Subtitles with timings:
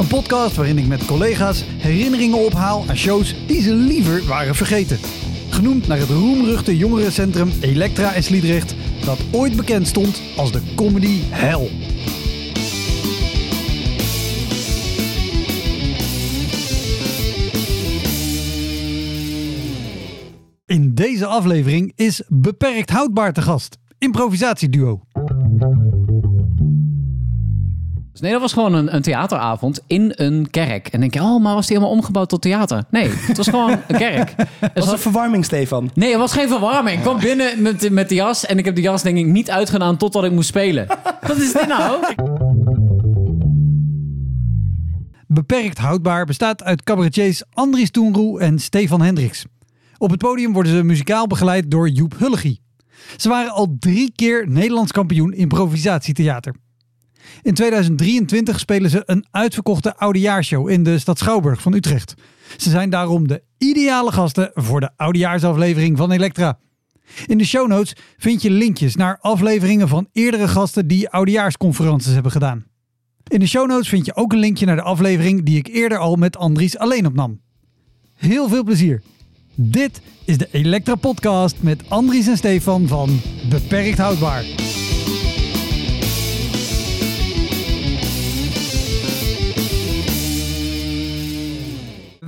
[0.00, 4.98] Een podcast waarin ik met collega's herinneringen ophaal aan shows die ze liever waren vergeten.
[5.50, 8.74] Genoemd naar het roemruchte jongerencentrum Elektra in Sliedrecht,
[9.04, 11.70] dat ooit bekend stond als de comedy hell.
[20.66, 25.00] In deze aflevering is Beperkt Houdbaar te gast, improvisatieduo.
[28.20, 30.88] Dus nee, dat was gewoon een, een theateravond in een kerk.
[30.88, 32.84] En denk je, oh, maar was die helemaal omgebouwd tot theater?
[32.90, 34.34] Nee, het was gewoon een kerk.
[34.60, 35.90] Het Was was- een verwarming, Stefan?
[35.94, 36.96] nee, het was geen verwarming.
[36.96, 39.50] Ik kwam binnen met, met de jas en ik heb de jas denk ik niet
[39.50, 40.86] uitgedaan totdat ik moest spelen.
[41.26, 42.04] Wat is dit nou?
[45.26, 49.44] Beperkt Houdbaar bestaat uit cabaretiers Andries Toenroe en Stefan Hendricks.
[49.98, 52.60] Op het podium worden ze muzikaal begeleid door Joep Hullegie.
[53.16, 56.54] Ze waren al drie keer Nederlands kampioen improvisatietheater.
[57.42, 62.14] In 2023 spelen ze een uitverkochte oudejaarshow in de stad Schouwburg van Utrecht.
[62.56, 66.58] Ze zijn daarom de ideale gasten voor de oudejaarsaflevering van Elektra.
[67.26, 72.32] In de show notes vind je linkjes naar afleveringen van eerdere gasten die oudejaarsconferences hebben
[72.32, 72.64] gedaan.
[73.26, 75.98] In de show notes vind je ook een linkje naar de aflevering die ik eerder
[75.98, 77.40] al met Andries alleen opnam.
[78.14, 79.02] Heel veel plezier.
[79.54, 84.44] Dit is de Elektra Podcast met Andries en Stefan van Beperkt Houdbaar.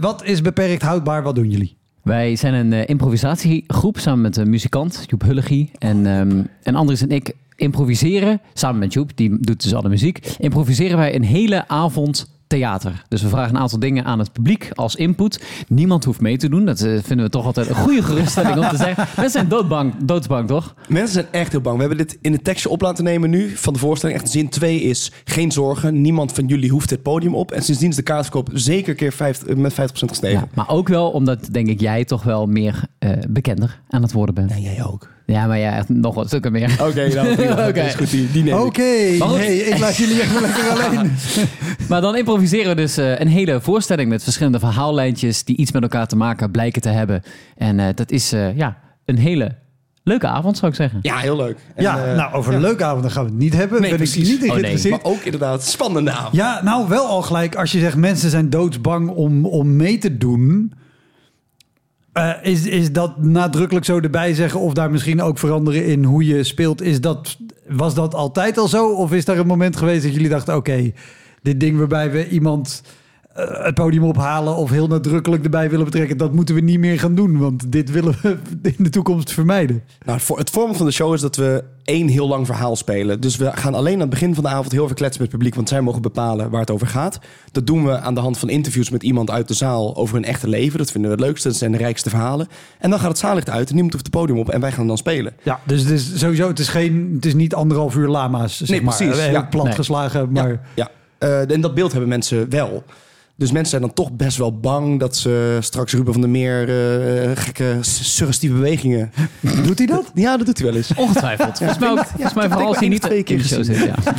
[0.02, 1.22] Wat is Beperkt Houdbaar?
[1.22, 1.76] Wat doen jullie?
[2.02, 5.70] Wij zijn een eh, improvisatiegroep samen met een muzikant, Joep Hullegie.
[5.78, 10.26] En, ehm en Andries en ik improviseren, samen met Joep, die doet dus alle muziek,
[10.38, 13.02] improviseren wij een hele avond theater.
[13.08, 15.44] Dus we vragen een aantal dingen aan het publiek als input.
[15.68, 16.64] Niemand hoeft mee te doen.
[16.64, 19.06] Dat eh, vinden we toch altijd een goede geruststelling om te zeggen.
[19.16, 20.74] Mensen zijn doodbang, doodsbang toch?
[20.88, 21.74] Mensen zijn echt heel bang.
[21.76, 24.18] We hebben dit in het tekstje op laten nemen nu van de voorstelling.
[24.18, 26.00] Echt zin 2 is geen zorgen.
[26.00, 27.52] Niemand van jullie hoeft het podium op.
[27.52, 30.40] En sindsdien is de kaartverkoop zeker keer 50, met 50% gestegen.
[30.40, 34.12] Ja, maar ook wel omdat, denk ik, jij toch wel meer eh, bekender aan het
[34.12, 34.50] worden bent.
[34.50, 35.08] En jij ook.
[35.32, 36.76] Ja, maar jij echt nog wat stukken meer.
[36.80, 37.52] Oké, nou, prima.
[37.52, 37.72] Oké.
[37.72, 38.10] Dat is goed.
[38.10, 38.60] Die, die neem ik.
[38.64, 41.12] Oké, hey, ik laat jullie even lekker alleen.
[41.88, 45.82] Maar dan improviseren we dus eh, een hele voorstelling met verschillende verhaallijntjes die iets met
[45.82, 47.22] elkaar te maken blijken te hebben.
[47.56, 49.54] En eh, dat is eh, ja, een hele
[50.04, 50.98] leuke avond, zou ik zeggen.
[51.02, 51.56] Ja, heel leuk.
[51.74, 53.80] En, Ja, eh, nou over een leuke avond dan gaan we het niet hebben.
[53.80, 54.48] Nee, ben ik niet in Oh, nee.
[54.50, 55.02] geïnteresseerd.
[55.02, 56.36] maar ook inderdaad spannende avond.
[56.36, 60.18] Ja, nou wel al gelijk als je zegt mensen zijn doodsbang om, om mee te
[60.18, 60.72] doen.
[62.12, 66.26] Eh, is, is dat nadrukkelijk zo erbij zeggen of daar misschien ook veranderen in hoe
[66.26, 66.82] je speelt?
[66.82, 67.36] Is dat,
[67.68, 68.92] was dat altijd al zo?
[68.92, 70.92] Of is daar een moment geweest dat jullie dachten, oké,
[71.42, 72.82] dit ding waarbij we iemand
[73.34, 77.14] het podium ophalen of heel nadrukkelijk erbij willen betrekken, dat moeten we niet meer gaan
[77.14, 78.36] doen, want dit willen we
[78.76, 79.82] in de toekomst vermijden.
[80.04, 82.76] Nou, het voor- het format van de show is dat we één heel lang verhaal
[82.76, 83.20] spelen.
[83.20, 85.38] Dus we gaan alleen aan het begin van de avond heel even kletsen met het
[85.38, 87.18] publiek, want zij mogen bepalen waar het over gaat.
[87.52, 90.24] Dat doen we aan de hand van interviews met iemand uit de zaal over hun
[90.24, 90.78] echte leven.
[90.78, 92.48] Dat vinden we het leukste, dat zijn de rijkste verhalen.
[92.78, 94.86] En dan gaat het zaallicht uit en niemand hoeft het podium op en wij gaan
[94.86, 95.32] dan spelen.
[95.42, 98.68] Ja, dus het is sowieso, het is, geen, het is niet anderhalf uur lama's, zeg
[98.68, 98.96] Nee, maar.
[98.96, 99.42] precies, Heel ja.
[99.42, 99.74] plat Nee.
[99.74, 100.50] geslagen, maar...
[100.50, 100.90] Ja, ja.
[101.18, 102.84] Eh, en dat beeld hebben mensen wel.
[103.36, 106.68] Dus mensen zijn dan toch best wel bang dat ze straks Ruben van der Meer
[106.68, 109.12] eh, gekke suggestieve bewegingen.
[109.64, 110.10] Doet hij dat?
[110.14, 110.94] Ja, dat doet hij wel eens.
[110.94, 111.58] Ongetwijfeld.
[111.58, 113.74] Volgens mij, ook, volgens mij vooral als hij niet twee keer in de show gezien.
[113.76, 113.86] zit.
[113.86, 113.94] Ja.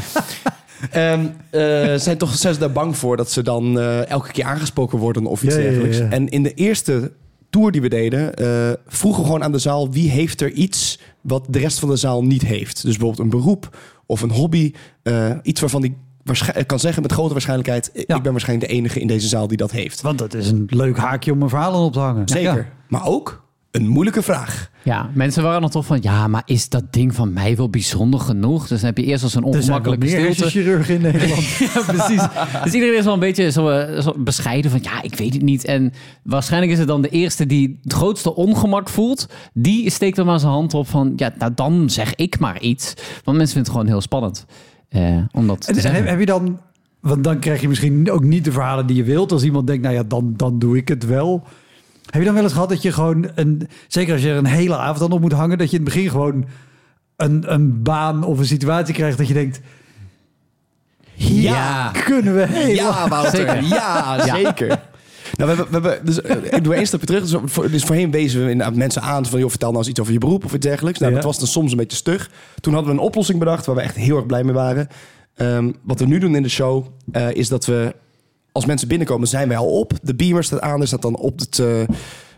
[0.92, 4.44] Ehm eh, zijn toch zijn ze daar bang voor dat ze dan eh, elke keer
[4.44, 5.98] aangesproken worden of iets Ja, ja, ja, dergelijks.
[5.98, 6.09] ja.
[6.09, 7.12] En in de eerste
[7.50, 11.00] tour die we deden, eh, vroegen we gewoon aan de zaal wie heeft er iets
[11.21, 12.81] wat de rest van de zaal niet heeft.
[12.83, 14.71] Dus bijvoorbeeld een beroep of een hobby,
[15.04, 15.98] eh, iets waarvan die
[16.66, 18.16] kan zeggen met grote waarschijnlijkheid, Ja.
[18.16, 20.02] ik ben waarschijnlijk de enige in deze zaal die dat heeft.
[20.02, 22.28] Want dat is een leuk haakje om een verhaal aan op te hangen.
[22.28, 22.56] Zeker.
[22.56, 22.66] Ja.
[22.88, 23.42] Maar ook
[23.72, 24.70] een moeilijke vraag.
[24.84, 28.20] Ja, mensen waren nog toch van, ja, maar is dat ding van mij wel bijzonder
[28.20, 28.68] genoeg?
[28.68, 30.50] Dus dan heb je eerst als een Er ongemakkelijke stilte.
[30.50, 31.44] chirurgen in Nederland.
[31.48, 32.22] Ja, precies.
[32.64, 35.42] Dus iedereen is wel een beetje zo, eh, zo bescheiden van, ja, ik weet het
[35.42, 35.66] niet.
[35.66, 35.94] En
[36.24, 39.28] waarschijnlijk is het dan de eerste die het grootste ongemak voelt.
[39.54, 42.94] Die steekt er maar zijn hand op van, ja, nou dan zeg ik maar iets.
[43.24, 44.46] Want mensen vinden het gewoon heel spannend.
[44.94, 45.94] Eh, om dat te En, zeggen.
[45.94, 46.60] heb, heb je dan,
[47.00, 49.31] want dan krijg je misschien ook niet de verhalen die je wilt.
[49.31, 51.44] Als iemand denkt, nou ja, dan, dan doe ik het wel.
[52.06, 54.45] Heb je dan wel eens gehad dat je gewoon, een, zeker als je er een
[54.45, 56.45] hele avond dan op moet hangen, dat je in het begin gewoon
[57.18, 59.62] een, een baan of een situatie krijgt dat je denkt,
[61.13, 61.92] hier Ja.
[62.06, 63.31] kunnen we heel Ja, Wouter.
[63.36, 63.63] Zeker.
[63.63, 64.81] Ja, zeker.
[65.38, 67.21] Nou, we hebben, we hebben, dus, eh, ik doe één stapje terug.
[67.30, 69.39] Dus, voor, dus voorheen wezen we inderdaad mensen aan van...
[69.39, 71.00] joh, vertel nou eens iets over je beroep of iets dergelijks.
[71.00, 71.18] Nou, Ja.
[71.18, 72.31] dat was dan soms een beetje stug.
[72.59, 74.88] Toen hadden we een oplossing bedacht waar we echt heel erg blij mee waren.
[75.35, 77.95] Ehm, wat we nu doen in de show eh, is dat we...
[78.51, 79.94] als mensen binnenkomen zijn wij al op.
[80.01, 80.81] De beamer staat aan.
[80.81, 81.81] Er staat dan op het, eh,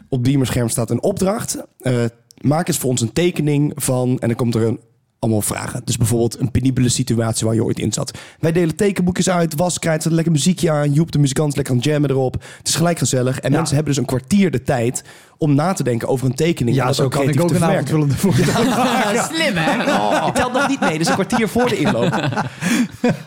[0.09, 1.57] op het beamerscherm staat een opdracht.
[1.79, 1.93] Eh,
[2.41, 4.09] maak eens voor ons een tekening van...
[4.19, 4.79] en dan komt er een
[5.19, 5.81] allemaal vragen.
[5.85, 8.17] Dus bijvoorbeeld een penibele situatie waar je ooit in zat.
[8.39, 10.93] Wij delen tekenboekjes uit, waskrijt, zet lekker muziekje aan.
[10.93, 12.33] Joep, de muzikant, is lekker aan het jammen erop.
[12.57, 13.39] Het is gelijk gezellig.
[13.39, 13.55] En Ja.
[13.57, 15.03] mensen hebben dus een kwartier de tijd
[15.37, 16.75] om na te denken over een tekening.
[16.77, 18.33] en Ja, dat zo kan ik ook een avond vullen voor
[19.33, 19.83] Slim, hè?
[19.97, 20.23] Oh.
[20.25, 22.13] Je telt nog niet mee, dus een kwartier voor de inloop.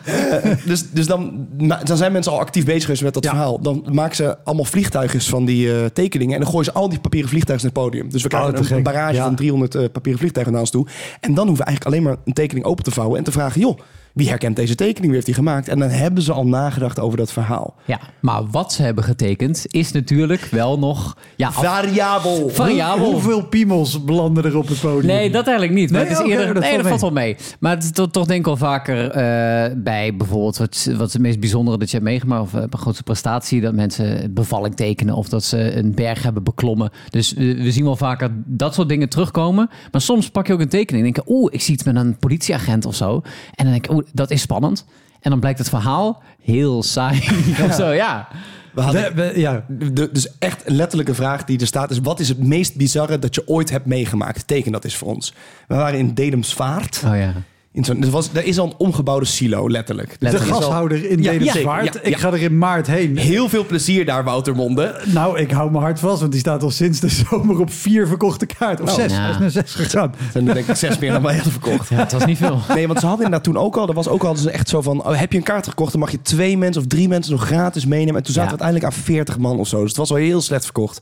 [0.03, 1.47] Eh, dus dus dan,
[1.83, 3.29] dan zijn mensen al actief bezig geweest met dat Ja.
[3.29, 3.61] verhaal.
[3.61, 6.33] Dan maken ze allemaal vliegtuigjes van die eh, tekeningen.
[6.33, 8.09] En dan gooien ze al die papieren vliegtuigen naar het podium.
[8.11, 9.23] Dus we krijgen Oh, te een, een barrage Ja.
[9.23, 10.87] van 300 eh, papieren vliegtuigen naar ons toe.
[11.19, 13.17] En dan hoeven we eigenlijk alleen maar een tekening open te vouwen.
[13.17, 13.79] En te vragen, joh,
[14.13, 15.03] wie herkent deze tekening?
[15.05, 15.67] Wie heeft die gemaakt?
[15.67, 17.75] En dan hebben ze al nagedacht over dat verhaal.
[17.85, 21.17] Ja, maar wat ze hebben getekend is natuurlijk wel nog...
[21.35, 22.49] Ja, af- Variabel.
[22.49, 23.11] variabel.
[23.11, 25.05] Hoeveel piemels belanden er op het podium?
[25.05, 25.91] Nee, dat eigenlijk niet.
[25.91, 27.35] Maar Nee, het is eerder, dat nee, valt dat valt wel mee.
[27.59, 30.57] Maar het is toch, toch denk ik wel vaker eh, bij bijvoorbeeld...
[30.57, 32.41] Wat, wat is het meest bijzondere dat je hebt meegemaakt...
[32.41, 33.61] of eh, een grootste prestatie...
[33.61, 35.15] dat mensen bevalling tekenen...
[35.15, 36.89] of dat ze een berg hebben beklommen.
[37.09, 39.69] Dus we, we zien wel vaker dat soort dingen terugkomen.
[39.91, 41.33] Maar soms pak je ook een tekening en denk je...
[41.33, 43.21] oeh, ik zie iets met een politieagent of zo.
[43.55, 44.85] En dan denk ik, oeh, dat is spannend.
[45.21, 47.17] En dan blijkt het verhaal heel saai
[47.67, 48.27] of zo, ja.
[48.73, 49.65] We hadden, We- we- ja.
[49.67, 51.99] de, dus echt een letterlijke vraag die er staat is...
[51.99, 54.47] wat is het meest bizarre dat je ooit hebt meegemaakt?
[54.47, 55.33] Teken dat is voor ons.
[55.67, 57.01] We waren in Dedemsvaart.
[57.05, 57.33] Oh ja.
[57.79, 60.15] In zo'n, er, was, er is al een omgebouwde silo, letterlijk.
[60.19, 61.93] Dus De er gashouder in Ja, Dedemsvaart.
[61.93, 63.17] ja, ja, Ik ga er in maart heen.
[63.17, 65.01] Heel veel plezier daar, Woutermonde.
[65.05, 68.07] Nou, ik hou me hard vast, want die staat al sinds de zomer op vier
[68.07, 68.85] verkochte kaarten.
[68.85, 70.11] Of Oh, zes, is naar zes gegaan.
[70.17, 71.89] Er zijn nu denk ik zes meer dan wij hadden verkocht.
[71.89, 72.59] ja, het was niet veel.
[72.73, 73.87] Nee, want ze hadden inderdaad toen ook al...
[73.87, 75.05] Er was ook al dus echt zo van...
[75.05, 77.45] Oh, heb je een kaart gekocht, dan mag je twee mensen of drie mensen nog
[77.45, 78.15] gratis meenemen.
[78.15, 78.55] En toen zaten Ja.
[78.57, 79.79] we uiteindelijk aan 40 man of zo.
[79.79, 81.01] Dus het was al heel slecht verkocht.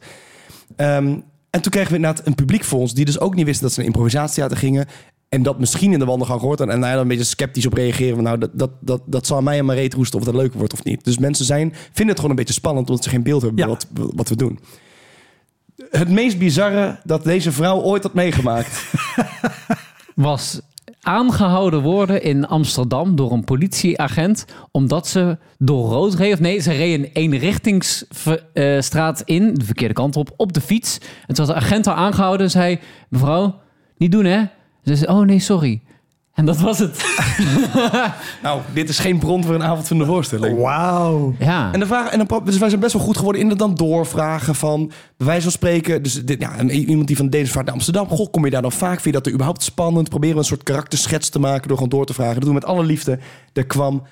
[0.76, 1.16] Ehm,
[1.50, 2.94] en toen kregen we inderdaad een publiek voor ons...
[2.94, 4.86] die dus ook niet wisten dat ze naar improvisatietheater gingen...
[5.30, 6.76] En dat misschien in de wandelgang gehoord hadden.
[6.76, 8.16] En daar dan een beetje sceptisch op reageren.
[8.16, 10.36] Van, nou, dat, dat, dat, dat zal aan mij en mijn reet roesten of dat
[10.36, 11.04] leuk wordt of niet.
[11.04, 12.90] Dus mensen zijn, vinden het gewoon een beetje spannend...
[12.90, 13.70] omdat ze geen beeld hebben Ja.
[13.70, 14.60] wat, wat we doen.
[15.90, 18.84] Het meest bizarre dat deze vrouw ooit had meegemaakt.
[20.16, 20.60] was
[21.02, 26.34] aangehouden worden in Amsterdam door een politieagent omdat ze door rood reed.
[26.34, 30.98] Of nee, ze reed een eenrichtingsstraat in, de verkeerde kant op, op de fiets.
[31.28, 32.80] En toen was de agent haar aangehouden en zei,
[33.10, 33.60] mevrouw,
[33.98, 34.44] niet doen hè?
[34.88, 35.82] Ze zei, oh nee, sorry.
[36.34, 37.06] En dat was het.
[38.44, 40.60] nou, dit is geen bron voor een avond van de voorstelling.
[40.60, 41.36] Wauw.
[41.40, 41.74] Ja.
[41.74, 43.76] En, de vraag, en dan, dus wij zijn best wel goed geworden in het dan
[43.76, 48.08] doorvragen van, bij wijze van spreken, dus dit, ja, iemand die van Dedemsvaart naar Amsterdam,
[48.08, 48.94] goh, kom je daar dan vaak?
[48.94, 50.10] Vind je dat er überhaupt spannend?
[50.10, 52.34] Proberen we een soort karakterschets te maken door gewoon door te vragen.
[52.34, 53.20] Dat doen we met alle liefde.
[53.54, 54.04] Er kwam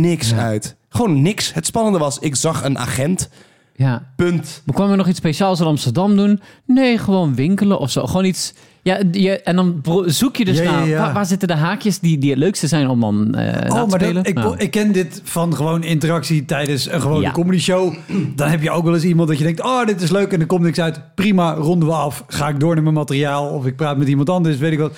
[0.00, 0.76] niks uit.
[0.88, 1.52] Gewoon niks.
[1.52, 3.28] Het spannende was, ik zag een agent.
[3.76, 4.12] ja.
[4.16, 4.62] Punt.
[4.64, 6.40] We kwamen nog iets speciaals in Amsterdam doen?
[6.66, 8.06] Nee, gewoon winkelen of zo.
[8.06, 8.54] Gewoon iets...
[8.84, 10.88] Ja, je, en dan zoek je dus Ja, naar...
[10.88, 10.98] ja.
[11.00, 13.90] Waar, waar zitten de haakjes die, die het leukste zijn om dan eh Oh, te
[13.90, 14.14] spelen?
[14.14, 14.56] dat, ik, Nou.
[14.56, 17.30] ik ken dit van gewoon interactie tijdens een gewone Ja.
[17.30, 17.94] comedy show.
[18.36, 20.40] Dan heb je ook wel eens iemand dat je denkt, oh, dit is leuk en
[20.40, 21.00] er komt niks uit.
[21.14, 22.24] Prima, ronden we af.
[22.26, 24.96] Ga ik door naar mijn materiaal of ik praat met iemand anders, weet ik wat.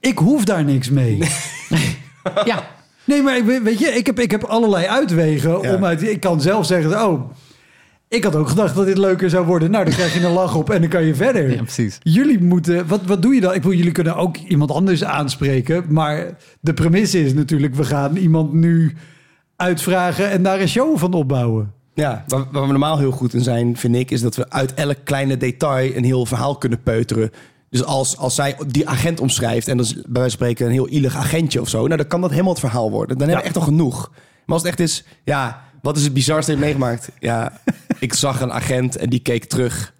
[0.00, 1.18] Ik hoef daar niks mee.
[2.44, 2.64] Ja,
[3.04, 5.74] Nee, maar ik weet- weet je, ik heb, ik heb allerlei uitwegen Ja.
[5.74, 6.02] om uit.
[6.02, 7.30] Ik kan zelf zeggen, oh,
[8.08, 9.70] ik had ook gedacht dat dit leuker zou worden.
[9.70, 11.50] Nou, dan krijg je een lach op en dan kan je verder.
[11.50, 11.98] ja precies.
[12.02, 13.54] Jullie moeten, wat, wat doe je dan?
[13.54, 15.84] Ik bedoel, jullie kunnen ook iemand anders aanspreken.
[15.88, 18.94] Maar de premisse is natuurlijk, we gaan iemand nu
[19.56, 21.72] uitvragen en daar een show van opbouwen.
[21.94, 24.74] Ja, waar, waar we normaal heel goed in zijn, vind ik, is dat we uit
[24.74, 27.30] elk kleine detail een heel verhaal kunnen peuteren.
[27.70, 30.72] Dus als, als zij die agent omschrijft en dat is bij wijze van spreken een
[30.72, 33.18] heel ielig agentje of zo, nou dan kan dat helemaal het verhaal worden.
[33.18, 34.10] Dan hebben we echt al genoeg.
[34.12, 37.10] Maar als het echt is, ja, wat is het bizarste dat je hebt meegemaakt?
[37.18, 37.60] Ja,
[37.98, 39.94] ik zag een agent en die keek terug.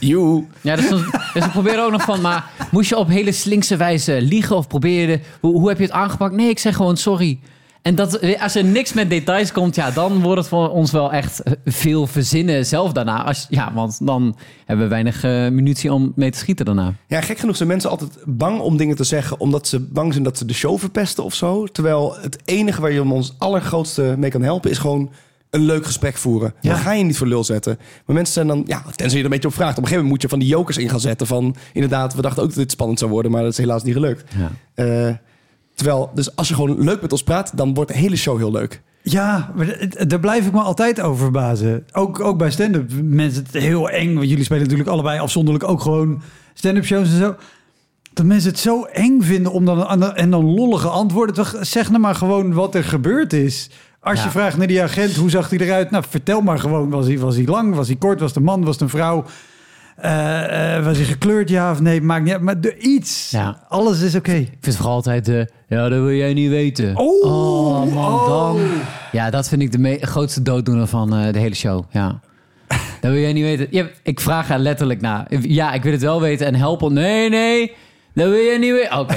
[0.00, 0.44] Joe.
[0.60, 4.22] Ja, dus, dus we proberen ook nog van, maar moest je op hele slinkse wijze
[4.22, 6.34] liegen of probeerde, hoe, hoe heb je het aangepakt?
[6.34, 7.38] Nee, ik zeg gewoon sorry.
[7.82, 11.12] En dat, als er niks met details komt, ja, dan wordt het voor ons wel
[11.12, 13.24] echt veel verzinnen zelf daarna.
[13.24, 16.94] Als, ja, want dan hebben we weinig uh, munitie om mee te schieten daarna.
[17.08, 19.40] Ja, gek genoeg zijn mensen altijd bang om dingen te zeggen...
[19.40, 21.66] omdat ze bang zijn dat ze de show verpesten of zo.
[21.66, 24.70] Terwijl het enige waar je ons allergrootste mee kan helpen...
[24.70, 25.10] is gewoon
[25.54, 26.54] een leuk gesprek voeren.
[26.60, 26.72] Ja.
[26.72, 27.78] Dan ga je niet voor lul zetten.
[28.06, 29.78] Maar mensen zijn dan, ja, tenzij je er een beetje op vraagt.
[29.78, 31.26] Op een gegeven moment moet je van die jokers in gaan zetten.
[31.26, 33.94] Van inderdaad, we dachten ook dat dit spannend zou worden, maar dat is helaas niet
[33.94, 34.34] gelukt.
[34.36, 34.50] Ja.
[34.84, 35.14] Uh,
[35.74, 38.50] terwijl, dus als je gewoon leuk met ons praat, dan wordt de hele show heel
[38.50, 38.82] leuk.
[39.02, 39.52] Ja,
[40.06, 41.86] daar blijf ik me altijd over verbazen.
[41.92, 42.90] Ook, ook bij stand-up.
[43.02, 46.22] Mensen het heel eng, want jullie spelen natuurlijk allebei afzonderlijk ook gewoon
[46.54, 47.36] stand-up shows en zo.
[48.12, 51.66] Dat mensen het zo eng vinden om dan en dan lollige antwoorden.
[51.66, 53.70] Zeg nou maar gewoon wat er gebeurd is.
[54.04, 55.90] Als je vraagt naar die agent, hoe zag hij eruit?
[55.90, 56.90] Nou, vertel maar gewoon.
[56.90, 57.74] Was hij, was hij lang?
[57.74, 58.20] Was hij kort?
[58.20, 58.64] Was een man?
[58.64, 59.24] Was het een vrouw?
[60.04, 62.00] Uh, uh, was hij gekleurd, ja of nee?
[62.00, 62.42] Maakt niet uit.
[62.42, 63.30] Maar de, iets.
[63.30, 63.64] Ja.
[63.68, 64.32] Alles is oké.
[64.34, 65.48] Ik vind vooral altijd de...
[65.68, 66.96] Ja, dat wil jij niet weten.
[66.96, 68.28] Oh, oh man, oh.
[68.28, 68.60] dan...
[69.12, 71.84] Ja, dat vind ik de grootste dooddoener van uh, de hele show.
[71.90, 72.20] Ja.
[73.00, 73.66] dat wil jij niet weten.
[73.70, 75.26] Ja, ik vraag er letterlijk naar.
[75.40, 76.92] Ja, ik wil het wel weten en helpen.
[76.92, 77.72] Nee, nee.
[78.14, 78.98] Dat wil je niet weer.
[78.98, 79.16] Oké.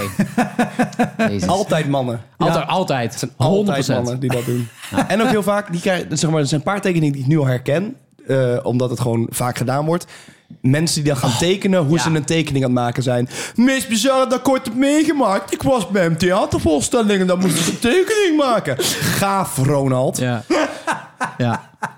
[1.58, 2.22] Altijd mannen.
[2.38, 2.72] Altijd, ja.
[2.72, 3.10] altijd.
[3.10, 4.68] Het zijn altijd mannen die dat doen.
[5.08, 7.28] En ook heel vaak, die krijgen, zeg maar, er zijn een paar tekeningen die ik
[7.28, 7.96] nu al herken.
[8.28, 10.06] Uh, omdat het gewoon vaak gedaan wordt.
[10.62, 13.30] Mensen die dan gaan oh, tekenen hoe ze een tekening aan het maken zijn.
[13.56, 15.54] Meest bizarre dat ik ooit heb meegemaakt.
[15.54, 18.76] Ik was bij een theatervoorstelling en dan moest ik een tekening maken.
[18.84, 20.18] Gaaf, Ronald.
[20.18, 20.44] Ja.
[21.38, 21.70] ja.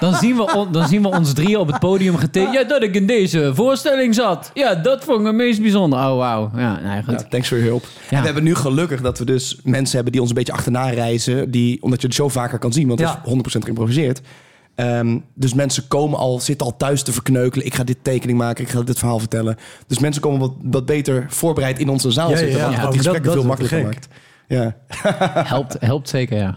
[0.00, 2.54] Dan zien, we dan zien we ons drieën op het podium getekend.
[2.54, 4.50] Ja, dat ik in deze voorstelling zat.
[4.54, 5.98] Ja, dat vond ik het meest bijzonder.
[5.98, 6.50] Oh, wauw.
[6.56, 7.20] Ja, nee, goed.
[7.20, 7.84] Ja, thanks voor je hulp.
[8.10, 8.18] Ja.
[8.18, 11.50] we hebben nu gelukkig dat we dus mensen hebben die ons een beetje achterna reizen.
[11.50, 14.20] Die, omdat je het zo vaker kan zien, want het is 100% geïmproviseerd.
[14.76, 17.66] Um, dus mensen komen al, zitten al thuis te verkneukelen.
[17.66, 19.56] Ik ga dit tekening maken, ik ga dit verhaal vertellen.
[19.86, 22.58] Dus mensen komen wat, wat beter voorbereid in onze zaal zitten.
[22.58, 24.08] Ja, wat, die gesprekken veel makkelijker maakt.
[24.48, 24.76] Ja.
[25.44, 26.54] helpt, helpt zeker, ja.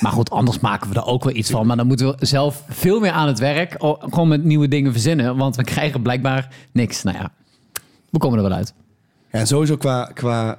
[0.00, 1.66] Maar goed, anders maken we er ook wel iets van.
[1.66, 3.74] Maar dan moeten we zelf veel meer aan het werk.
[3.78, 5.36] Gewoon met nieuwe dingen verzinnen.
[5.36, 7.02] Want we krijgen blijkbaar niks.
[7.02, 7.32] Nou ja,
[8.10, 8.74] we komen er wel uit.
[9.32, 10.58] Ja, en sowieso qua, qua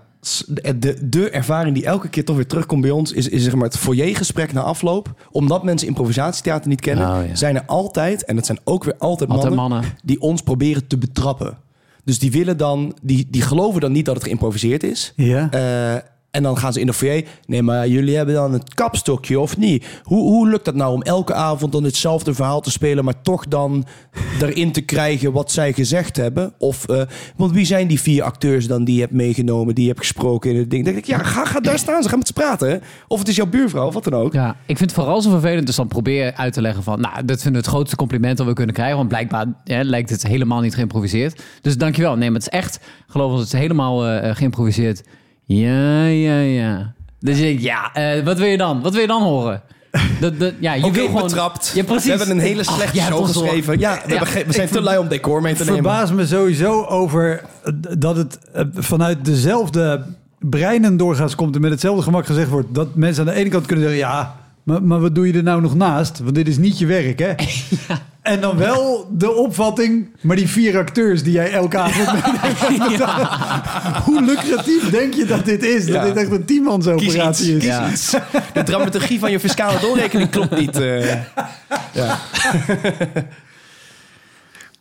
[0.76, 3.12] de, de ervaring die elke keer toch weer terugkomt bij ons...
[3.12, 5.14] is, is zeg maar het foyergesprek na afloop.
[5.32, 7.08] Omdat mensen improvisatietheater niet kennen...
[7.08, 10.88] Oh, zijn er altijd, en dat zijn ook weer altijd, mannen, mannen, die ons proberen
[10.88, 11.58] te betrappen.
[12.04, 15.14] Dus die willen dan, die, die geloven dan niet dat het geïmproviseerd is.
[15.16, 15.50] Ja.
[15.54, 16.02] Uh,
[16.32, 17.24] en dan gaan ze in de foyer.
[17.46, 19.86] Nee, maar jullie hebben dan het kapstokje of niet?
[20.04, 23.48] Hoe, hoe lukt dat nou om elke avond dan hetzelfde verhaal te spelen, maar toch
[23.48, 23.86] dan
[24.42, 26.54] erin te krijgen wat zij gezegd hebben?
[26.58, 27.02] Of, uh,
[27.36, 30.52] want wie zijn die vier acteurs dan die je hebt meegenomen, die je hebt gesproken
[30.52, 30.86] in het ding?
[30.86, 32.82] Denk ik, ja, ga, ga daar staan, ze gaan met ze praten.
[33.08, 34.34] Of het is jouw buurvrouw, of wat dan ook.
[34.34, 37.26] Ja, ik vind het vooral zo vervelend, dus dan probeer uit te leggen van, nou,
[37.26, 40.24] dat vinden we het grootste compliment dat we kunnen krijgen, want blijkbaar hè, lijkt het
[40.28, 41.44] helemaal niet geïmproviseerd.
[41.62, 42.16] Dus dankjewel.
[42.16, 45.04] Nee, maar het is echt, geloof ons, het is helemaal uh, geïmproviseerd.
[45.46, 46.94] Ja, ja, ja.
[47.20, 48.82] Dus ik, ja, uh, wat wil je dan?
[48.82, 49.62] Wat wil je dan horen?
[50.20, 51.22] Dat, dat, ja, je wil gewoon...
[51.24, 51.72] betrapt.
[51.76, 52.04] Ja, precies.
[52.04, 53.80] We hebben een hele slechte Ach, show geschreven.
[53.80, 54.24] Ja, we, ja.
[54.46, 55.78] we zijn te lui om decor mee te nemen.
[55.78, 57.42] Ik verbaas me sowieso over
[57.98, 60.06] dat het uh, vanuit dezelfde
[60.40, 61.56] breinen doorgaans komt...
[61.56, 62.76] en met hetzelfde gemak gezegd wordt...
[62.76, 64.04] dat mensen aan de ene kant kunnen zeggen...
[64.04, 66.20] ja, maar, maar wat doe je er nou nog naast?
[66.20, 67.34] Want dit is niet je werk, hè?
[67.88, 68.00] ja.
[68.22, 72.12] En dan wel de opvatting, maar die vier acteurs die jij elke avond
[72.70, 72.98] meeneemt.
[72.98, 73.42] Ja.
[74.06, 75.86] Hoe lucratief denk je dat dit is?
[75.86, 77.64] Dat dit echt een tienmansoperatie is.
[77.64, 77.90] Ja.
[78.54, 80.80] De dramaturgie van je fiscale doorrekening klopt niet.
[80.80, 81.14] Uh.
[81.94, 82.20] Ja.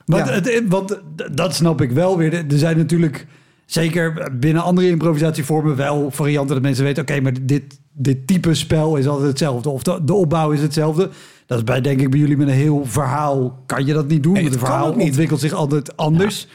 [0.05, 1.01] Want, het, want
[1.33, 2.35] dat snap ik wel weer.
[2.35, 3.27] Er zijn natuurlijk
[3.67, 8.97] zeker binnen andere improvisatievormen wel varianten dat mensen weten: oké, maar dit, dit type spel
[8.97, 9.69] is altijd hetzelfde.
[9.71, 11.11] Of de, de opbouw is hetzelfde.
[11.51, 14.23] Dat is bij, denk ik, bij jullie met een heel verhaal kan je dat niet
[14.23, 14.33] doen.
[14.33, 16.49] Nee, het verhaal ontwikkelt zich altijd anders.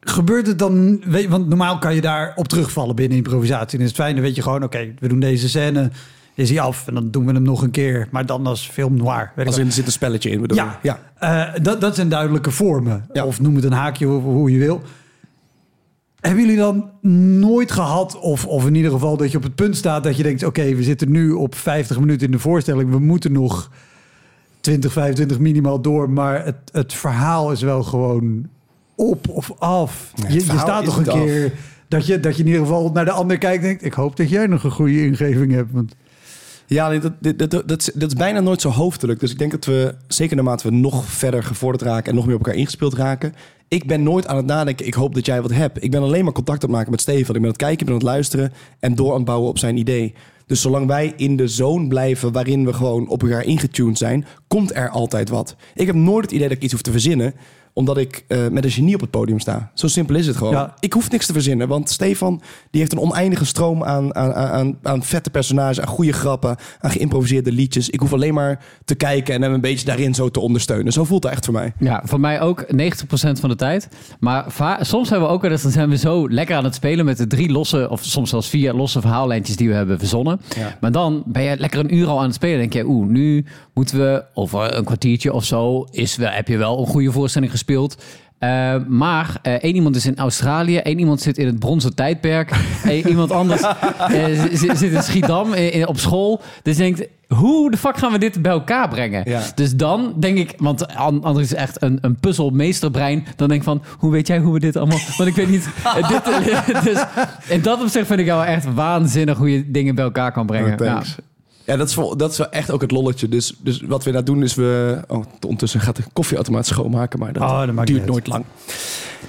[0.00, 3.78] Gebeurt het dan, weet, want normaal kan je daar op terugvallen binnen improvisatie.
[3.78, 5.90] En is het fijn, dan weet je gewoon, oké, we doen deze scène,
[6.34, 8.08] is hij af en dan doen we hem nog een keer.
[8.10, 9.32] Maar dan als film noir.
[9.34, 10.98] Weet als er zit een spelletje in, bedoel ja, ja.
[11.22, 13.06] Uh, dat, dat zijn duidelijke vormen.
[13.24, 14.82] Of noem het een haakje, hoe, hoe je wil.
[16.22, 16.90] Hebben jullie dan
[17.40, 20.22] nooit gehad, of, of in ieder geval dat je op het punt staat dat je
[20.22, 23.70] denkt: oké, we zitten nu op 50 minuten in de voorstelling, we moeten nog
[24.60, 28.48] 20, 25 minimaal door, maar het, het verhaal is wel gewoon
[28.94, 30.12] op of af.
[30.28, 31.52] je, je, staat toch een keer
[31.88, 34.16] dat je, dat je in ieder geval naar de ander kijkt en denkt: ik hoop
[34.16, 35.72] dat jij nog een goede ingeving hebt.
[35.72, 35.94] Want...
[36.66, 39.20] Ja, dat, dat, dat, dat, dat is bijna nooit zo hoofdelijk.
[39.20, 42.34] Dus ik denk dat we, zeker naarmate we nog verder gevorderd raken en nog meer
[42.34, 43.34] op elkaar ingespeeld raken,
[43.72, 45.82] ik ben nooit aan het nadenken, ik hoop dat jij wat hebt.
[45.82, 47.26] Ik ben alleen maar contact het maken met Steven.
[47.26, 49.48] Ik ben aan het kijken, ik ben aan het luisteren en door aan het bouwen
[49.48, 50.14] op zijn idee.
[50.46, 54.74] Dus zolang wij in de zone blijven waarin we gewoon op elkaar ingetuned zijn, komt
[54.74, 55.56] er altijd wat.
[55.74, 57.34] Ik heb nooit het idee dat ik iets hoef te verzinnen.
[57.72, 59.70] Omdat ik eh, met een genie op het podium sta.
[59.74, 60.52] Zo simpel is het gewoon.
[60.52, 60.74] Ja.
[60.80, 61.68] Ik hoef niks te verzinnen.
[61.68, 66.12] Want Stefan die heeft een oneindige stroom aan, aan, aan, aan vette personages, aan goede
[66.12, 67.90] grappen, aan geïmproviseerde liedjes.
[67.90, 70.92] Ik hoef alleen maar te kijken en hem een beetje daarin zo te ondersteunen.
[70.92, 71.72] Zo voelt het echt voor mij.
[71.78, 72.66] Ja, voor mij ook 90%
[73.40, 73.88] van de tijd.
[74.20, 74.44] Maar
[74.80, 77.16] soms hebben we ook wel eens, dan zijn we zo lekker aan het spelen met
[77.16, 80.40] de drie losse, of soms zelfs vier losse verhaallijntjes die we hebben verzonnen.
[80.56, 80.76] Ja.
[80.80, 82.58] Maar dan ben je lekker een uur al aan het spelen.
[82.58, 86.56] Denk je, oeh, nu moeten we over een kwartiertje of zo, is wel, heb je
[86.56, 88.02] wel een goede voorstelling gespeeld.
[88.38, 92.50] Eh, maar eh, één iemand is in Australië, één iemand zit in het bronzen tijdperk,
[92.84, 96.40] eh, iemand anders eh, zit in Schiedam eh, in- op school.
[96.62, 99.22] Dus je denkt, hoe de fuck gaan we dit bij elkaar brengen?
[99.24, 99.40] Ja.
[99.54, 103.26] Dus dan denk ik, want an- anders is echt een, een puzzelmeesterbrein.
[103.36, 104.98] Dan denk ik van, hoe weet jij hoe we dit allemaal...
[105.16, 105.68] Want ik weet niet...
[105.84, 107.04] eh, dit, eh, dus
[107.48, 110.70] in dat opzicht vind ik jou echt waanzinnig hoe je dingen bij elkaar kan brengen.
[110.70, 111.08] Oh, thanks.
[111.08, 111.22] Ja,
[111.64, 113.28] dat is, wel, dat is wel echt ook het lolletje.
[113.28, 115.00] Dus, dus wat we daar doen is we...
[115.08, 118.44] Oh, ondertussen gaat de koffieautomaat schoonmaken, maar dat, Oh, dat duurt nooit lang.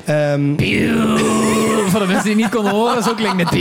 [0.06, 1.18] Ehm, Ja.
[1.88, 3.52] Voor de mensen die niet konden horen, zo klinkt het.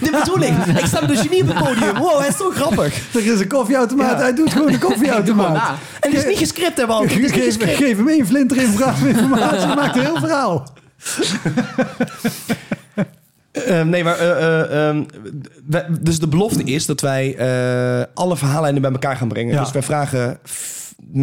[0.00, 0.66] dit bedoel ik.
[0.78, 1.96] Ik sta met een genie op het podium.
[1.96, 3.14] Wow, hij is zo grappig.
[3.14, 4.10] Er is een koffieautomaat.
[4.10, 4.22] Ja.
[4.22, 5.54] Hij doet gewoon een koffieautomaat.
[5.54, 5.74] Ja.
[6.00, 6.86] En het is niet gescript, hè,
[7.20, 7.32] niet
[7.76, 8.72] Geef, hem één flinter in
[9.06, 9.66] informatie.
[9.74, 10.66] maakt een heel verhaal.
[13.52, 15.04] Ehm, nee, maar eh, eh, ehm,
[15.66, 19.54] we- dus de belofte is dat wij eh, alle verhaallijnen bij elkaar gaan brengen.
[19.54, 19.60] Ja.
[19.62, 20.38] Dus wij vragen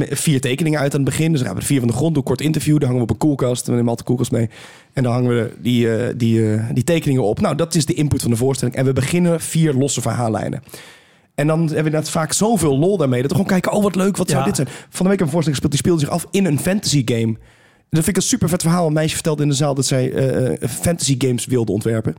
[0.10, 1.32] vier tekeningen uit aan het begin.
[1.32, 2.74] Dus dan gaan we vier van de grond, doen een kort interview.
[2.80, 3.66] Dan hangen we op een koelkast.
[3.66, 4.50] We nemen altijd koelkast mee.
[4.94, 7.40] En dan hangen we die, die, die tekeningen op.
[7.42, 8.76] Nou, dat is de input van de voorstelling.
[8.78, 10.64] En we beginnen vier losse verhaallijnen.
[11.36, 13.22] En dan hebben we inderdaad vaak zoveel lol daarmee.
[13.22, 14.68] Dat we gewoon kijken, oh wat leuk, wat zou dit zijn.
[14.90, 17.36] Van de week een voorstelling gespeeld, die speelde zich af in een fantasy game.
[17.90, 18.88] Dat vind ik een super vet verhaal.
[18.88, 22.16] Een meisje vertelde in de zaal dat zij eh, eh, fantasy games wilde ontwerpen.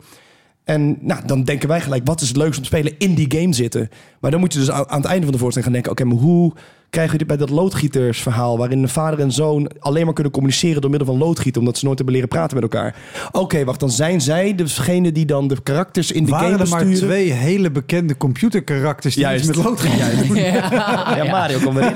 [0.64, 3.38] En nou, dan denken wij gelijk, wat is het leukst om te spelen in die
[3.38, 3.88] game zitten?
[4.20, 5.90] Maar dan moet je dus aan aan het einde van de voorstelling gaan denken...
[5.90, 6.52] oké, maar hoe
[6.90, 8.58] krijgen we dit bij dat loodgietersverhaal...
[8.58, 10.80] waarin een vader en zoon alleen maar kunnen communiceren...
[10.80, 12.94] door middel van loodgieten, omdat ze nooit hebben leren praten met elkaar.
[13.32, 16.68] Oké, wacht, dan zijn zij degene die dan de karakters in de Waren game er
[16.68, 17.08] maar besturen.
[17.08, 19.48] twee hele bekende computerkarakters die Juist.
[19.48, 20.26] iets met lood gaan Juist.
[20.28, 20.36] doen.
[20.36, 21.94] Ja, Mario komt erin.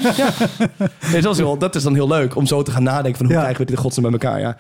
[1.12, 3.26] Nee, dat, is wel, dat is dan heel leuk om zo te gaan nadenken van
[3.26, 3.40] hoe Ja.
[3.40, 4.40] krijgen we dit in godsnaam bij elkaar.
[4.40, 4.56] Ja.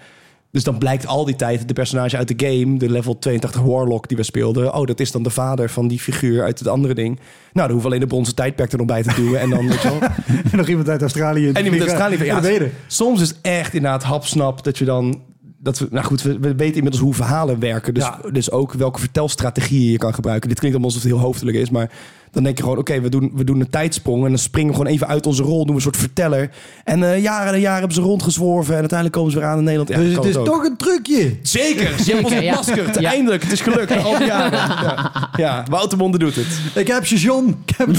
[0.52, 4.08] Dus dan blijkt al die tijd de personage uit de game, de level 82 Warlock
[4.08, 4.74] die we speelden.
[4.74, 7.16] Oh, dat is dan de vader van die figuur uit het andere ding.
[7.16, 9.40] Nou, dan hoeven alleen de bronzen tijdperk er nog bij te duwen.
[9.40, 9.98] En dan, weet je wel.
[10.50, 11.50] En nog iemand uit Australië.
[11.50, 12.24] En iemand uit Australië.
[12.24, 15.22] Ja, Ja, soms is echt inderdaad hapsnap dat je dan...
[15.62, 17.94] Dat we, nou goed, we, we weten inmiddels hoe verhalen werken.
[17.94, 18.18] Dus, Ja.
[18.32, 20.48] dus ook welke vertelstrategieën je kan gebruiken.
[20.48, 21.70] Dit klinkt allemaal alsof het heel hoofdelijk is.
[21.70, 21.90] Maar
[22.30, 24.22] dan denk je gewoon, oké, we, doen, we doen een tijdsprong.
[24.24, 25.58] En dan springen we gewoon even uit onze rol.
[25.58, 26.50] Doen we een soort verteller.
[26.84, 28.72] En eh, jaren en jaren hebben ze rondgezworven.
[28.74, 29.88] En uiteindelijk komen ze weer aan in Nederland.
[29.90, 30.44] Ja, Dus het is ook.
[30.46, 31.36] toch een trucje.
[31.42, 32.40] Zeker, ze hebben ons ja.
[32.40, 33.00] ontmaskerd.
[33.00, 33.10] Ja.
[33.10, 33.88] Eindelijk, het is gelukt.
[33.90, 34.58] na Al die jaren.
[34.58, 36.46] Ja, ja Wouter Monde doet het.
[36.74, 37.56] Ik heb je John.
[37.66, 37.88] Ik heb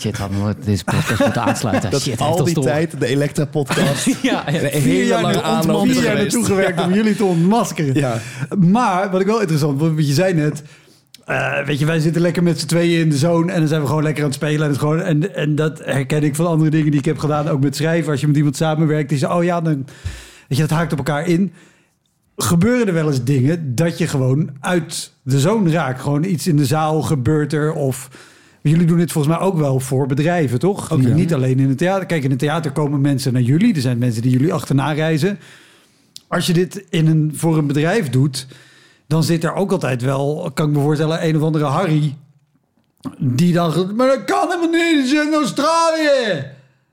[0.00, 1.90] Shit, hadden we deze podcast moeten aansluiten.
[1.90, 2.64] Dat Shit, al die door.
[2.64, 4.04] tijd, de Elektra-podcast.
[4.22, 4.80] Ja, ja.
[4.80, 7.94] Vier jaar, lange na- aanloop vier jaar naartoe gewerkt om jullie te ontmaskeren.
[7.94, 8.18] Ja.
[8.58, 10.62] Maar wat ik wel interessant vond, je zei net...
[11.24, 13.80] eh, weet je, wij zitten lekker met z'n tweeën in de zone en dan zijn
[13.80, 14.62] we gewoon lekker aan het spelen.
[14.62, 17.48] En, het gewoon, en, en dat herken ik van andere dingen die ik heb gedaan,
[17.48, 18.10] ook met schrijven.
[18.10, 19.74] Als je met iemand samenwerkt, die zegt, oh ja, dan,
[20.48, 21.52] weet je, dat haakt op elkaar in.
[22.36, 26.00] Gebeuren er wel eens dingen dat je gewoon uit de zone raakt?
[26.00, 28.08] Gewoon iets in de zaal gebeurt er of...
[28.62, 30.92] Jullie doen dit volgens mij ook wel voor bedrijven, toch?
[30.92, 31.14] Ook, ja.
[31.14, 32.06] Niet alleen in het theater.
[32.06, 33.74] Kijk, in het theater komen mensen naar jullie.
[33.74, 35.38] Er zijn mensen die jullie achterna reizen.
[36.28, 38.46] Als je dit in een, voor een bedrijf doet,
[39.06, 42.16] dan zit er ook altijd wel, kan ik me voorstellen, een of andere Harry.
[43.18, 46.44] Die dan, maar dat kan helemaal niet, in Australië.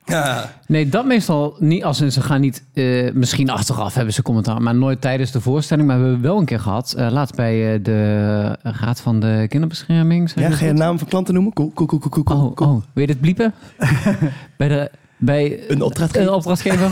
[0.07, 0.51] Ja.
[0.67, 1.83] Nee, dat meestal niet.
[1.83, 5.41] Als in ze gaan niet, eh, misschien achteraf hebben ze commentaar, maar nooit tijdens de
[5.41, 5.87] voorstelling.
[5.87, 9.45] Maar we hebben wel een keer gehad, eh, laatst bij eh, de Raad van de
[9.49, 10.31] Kinderbescherming.
[10.35, 10.79] Ja, je ga je dat?
[10.79, 11.53] naam van klanten noemen?
[11.53, 12.45] Cool, cool, cool, cool, cool.
[12.45, 12.69] Oh, cool.
[12.69, 13.53] oh, wil je dit bliepen?
[14.57, 16.27] bij de, bij Een opdrachtgever.
[16.27, 16.91] Een opdrachtgever.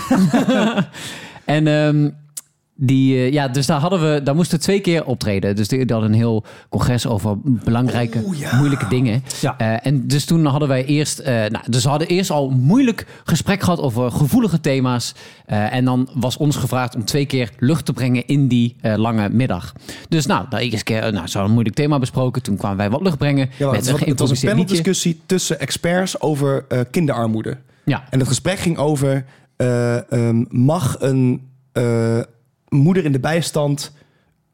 [1.46, 2.10] en ehm,
[2.76, 5.56] die, eh, ja, dus daar hadden we, daar moesten we twee keer optreden.
[5.56, 8.56] Dus die, die hadden een heel congres over belangrijke, ja.
[8.58, 9.24] moeilijke dingen.
[9.42, 9.58] Ja.
[9.58, 12.60] Eh, en dus toen hadden wij eerst, eh, nou, dus we hadden eerst al een
[12.60, 15.14] moeilijk gesprek gehad over gevoelige thema's.
[15.46, 18.96] Eh, en dan was ons gevraagd om twee keer lucht te brengen in die eh,
[18.96, 19.74] lange middag.
[20.10, 22.42] Dus nou, de eerste keer, nou, zo een moeilijk thema besproken.
[22.44, 24.54] Toen kwamen wij wat lucht brengen Ja, met het, was, een het was een geïmproviseerd
[24.56, 24.66] liedje.
[24.66, 27.58] paneldiscussie tussen experts over eh, kinderarmoede.
[27.86, 28.04] Ja.
[28.10, 29.26] En het gesprek ging over...
[29.56, 32.20] eh, ehm, mag een eh,
[32.76, 33.92] moeder in de bijstand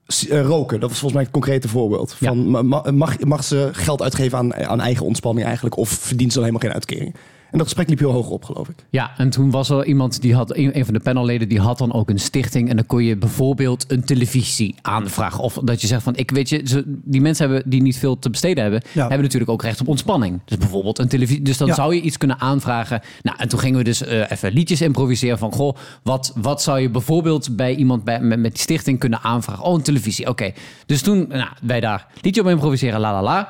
[0.06, 0.80] eh, roken?
[0.80, 2.14] Dat was volgens mij het concrete voorbeeld.
[2.14, 5.78] Van, ma- ma- mag, mag ze geld uitgeven aan, aan eigen ontspanning eigenlijk?
[5.78, 7.16] Of verdient ze dan helemaal geen uitkering?
[7.52, 8.76] En dat gesprek liep heel hoog op, geloof ik.
[8.90, 11.94] Ja, en toen was er iemand die had, een van de panelleden, die had dan
[11.94, 12.70] ook een stichting.
[12.70, 15.44] En dan kon je bijvoorbeeld een televisie aanvragen.
[15.44, 18.30] Of dat je zegt van, ik weet je, die mensen hebben die niet veel te
[18.30, 19.02] besteden hebben, Ja.
[19.02, 20.40] hebben natuurlijk ook recht op ontspanning.
[20.46, 21.42] Dus bijvoorbeeld een televisie.
[21.42, 21.74] Dus dan Ja.
[21.74, 23.02] zou je iets kunnen aanvragen.
[23.22, 26.80] Nou, en toen gingen we dus eh, even liedjes improviseren van, goh, wat, wat zou
[26.80, 29.64] je bijvoorbeeld bij iemand bij, met, met die stichting kunnen aanvragen?
[29.64, 30.52] Oh, een televisie, oké.
[30.86, 33.50] Dus toen, nou, wij daar liedje op improviseren, la la la.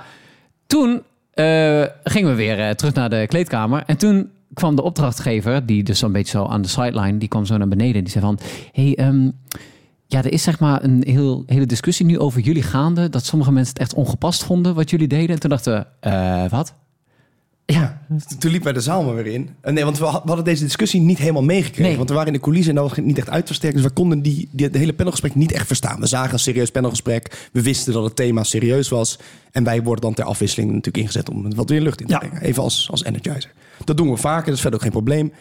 [0.68, 1.02] Toen
[2.04, 3.84] gingen we weer eh, terug naar de kleedkamer.
[3.86, 7.46] En toen kwam de opdrachtgever, die dus zo'n beetje zo aan de sideline, die kwam
[7.46, 7.96] zo naar beneden.
[7.96, 8.40] En die zei van,
[8.72, 9.32] hey, ehm,
[10.08, 13.10] ja, er is zeg maar een heel, hele discussie nu over jullie gaande.
[13.10, 15.30] Dat sommige mensen het echt ongepast vonden wat jullie deden.
[15.30, 16.76] En toen dachten we, eh, wat?
[17.72, 18.02] Ja,
[18.40, 19.50] Toen liep wij de zaal maar weer in.
[19.64, 21.84] Nee, want we had- we hadden deze discussie niet helemaal meegekregen.
[21.84, 21.98] Nee.
[21.98, 23.76] Want we waren in de coulissen en dat was niet echt uitversterkt.
[23.76, 26.00] Dus we konden die, die, de hele panelgesprek niet echt verstaan.
[26.00, 27.50] We zagen een serieus panelgesprek.
[27.52, 29.20] We wisten dat het thema serieus was.
[29.52, 32.20] En wij worden dan ter afwisseling natuurlijk ingezet om wat weer lucht in te Ja.
[32.20, 32.42] brengen.
[32.42, 33.52] Even als, als energizer.
[33.86, 35.32] Dat doen we vaker, dat is verder ook geen probleem.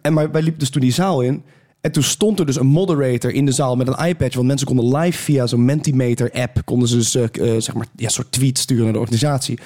[0.00, 1.42] En maar wij liepen dus toen die zaal in.
[1.80, 4.34] En toen stond er dus een moderator in de zaal met een iPad.
[4.34, 6.62] Want mensen konden live via zo'n Mentimeter-app...
[6.64, 9.58] konden ze dus, eh, eh, zeg maar, ja, soort tweets sturen naar de organisatie.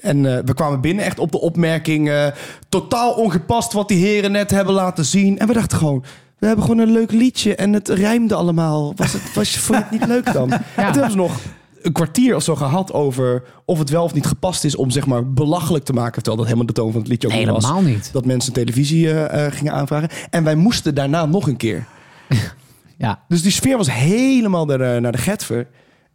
[0.00, 2.32] En eh, we kwamen binnen echt op de opmerking...
[2.68, 5.38] totaal ongepast wat die heren net hebben laten zien.
[5.38, 6.04] En we dachten gewoon...
[6.38, 8.92] We hebben gewoon een leuk liedje en het rijmde allemaal.
[8.96, 10.52] Was het, was, vond je het niet leuk dan?
[10.52, 11.40] En toen hebben ze nog
[11.82, 15.06] een kwartier of zo gehad over of het wel of niet gepast is om zeg
[15.06, 16.14] maar belachelijk te maken.
[16.14, 18.10] Terwijl dat helemaal de toon van het liedje ook niet was helemaal niet.
[18.12, 20.08] dat mensen televisie eh, eh, gingen aanvragen.
[20.30, 21.86] En wij moesten daarna nog een keer.
[22.98, 25.66] Ja, Dus die sfeer was helemaal naar de, naar de getver.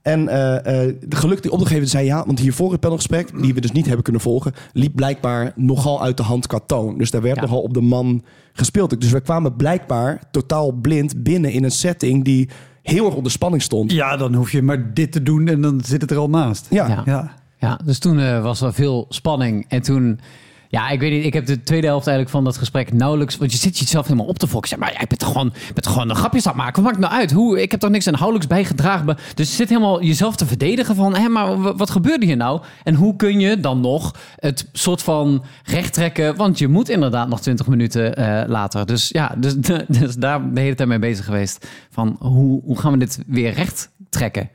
[0.02, 0.56] En eh,
[0.88, 3.86] eh, de geluk die opdrachtgever zei ja, want hiervoor het panelgesprek, die we dus niet
[3.86, 6.97] hebben kunnen volgen, liep blijkbaar nogal uit de hand qua toon.
[6.97, 7.41] Dus daar werd Ja.
[7.41, 8.23] nogal op de man
[8.54, 9.02] gespeeld.
[9.02, 12.49] Dus we kwamen blijkbaar totaal blind binnen in een setting die
[12.84, 13.91] heel erg onder spanning stond.
[13.91, 16.67] Ja, dan hoef je maar dit te doen en dan zit het er al naast.
[16.69, 17.02] Ja, Ja.
[17.06, 17.34] Ja.
[17.58, 19.65] Ja, dus toen eh, was er veel spanning.
[19.67, 20.19] En toen,
[20.74, 23.38] ja, ik weet niet, ik heb de tweede helft eigenlijk van dat gesprek nauwelijks...
[23.38, 24.80] Want je zit jezelf helemaal op te fokken.
[24.80, 26.84] Maar jij bent gewoon, bent gewoon een grapjes aan het maken?
[26.84, 27.32] Wat maakt nou uit?
[27.32, 29.18] Hoe, ik heb toch niks inhoudelijks bijgedragen.
[29.34, 31.16] Dus je zit helemaal jezelf te verdedigen van...
[31.16, 32.62] Hé, maar wat gebeurde hier nou?
[32.84, 36.36] En hoe kun je dan nog het soort van recht trekken?
[36.36, 38.86] Want je moet inderdaad nog 20 minuten eh, later.
[38.86, 39.56] Dus ja, dus,
[39.88, 41.68] dus daar de hele tijd mee bezig geweest.
[41.90, 44.50] Van hoe, hoe gaan we dit weer recht trekken?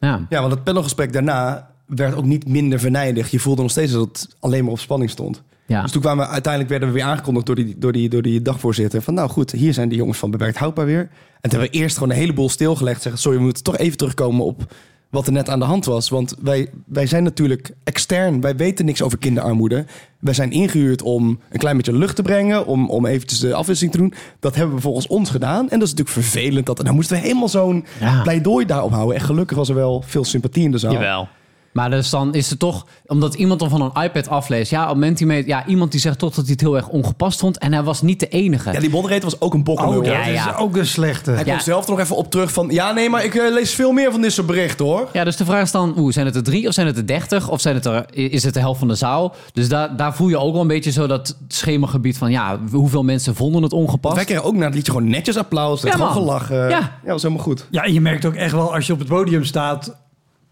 [0.00, 0.26] Ja.
[0.28, 3.30] Ja, want het panelgesprek daarna werd ook niet minder venijnig.
[3.30, 5.42] Je voelde nog steeds dat het alleen maar op spanning stond.
[5.66, 5.82] Ja.
[5.82, 8.42] Dus toen kwamen we, uiteindelijk werden we weer aangekondigd door die, door, die, door die
[8.42, 9.02] dagvoorzitter.
[9.02, 11.00] Van nou goed, hier zijn die jongens van Bewerkt Houdbaar weer.
[11.40, 13.02] En toen hebben we eerst gewoon een heleboel stilgelegd.
[13.02, 14.74] Zeggen, sorry, we moeten toch even terugkomen op
[15.10, 16.08] wat er net aan de hand was.
[16.08, 18.40] Want wij, wij zijn natuurlijk extern.
[18.40, 19.84] Wij weten niks over kinderarmoede.
[20.18, 22.66] Wij zijn ingehuurd om een klein beetje lucht te brengen.
[22.66, 24.14] Om, om eventjes de afwisseling te doen.
[24.40, 25.70] Dat hebben we volgens ons gedaan.
[25.70, 26.66] En dat is natuurlijk vervelend.
[26.66, 28.22] Dat, nou moesten we helemaal zo'n Ja.
[28.22, 29.16] pleidooi daarop houden.
[29.16, 30.92] En gelukkig was er wel veel sympathie in de zaal.
[30.92, 31.28] Jawel.
[31.72, 34.70] Maar dus dan is het toch, omdat iemand dan van een iPad afleest.
[34.70, 37.58] Ja, op Mentimeter, ja, iemand die zegt toch dat hij het heel erg ongepast vond.
[37.58, 38.72] En hij was niet de enige.
[38.72, 39.98] Ja, die moderator was ook een bokkenlul.
[39.98, 40.50] Oh, dat Ja, ja.
[40.50, 41.30] is ook een slechte.
[41.30, 41.50] Hij Ja.
[41.50, 42.68] komt zelf er nog even op terug van...
[42.70, 45.08] Ja, nee, maar ik eh, lees veel meer van dit soort berichten, hoor.
[45.12, 47.06] Ja, dus de vraag is dan, oeh, zijn het er drie of zijn het er
[47.06, 47.48] dertig?
[47.48, 49.34] Of zijn het er, is het de helft van de zaal?
[49.52, 53.02] Dus daar, daar voel je ook wel een beetje zo dat schemagebied van, ja, hoeveel
[53.02, 54.14] mensen vonden het ongepast?
[54.14, 55.82] Wij kregen ook na het liedje gewoon netjes applaus.
[55.82, 56.56] Ja, gewoon gelachen.
[56.56, 56.68] Ja.
[56.68, 57.66] ja, dat was helemaal goed.
[57.70, 59.96] Ja, en je merkt ook echt wel als je op het podium staat...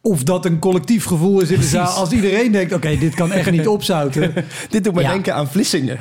[0.03, 1.87] of dat een collectief gevoel is in de zaal.
[1.97, 4.33] Als iedereen denkt, oké, dit kan echt niet opzouten.
[4.71, 5.11] Dit doet me Ja.
[5.11, 5.99] denken aan Vlissingen.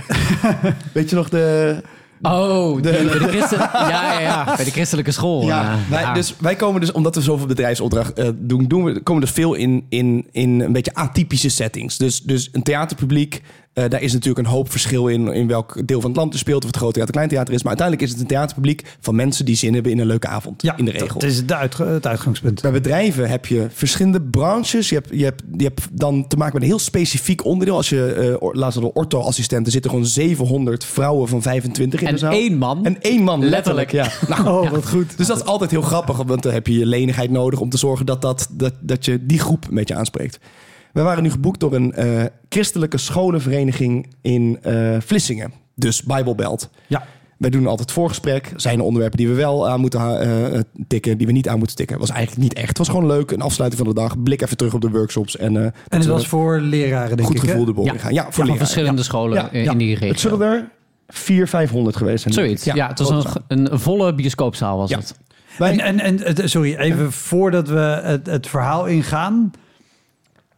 [0.93, 1.81] Weet je nog de...
[2.21, 5.45] Oh, de, bij, de christen, ja, ja, ja, bij de christelijke school.
[5.45, 6.13] Ja, wij.
[6.13, 9.35] Dus wij komen dus, omdat we zoveel bedrijfsopdracht eh, doen, doen we, komen we dus
[9.35, 11.97] veel in, in, in een beetje atypische settings.
[11.97, 13.41] Dus, dus een theaterpubliek,
[13.77, 16.39] eh, daar is natuurlijk een hoop verschil in, in welk deel van het land er
[16.39, 17.59] speelt, of het groot theater, klein theater is.
[17.63, 20.61] Maar uiteindelijk is het een theaterpubliek van mensen die zin hebben in een leuke avond,
[20.61, 21.07] Ja, in de regel.
[21.19, 22.61] dat is het, uitge- het uitgangspunt.
[22.61, 24.89] Bij bedrijven heb je verschillende branches.
[24.89, 27.75] Je hebt, je, hebt, je hebt dan te maken met een heel specifiek onderdeel.
[27.75, 32.05] Als je, eh or- laatst hadden we ortho-assistenten, zitten gewoon 700 vrouwen van 25 in
[32.05, 32.31] de en zaal.
[32.31, 32.85] één man.
[32.85, 33.91] En één man, letterlijk.
[33.91, 34.29] Letterlijk.
[34.29, 34.35] Ja.
[34.43, 35.17] Nou, Oh, wat goed.
[35.17, 37.77] dus dat is altijd heel grappig, want dan heb je je lenigheid nodig om te
[37.77, 40.39] zorgen dat, dat, dat, dat je die groep een beetje aanspreekt.
[40.97, 45.51] We waren nu geboekt door een eh, christelijke scholenvereniging in eh, Vlissingen.
[45.75, 46.69] Dus Bijbelbelt.
[46.87, 47.03] Ja.
[47.37, 48.51] Wij doen altijd voorgesprek.
[48.55, 50.19] Zijn er onderwerpen die we wel aan moeten
[50.53, 51.99] eh, tikken, die we niet aan moeten tikken?
[51.99, 52.67] was eigenlijk niet echt.
[52.67, 53.31] Het was gewoon leuk.
[53.31, 54.23] Een afsluiting van de dag.
[54.23, 55.37] Blik even terug op de workshops.
[55.37, 57.41] En, eh, En het was voor leraren, denk goed ik.
[57.41, 57.47] hè?
[57.49, 57.93] gevoel de boel Ja.
[57.97, 58.13] gaan.
[58.13, 58.57] Ja, voor leraren.
[58.57, 59.03] verschillende Ja.
[59.07, 59.71] scholen Ja, in, ja.
[59.71, 60.17] in die Het regio.
[60.17, 60.69] zullen er
[61.07, 62.33] 400, 500 geweest zijn.
[62.33, 62.63] Zoiets.
[62.63, 63.09] Ja, het was
[63.47, 64.97] een, een volle bioscoopzaal was Ja.
[64.97, 65.15] het.
[65.57, 69.51] Wij- En, en, en het- sorry, even voordat we het, het verhaal ingaan.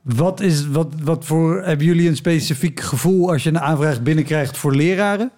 [0.04, 4.58] Wat, is, wat, wat voor, hebben jullie een specifiek gevoel als je een aanvraag binnenkrijgt
[4.58, 5.32] voor leraren?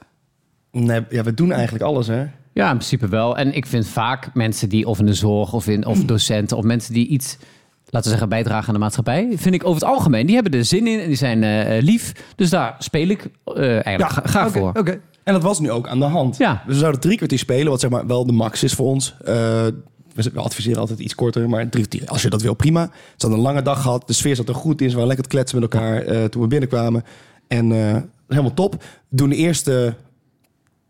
[0.72, 2.26] Nee, ja, we doen eigenlijk alles, hè?
[2.54, 3.38] Ja, in principe wel.
[3.38, 6.64] En ik vind vaak mensen die of in de zorg of, in, of docenten of
[6.64, 7.38] mensen die iets
[7.86, 9.28] laten we zeggen, bijdragen aan de maatschappij.
[9.36, 10.26] Vind ik over het algemeen.
[10.26, 12.14] Die hebben er zin in en die zijn eh, eh, lief.
[12.36, 14.70] Dus daar speel ik eh, eigenlijk gra- graag voor.
[14.74, 15.00] Oké.
[15.24, 16.38] En dat was nu ook aan de hand.
[16.38, 16.64] Ja.
[16.66, 19.16] Dus we zouden drie kwartier spelen, wat zeg maar wel de max is voor ons.
[19.26, 19.66] Eh,
[20.14, 22.84] we, we adviseren altijd iets korter, maar drie als je dat wil, prima.
[22.92, 24.88] Ze hadden een lange dag gehad, de sfeer zat er goed in.
[24.88, 27.04] Ze waren lekker te kletsen met elkaar eh, toen we binnenkwamen.
[27.48, 28.74] En eh, helemaal top.
[28.74, 29.96] We doen de eerste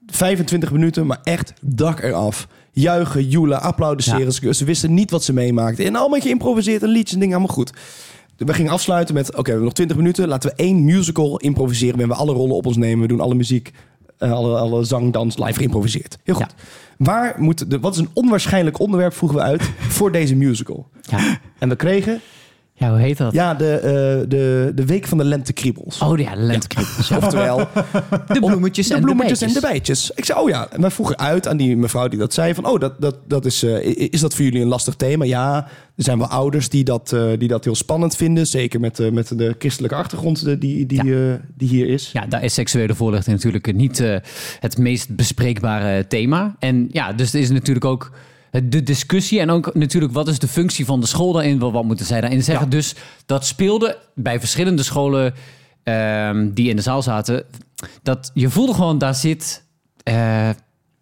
[0.07, 2.47] 25 minuten, maar echt dak eraf.
[2.71, 4.34] Juichen, joelen, applaudisseren.
[4.34, 5.86] Ze- Ze wisten niet wat ze meemaakten.
[5.86, 7.71] En allemaal geïmproviseerd en liedjes en dingen allemaal goed.
[8.38, 10.27] We gingen afsluiten met, oké, we hebben nog 20 minuten.
[10.27, 11.97] Laten we één musical improviseren.
[11.97, 13.01] waarin we alle rollen op ons nemen.
[13.01, 13.71] We doen alle muziek,
[14.29, 16.17] alle, alle zang, dans, live geïmproviseerd.
[16.23, 16.55] Heel goed.
[16.97, 19.62] Waar moet de, wat is een onwaarschijnlijk onderwerp, vroegen we uit,
[19.97, 20.88] voor deze musical?
[21.01, 21.39] Ja.
[21.60, 22.21] En we kregen,
[22.81, 23.33] ja, hoe heet dat?
[23.33, 25.99] ja, de, eh, de, de week van de lentekriebels.
[25.99, 27.07] Oh ja, de lentekriebels.
[27.07, 27.17] Ja.
[27.21, 27.67] Oftewel,
[28.27, 30.11] De bloemetjes, de en, bloemetjes de en de bijtjes.
[30.15, 30.67] Ik zei, oh ja.
[30.71, 33.45] En wij vroegen uit aan die mevrouw die dat zei van, oh, dat, dat, dat
[33.45, 35.25] is, eh, is dat voor jullie een lastig thema?
[35.25, 38.47] Ja, er zijn wel ouders die dat, eh, die dat heel spannend vinden.
[38.47, 41.03] Zeker met, met de christelijke achtergrond die, die,
[41.55, 42.09] die hier is.
[42.13, 44.03] Ja, daar is seksuele voorlichting natuurlijk niet
[44.59, 46.55] het meest bespreekbare thema.
[46.59, 48.11] En ja, dus er is natuurlijk ook
[48.51, 51.59] de discussie en ook natuurlijk wat is de functie van de school daarin?
[51.59, 52.65] Wat moeten zij daarin zeggen?
[52.65, 52.71] Ja.
[52.71, 55.33] Dus dat speelde bij verschillende scholen
[55.83, 57.43] ehm, die in de zaal zaten.
[58.03, 59.63] Dat je voelde gewoon, daar zit
[60.03, 60.49] eh,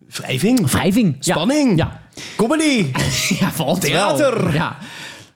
[0.08, 1.16] Wrijving, wrijving.
[1.20, 2.02] Spanning, Ja,
[2.38, 2.86] comedy.
[3.40, 4.44] ja valt Theater.
[4.44, 4.54] wel.
[4.54, 4.78] Ja.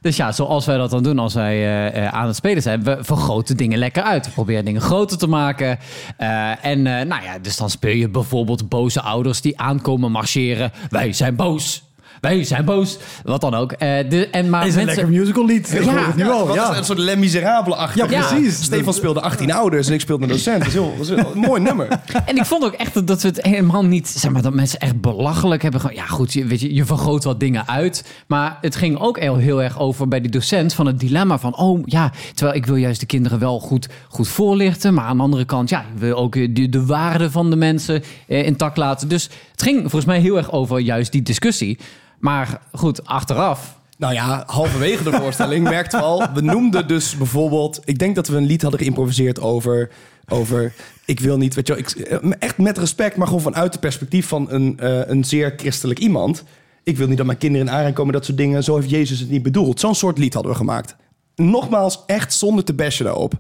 [0.01, 2.83] Dus ja, zoals wij dat dan doen als wij eh, eh, aan het spelen zijn,
[2.83, 4.25] we vergroten dingen lekker uit.
[4.25, 5.79] We proberen dingen groter te maken.
[6.17, 10.71] Eh, en eh, nou ja, dus dan speel je bijvoorbeeld boze ouders die aankomen marcheren.
[10.89, 11.83] Wij zijn boos.
[12.23, 12.97] Wij zijn boos.
[13.23, 13.71] Wat dan ook.
[13.71, 15.69] Eh, de, en maar Is een lekker musical lied.
[15.71, 15.79] Ja.
[16.07, 16.71] ik nu Ja.
[16.71, 18.11] is een soort Les Miserables achter.
[18.11, 18.63] Ja, precies.
[18.63, 20.57] Stefan speelde 18 ouders en ik speelde een docent.
[20.57, 21.87] Dat is, heel, dat is een mooi nummer.
[22.25, 24.79] En ik vond ook echt dat- dat we het helemaal niet, zeg maar, dat mensen
[24.79, 25.81] echt belachelijk hebben.
[25.81, 28.03] Gewoon, ja, goed, je, weet je, je vergroot wat dingen uit.
[28.27, 31.57] Maar het ging ook heel, heel erg over bij die docent van het dilemma van,
[31.57, 34.93] oh ja, terwijl ik wil juist de kinderen wel goed, goed voorlichten.
[34.93, 37.55] Maar aan de andere kant, ja, ik wil ook eh, de, de waarde van de
[37.55, 39.07] mensen eh, intact laten.
[39.07, 41.77] Dus het ging volgens mij heel erg over juist die discussie.
[42.23, 43.77] Maar goed, achteraf.
[43.97, 46.33] Nou ja, halverwege de voorstelling merkten we al.
[46.33, 47.81] We noemden dus bijvoorbeeld.
[47.85, 49.89] Ik denk dat we een lied hadden geïmproviseerd over.
[50.27, 50.73] over
[51.05, 54.51] ik wil niet, weet je eh, echt met respect, maar gewoon vanuit het perspectief van
[54.51, 56.43] een, eh, een zeer christelijk iemand.
[56.83, 58.63] Ik wil niet dat mijn kinderen in aanraking komen, dat soort dingen.
[58.63, 59.79] Zo heeft Jezus het niet bedoeld.
[59.79, 60.95] Zo'n soort lied hadden we gemaakt.
[61.35, 63.33] Nogmaals, echt zonder te bashen daarop.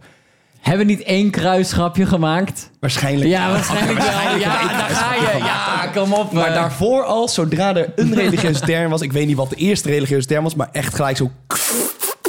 [0.63, 2.69] Hebben we niet één kruisgrapje gemaakt?
[2.79, 3.29] Waarschijnlijk.
[3.29, 4.07] Ja, waarschijnlijk wel.
[4.39, 5.37] Ja, daar ga je.
[5.43, 6.31] Ja, kom op.
[6.31, 6.53] Maar eh.
[6.53, 9.01] daarvoor al, zodra er een religieuze term was...
[9.01, 10.55] ik weet niet wat de eerste religieuze term was...
[10.55, 11.31] maar echt gelijk zo...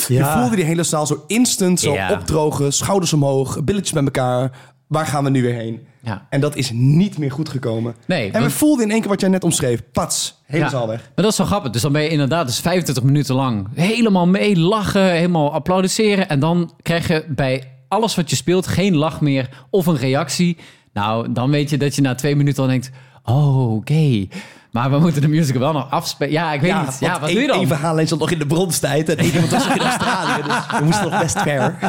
[0.08, 0.38] Je Ja.
[0.40, 2.12] voelde die hele zaal zo instant, zo Ja.
[2.12, 2.72] opdrogen...
[2.72, 4.50] schouders omhoog, billetjes bij elkaar.
[4.86, 5.86] Waar gaan we nu weer heen?
[6.02, 6.26] Ja.
[6.30, 7.94] En dat is niet meer goed gekomen.
[8.06, 9.80] Nee, en we want- voelden in één keer wat jij net omschreef.
[9.92, 10.70] Pats, hele Ja.
[10.70, 10.98] zaal weg.
[11.00, 11.70] Maar dat is zo grappig.
[11.70, 16.28] Dus dan ben je inderdaad dus 25 minuten lang helemaal mee lachen, helemaal applaudisseren.
[16.28, 20.56] En dan krijg je bij alles wat je speelt geen lach meer of een reactie.
[20.92, 22.90] Nou, dan weet je dat je na twee minuten al denkt,
[23.24, 24.26] oh, oké.
[24.70, 26.32] Maar we moeten de musical wel nog afspelen.
[26.32, 26.96] Ja, ik weet niet.
[27.00, 27.58] Ja, wat doe je dan?
[27.58, 29.08] één verhaal zat nog in de bronstijd...
[29.08, 30.42] en één iemand was nog in Australië.
[30.42, 31.74] Dus we moesten nog best ver.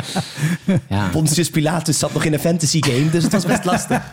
[0.89, 1.07] Ja.
[1.07, 4.11] Pontius Pilatus zat nog in een fantasy game, dus het was best lastig.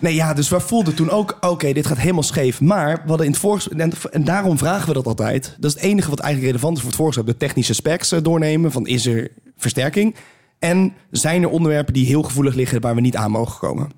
[0.00, 2.60] Nee, ja, dus we voelden toen ook, oké, dit gaat helemaal scheef.
[2.60, 5.56] Maar we hadden in het vorige, en, en daarom vragen we dat altijd.
[5.58, 7.26] Dat is het enige wat eigenlijk relevant is voor het voorgesprek.
[7.26, 10.14] De technische specs eh, doornemen, van is er versterking?
[10.62, 13.90] En zijn er onderwerpen die heel gevoelig liggen waar we niet aan mogen komen?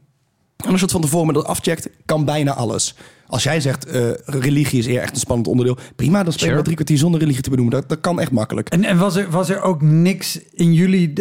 [0.57, 2.94] En als je het van tevoren met dat afcheckt, kan bijna alles.
[3.27, 5.77] Als jij zegt, eh, religie is eer echt een spannend onderdeel.
[5.96, 6.57] Prima, dan spelen Sure.
[6.57, 7.74] we drie kwartier zonder religie te benoemen.
[7.74, 8.68] Dat, dat kan echt makkelijk.
[8.68, 11.12] En, en was, er, was er ook niks in jullie,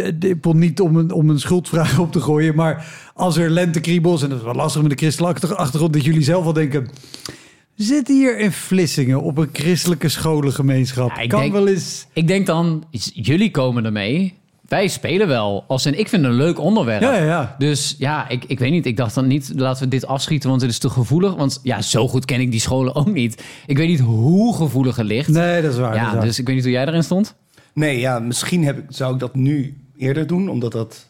[0.53, 4.37] niet om een, om een schuldvraag op te gooien, maar als er lentekriebels, en dat
[4.37, 6.87] is wel lastig met de christelijke achter- achtergrond, dat jullie zelf wel denken,
[7.75, 11.09] we zitten hier in Vlissingen op een christelijke scholengemeenschap.
[11.09, 12.07] Ja, ik kan denk- wel eens...
[12.13, 14.41] Ik denk dan, jullie komen ermee.
[14.67, 15.63] Wij spelen wel.
[15.67, 17.01] Als in, ik vind het een leuk onderwerp.
[17.01, 17.55] Ja, ja, ja.
[17.57, 18.85] Dus ja, ik, ik weet niet.
[18.85, 21.35] Ik dacht dan niet, laten we dit afschieten, want het is te gevoelig.
[21.35, 23.43] Want ja, zo goed ken ik die scholen ook niet.
[23.65, 25.27] Ik weet niet hoe gevoelig het ligt.
[25.29, 25.95] Nee, dat is waar.
[25.95, 26.21] ja, is waar.
[26.25, 27.35] dus ik weet niet hoe jij erin stond.
[27.73, 31.07] Nee, ja, misschien heb ik, zou ik dat nu eerder doen, omdat dat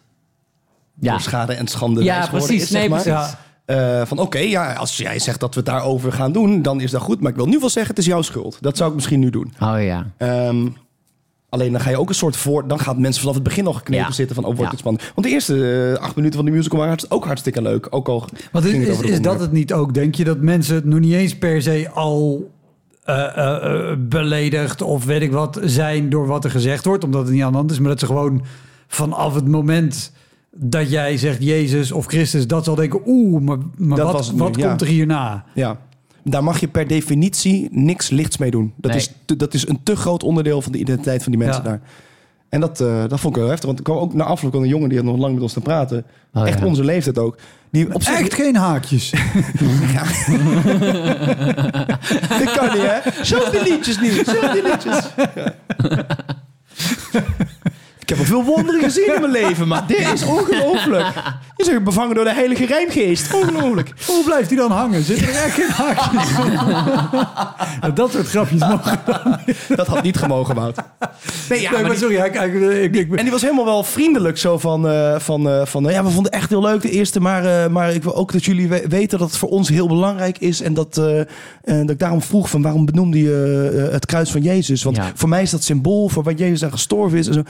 [1.00, 2.62] Ja, door schade en schande ja precies.
[2.62, 3.02] is, zeg nee, maar.
[3.02, 3.22] precies.
[3.22, 4.00] Ja.
[4.00, 6.92] Eh, van oké, ja, als jij zegt dat we het daarover gaan doen, dan is
[6.92, 7.20] dat goed.
[7.22, 8.58] Maar ik wil nu wel zeggen, het is jouw schuld.
[8.62, 9.54] Dat zou ik misschien nu doen.
[9.60, 10.06] Oh ja.
[10.18, 10.68] Ehm,
[11.54, 12.68] alleen dan ga je ook een soort voor...
[12.68, 14.12] Dan gaan mensen vanaf het begin al geknepen Ja.
[14.12, 14.44] zitten van...
[14.44, 14.70] Oh, wordt Ja.
[14.70, 15.12] het spannend.
[15.16, 17.88] Want de eerste eh, acht minuten van de musical waren hartst- ook hartstikke leuk.
[17.90, 20.24] Ook al Want is, is, is dat het niet ook, denk je?
[20.24, 22.52] Dat mensen het nog niet eens per se al
[23.04, 27.32] eh, eh, beledigd of weet ik wat zijn door wat er gezegd wordt, omdat het
[27.34, 28.44] niet aan de hand is, maar dat ze gewoon
[28.88, 30.12] vanaf het moment
[30.56, 34.36] dat jij zegt Jezus of Christus, dat zal denken, oeh, maar, maar wat, was het
[34.36, 34.68] nu, wat ja.
[34.68, 35.44] komt er hierna?
[35.54, 35.78] Ja.
[36.24, 38.74] Daar mag je per definitie niks lichts mee doen.
[38.76, 39.00] Dat, Nee.
[39.00, 41.70] is, te- dat is een te groot onderdeel van de identiteit van die mensen Ja.
[41.70, 41.82] daar.
[42.50, 43.66] En dat, eh, dat vond ik heel heftig.
[43.66, 45.54] Want ik kwam ook na afloop van een jongen die had nog lang met ons
[45.54, 46.06] te praten.
[46.34, 46.66] Oh, Echt ja.
[46.66, 47.38] onze leeftijd ook.
[47.72, 49.10] Die op zich, Echt geen haakjes.
[52.40, 53.24] Dit kan niet, hè?
[53.24, 54.24] Zo die liedjes niet.
[54.28, 55.10] Zo die liedjes.
[55.36, 55.54] Ja.
[58.04, 61.06] Ik heb al veel wonderen gezien in mijn leven, maar dit is ongelooflijk.
[61.58, 63.34] Je zegt bevangen door de heilige rijmgeest.
[63.34, 63.94] Ongelooflijk.
[64.06, 65.04] Hoe blijft hij dan hangen?
[65.04, 66.30] Zitten er echt geen haakjes
[67.82, 67.94] in?
[67.94, 69.00] Dat soort grapjes mogen.
[69.76, 70.76] Dat had niet gemogen, Wout.
[71.50, 73.66] Nee, ja, Nee, maar maar die- sorry, ik, ik, ik, ik- en die was helemaal
[73.66, 74.38] wel vriendelijk.
[74.38, 77.20] Zo van, eh, van, eh, van ja, we vonden het echt heel leuk de eerste.
[77.20, 79.88] Maar, eh, maar ik wil ook dat jullie we- weten dat het voor ons heel
[79.88, 80.62] belangrijk is.
[80.62, 81.26] En dat, eh, eh,
[81.64, 84.84] dat ik daarom vroeg van waarom benoemde je eh, het kruis van Jezus?
[84.84, 85.12] Want Ja.
[85.16, 87.28] voor mij is dat symbool voor wat Jezus aan gestorven is.
[87.28, 87.42] En zo.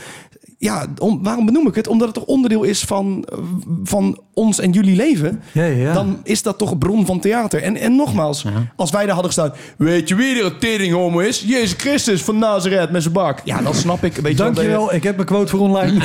[0.63, 1.87] Ja, om, waarom benoem ik het?
[1.87, 3.37] Omdat het toch onderdeel is van, eh,
[3.83, 5.41] van ons en jullie leven.
[5.51, 5.93] Ja, ja, ja.
[5.93, 7.61] Dan is dat toch een bron van theater.
[7.63, 8.45] En, en nogmaals,
[8.75, 9.53] als wij daar hadden gestaan...
[9.77, 11.43] Weet je wie er een tering homo is?
[11.47, 13.39] Jezus Christus van Nazareth met zijn bak.
[13.43, 14.15] Ja, dan snap ik.
[14.15, 15.99] Weet je wel, dat je- Dankjewel, ik heb mijn quote voor online.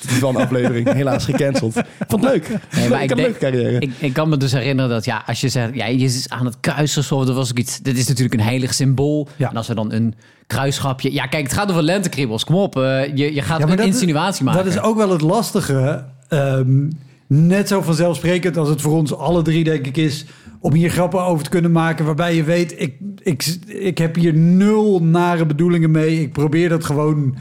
[0.00, 0.92] Het is wel een aflevering.
[0.92, 1.76] Helaas gecanceld.
[1.76, 2.48] Ik vond het leuk.
[2.76, 3.78] Nee, maar ik ik, had een denk- leuke carrière.
[3.78, 6.44] ik, ik kan me dus herinneren dat ja, als je zegt, ja, Jezus is aan
[6.46, 7.78] het kruis of zo, dat was ook iets.
[7.78, 9.28] Dit is natuurlijk een heilig symbool.
[9.36, 9.50] Ja.
[9.50, 10.14] En als we dan een
[10.50, 11.12] kruisgrapje.
[11.12, 12.44] Ja, kijk, het gaat over lentekribbels.
[12.44, 14.64] Kom op, eh, je, je gaat Ja, een dat insinuatie maken.
[14.64, 16.04] Dat is ook wel het lastige.
[16.28, 16.88] Ehm,
[17.26, 20.24] net zo vanzelfsprekend als het voor ons alle drie, denk ik, is
[20.60, 22.04] om hier grappen over te kunnen maken.
[22.04, 26.20] Waarbij je weet, ik, ik, ik heb hier nul nare bedoelingen mee.
[26.20, 27.36] Ik probeer dat gewoon,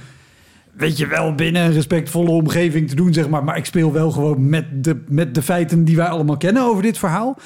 [0.74, 3.44] weet je wel, binnen een respectvolle omgeving te doen, zeg maar.
[3.44, 6.84] Maar ik speel wel gewoon met de, met de feiten die wij allemaal kennen over
[6.84, 7.38] dit verhaal.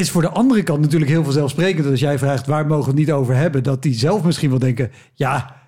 [0.00, 1.86] Is voor de andere kant natuurlijk heel vanzelfsprekend.
[1.86, 4.58] Als jij vraagt waar mogen we het niet over hebben, dat die zelf misschien wel
[4.58, 5.62] denken: ja,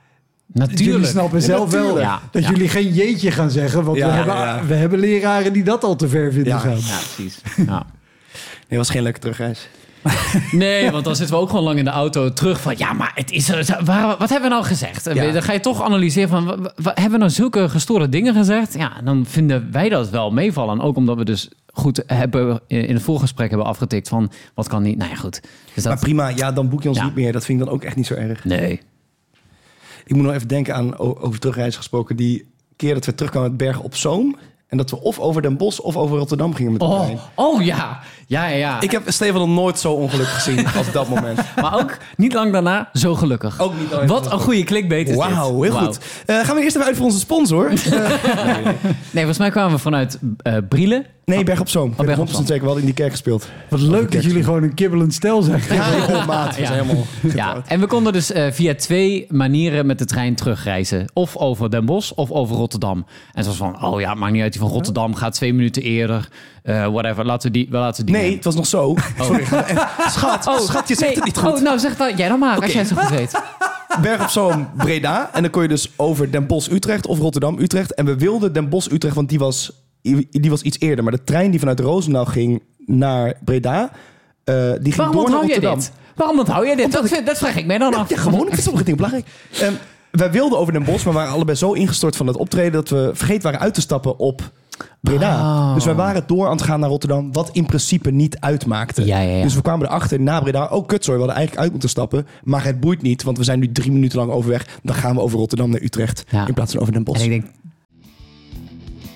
[0.52, 0.80] Natuurlijk.
[0.90, 1.98] Jullie snappen Ja, zelf wel.
[1.98, 2.50] Ja, dat ja.
[2.50, 3.84] jullie geen jeetje gaan zeggen.
[3.84, 4.64] Want Ja, we, hebben, ja.
[4.66, 6.58] we hebben leraren die dat al te ver vinden Ja.
[6.58, 6.76] gaan.
[6.78, 7.40] Ja, precies.
[7.66, 7.86] Ja.
[8.68, 9.68] Nee, was geen leuke terugreis.
[10.52, 12.74] Nee, want dan zitten we ook gewoon lang in de auto terug van...
[12.76, 13.48] ja, maar het is,
[13.84, 15.14] waar, wat hebben we nou gezegd?
[15.14, 15.32] Ja.
[15.32, 16.70] Dan ga je toch analyseren van...
[16.84, 18.74] hebben we nou zulke gestoorde dingen gezegd?
[18.74, 20.80] Ja, dan vinden wij dat wel meevallen.
[20.80, 24.30] Ook omdat we dus goed hebben in het voorgesprek hebben afgetikt van...
[24.54, 24.96] wat kan niet?
[24.96, 25.40] Nou ja, goed.
[25.74, 27.04] Dus Maar prima, ja, dan boek je ons Ja.
[27.04, 27.32] niet meer.
[27.32, 28.44] Dat vind ik dan ook echt niet zo erg.
[28.44, 28.80] nee.
[30.04, 32.16] Ik moet nog even denken aan, over terugreizen gesproken...
[32.16, 34.36] die keer dat we terugkwamen uit Bergen op Zoom...
[34.68, 37.18] en dat we of over Den Bosch of over Rotterdam gingen met de Oh, trein.
[37.34, 38.00] oh ja.
[38.28, 38.80] Ja, ja, ja.
[38.80, 41.40] Ik heb Stefan nog nooit zo ongelukkig gezien als dat moment.
[41.60, 43.60] Maar ook niet lang daarna zo gelukkig.
[43.60, 45.16] Ook niet lang Wat een goede clickbait is.
[45.16, 45.98] Wauw, heel goed.
[46.26, 47.72] Eh, gaan we eerst even uit voor onze sponsor?
[49.10, 51.06] Nee, volgens mij kwamen we vanuit eh Brielen.
[51.24, 51.90] Nee, Berg op Zoom.
[51.90, 52.46] Ik Berg op 100% Zoom.
[52.46, 53.48] zeker, we hadden in die kerk gespeeld.
[53.68, 55.62] Wat leuk dat jullie gewoon een kibbelend stel zijn.
[55.70, 56.54] Ja, maat.
[56.54, 56.96] Helemaal
[57.34, 61.04] Ja, en we konden dus eh, via twee manieren met de trein terugreizen.
[61.12, 62.96] Of over Den Bosch of over Rotterdam.
[62.98, 66.28] En het was van, oh ja, maakt niet uit, van Rotterdam gaat twee minuten eerder.
[66.62, 68.94] Eh, whatever, laten we die, we laten die Nee, het was nog zo.
[69.20, 69.44] Sorry.
[70.08, 71.14] Schat, Oh, schat, je zegt nee.
[71.14, 71.52] het niet goed.
[71.52, 73.32] Oh, nou zeg dat jij dan maar, als jij het zo goed weet.
[74.02, 75.30] Berg op Zoom, Breda.
[75.32, 77.94] En dan kon je dus over Den Bosch, Utrecht of Rotterdam, Utrecht.
[77.94, 79.72] En we wilden Den Bosch, Utrecht, want die was,
[80.30, 81.04] die was iets eerder.
[81.04, 83.90] Maar de trein die vanuit Roosendaal ging naar Breda,
[84.44, 85.74] eh, die ging Waarom door naar Rotterdam.
[85.78, 85.92] dit?
[86.14, 86.92] Waarom onthoud jij dit?
[86.92, 88.08] Dat, vind- dat vraag ik mij dan af.
[88.08, 88.40] Ja, gewoon.
[88.46, 89.26] Ik vind sommige dingen belangrijk.
[89.60, 89.72] Ehm,
[90.16, 92.72] wij wilden over Den Bosch, maar waren allebei zo ingestort van het optreden...
[92.72, 94.50] dat we vergeten waren uit te stappen op
[95.00, 95.40] Breda.
[95.40, 95.74] Oh.
[95.74, 97.32] Dus wij waren door aan het gaan naar Rotterdam...
[97.32, 99.06] wat in principe niet uitmaakte.
[99.06, 99.42] Ja, ja, ja.
[99.42, 100.64] Dus we kwamen erachter na Breda...
[100.64, 102.26] oh, kut, sorry, we hadden eigenlijk uit moeten stappen.
[102.42, 104.66] Maar het boeit niet, want we zijn nu drie minuten lang overweg.
[104.82, 106.24] Dan gaan we over Rotterdam naar Utrecht...
[106.30, 106.46] Ja.
[106.46, 107.24] in plaats van over Den Bosch.
[107.24, 107.54] En ik denk,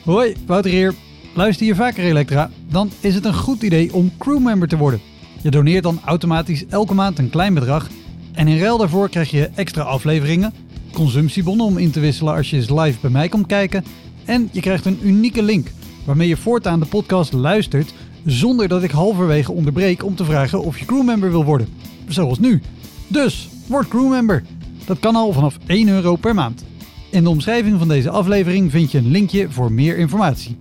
[0.04, 0.94] Hoi, Wouter hier.
[1.34, 2.50] Luister je vaker Elektra?
[2.68, 5.00] Dan is het een goed idee om crewmember te worden.
[5.42, 7.88] Je doneert dan automatisch elke maand een klein bedrag.
[8.32, 10.52] En in ruil daarvoor krijg je extra afleveringen,
[10.92, 13.84] consumptiebonnen om in te wisselen als je eens live bij mij komt kijken.
[14.24, 15.68] En je krijgt een unieke link
[16.04, 17.92] waarmee je voortaan de podcast luistert
[18.24, 21.68] zonder dat ik halverwege onderbreek om te vragen of je crewmember wil worden.
[22.08, 22.62] Zoals nu.
[23.08, 24.42] Dus, word crewmember.
[24.84, 26.64] Dat kan al vanaf 1 euro per maand.
[27.10, 30.56] In de omschrijving van deze aflevering vind je een linkje voor meer informatie.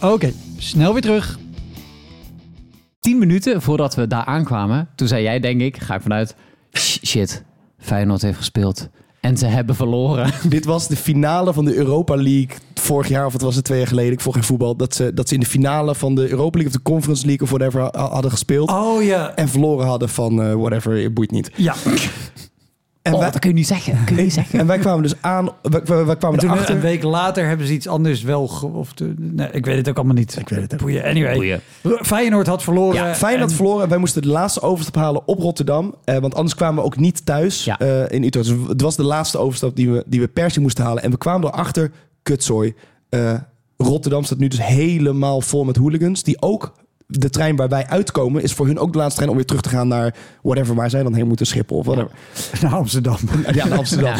[0.00, 1.38] Oké, snel weer terug.
[3.00, 6.34] tien minuten voordat we daar aankwamen, toen zei jij, denk ik, ga ik vanuit,
[6.72, 7.44] "Sh- shit,
[7.78, 8.88] Feyenoord heeft gespeeld.
[9.24, 10.30] En ze hebben verloren.
[10.48, 13.78] Dit was de finale van de Europa League vorig jaar, of het was het twee
[13.78, 16.30] jaar geleden, ik volg geen voetbal, dat ze, dat ze in de finale van de
[16.30, 18.70] Europa League of de Conference League of whatever ha- hadden gespeeld.
[18.70, 19.34] Oh ja.
[19.34, 21.50] En verloren hadden van eh, whatever, het boeit niet.
[21.56, 21.74] Ja.
[23.04, 24.04] En, Oh, wij, dat kun je niet zeggen.
[24.04, 24.58] Kun je niet zeggen.
[24.58, 26.74] en wij kwamen dus aan, wij, wij, wij kwamen En toen erachter.
[26.74, 28.48] een week later hebben ze iets anders wel...
[28.48, 30.36] ge- Of de, nee, ik weet het ook allemaal niet.
[30.38, 31.04] Ik weet het Boeien.
[31.04, 31.34] Anyway.
[31.34, 31.60] Boeien.
[32.02, 32.94] Feyenoord had verloren.
[33.06, 33.88] Ja, Feyenoord en- verloren.
[33.88, 35.94] Wij moesten de laatste overstap halen op Rotterdam.
[36.04, 37.78] Eh, want anders kwamen we ook niet thuis Ja.
[37.78, 38.48] eh, in Utrecht.
[38.48, 41.02] Dus het was de laatste overstap die we, die we per se moesten halen.
[41.02, 41.90] En we kwamen erachter,
[42.22, 42.74] kutzooi.
[43.08, 43.34] eh,
[43.76, 46.22] Rotterdam staat nu dus helemaal vol met hooligans.
[46.22, 46.72] Die ook
[47.18, 49.62] de trein waar wij uitkomen is voor hun ook de laatste trein om weer terug
[49.62, 52.10] te gaan naar whatever waar zij dan heen moeten Schiphol of whatever.
[52.60, 53.16] Naar Amsterdam.
[53.52, 54.14] Ja, naar Amsterdam.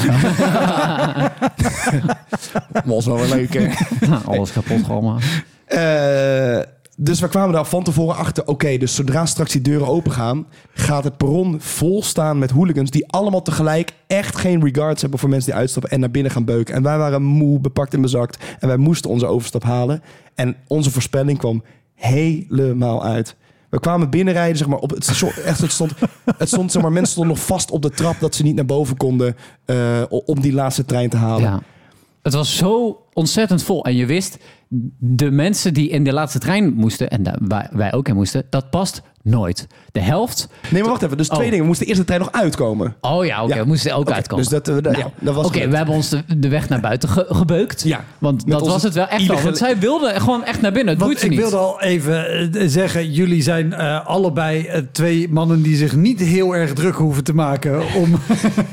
[2.84, 3.68] Was wel wel leuk, hè?
[4.36, 5.18] Alles kapot allemaal.
[5.64, 6.58] Eh,
[6.96, 8.46] dus we kwamen daar van tevoren achter.
[8.46, 12.90] Oké, dus zodra straks die deuren open gaan, gaat het perron vol staan met hooligans
[12.90, 16.44] die allemaal tegelijk echt geen regards hebben voor mensen die uitstappen en naar binnen gaan
[16.44, 16.74] beuken.
[16.74, 20.02] En wij waren moe, bepakt en bezakt en wij moesten onze overstap halen.
[20.34, 21.62] En onze voorspelling kwam
[21.94, 23.36] helemaal uit.
[23.68, 25.22] We kwamen binnenrijden, zeg maar, op het.
[25.44, 25.92] Echt, het stond,
[26.38, 28.66] het stond, zeg maar, mensen stonden nog vast op de trap dat ze niet naar
[28.66, 31.42] boven konden eh, om die laatste trein te halen.
[31.42, 31.62] Ja.
[32.22, 33.84] Het was zo ontzettend vol.
[33.84, 34.38] En je wist,
[34.98, 38.42] de mensen die in de laatste trein moesten, en daar, wij, wij ook in moesten,
[38.50, 39.66] dat past nooit.
[39.92, 40.48] De helft.
[40.70, 41.16] Nee, maar wacht even.
[41.16, 41.44] Dus twee Oh.
[41.44, 41.60] dingen.
[41.60, 42.94] We moesten eerst de trein nog uitkomen.
[43.00, 43.60] Oh ja, oké, Ja.
[43.60, 44.44] we moesten er ook uitkomen.
[44.44, 46.80] dus dat, eh, dat- ja, dat was Oké, we hebben ons de, de weg naar
[46.80, 47.82] buiten ge- gebeukt.
[47.82, 49.40] Ja, Want met dat was het wel echt al.
[49.40, 50.98] Want zij wilden gewoon echt naar binnen.
[50.98, 51.38] Ze ik niet.
[51.38, 56.56] wilde al even eh, zeggen, jullie zijn eh, allebei twee mannen die zich niet heel
[56.56, 58.14] erg druk hoeven te maken om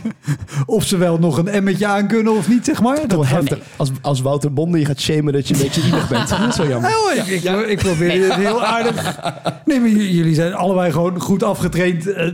[0.65, 3.07] of ze wel nog een emmetje aan kunnen of niet, zeg maar.
[3.07, 3.59] Dat heftig.
[3.75, 6.29] Als, als Wouter Bonde je gaat shamen dat je een beetje ielig bent.
[6.29, 6.89] Dat is wel jammer.
[6.89, 9.19] Oh, ik, ik, ik probeer het heel aardig.
[9.65, 12.13] Nee, maar jullie zijn allebei gewoon goed afgetraind.
[12.13, 12.27] Eh,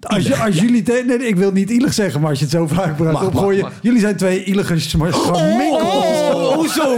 [0.00, 0.82] Als, je, als jullie...
[0.82, 3.26] te- nee, ik wil niet ielig zeggen, maar als je het zo vaak gebruikt Mag,
[3.28, 3.60] opgooien...
[3.62, 3.78] mag, mag.
[3.82, 6.96] Jullie zijn twee ielige maar Oh, hoezo?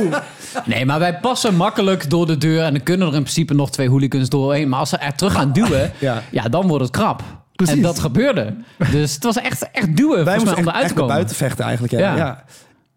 [0.65, 2.63] Nee, maar wij passen makkelijk door de deur.
[2.63, 4.69] En dan kunnen er in principe nog twee hooligans doorheen.
[4.69, 6.23] Maar als ze er terug gaan duwen, Ja.
[6.31, 6.43] ja.
[6.43, 7.23] dan wordt het krap.
[7.57, 7.75] Precies.
[7.77, 8.55] En dat gebeurde.
[8.91, 11.15] Dus het was echt, echt duwen Wij volgens mij, moesten om eruit te komen.
[11.15, 11.93] buiten vechten eigenlijk.
[11.93, 12.17] Ja.
[12.17, 12.45] ja.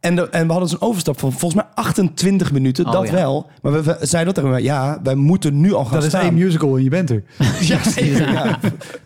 [0.05, 2.85] En, de- en we hadden dus een overstap van volgens mij 28 minuten.
[2.85, 3.13] Oh, dat ja.
[3.13, 3.49] wel.
[3.61, 4.61] Maar we, we zeiden dat tegen elkaar.
[4.61, 6.21] Ja, wij moeten nu al gaan Dat is staan.
[6.21, 7.23] één musical en je bent er.
[7.61, 8.31] Ja, zeker.
[8.31, 8.59] Ja.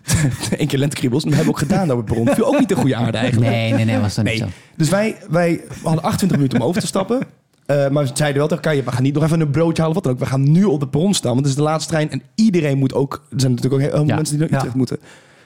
[0.58, 1.24] Eén keer lentekriebels.
[1.24, 2.28] En we hebben ook gedaan op het bron.
[2.28, 3.52] Viel ook niet de goede aarde eigenlijk.
[3.52, 4.46] Nee, nee, nee, was dat niet zo.
[4.76, 7.20] Dus wij, wij hadden 28 minuten om over te stappen.
[7.66, 9.82] Eh, maar we zeiden wel tegen elkaar, ja, we gaan niet nog even een broodje
[9.82, 10.20] halen, wat dan ook.
[10.20, 12.12] We gaan nu op de perron staan, want het is de laatste trein.
[12.12, 13.14] En iedereen moet ook...
[13.32, 14.16] Er zijn natuurlijk ook heel veel Ja.
[14.16, 14.58] mensen die naar Ja.
[14.58, 14.98] Utrecht moeten.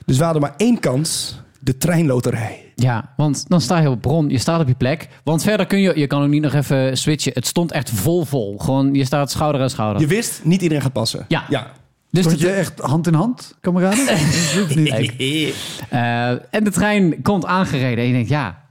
[0.05, 1.41] Dus we hadden maar één kans.
[1.63, 2.71] De treinloterij.
[2.75, 5.07] Ja, want dan sta je op bron, je staat op je plek.
[5.23, 7.31] Want verder kun je, je kan ook niet nog even switchen.
[7.33, 8.57] Het stond echt vol vol.
[8.57, 10.01] Gewoon, je staat schouder aan schouder.
[10.01, 11.25] Je wist, niet iedereen gaat passen.
[11.27, 11.43] Ja.
[11.49, 11.71] ja.
[12.11, 14.05] dus Stond je echt hand in hand, kameraden?
[14.55, 15.55] Dat niet.
[15.89, 18.63] Eh, en de trein komt aangereden en je denkt, ja,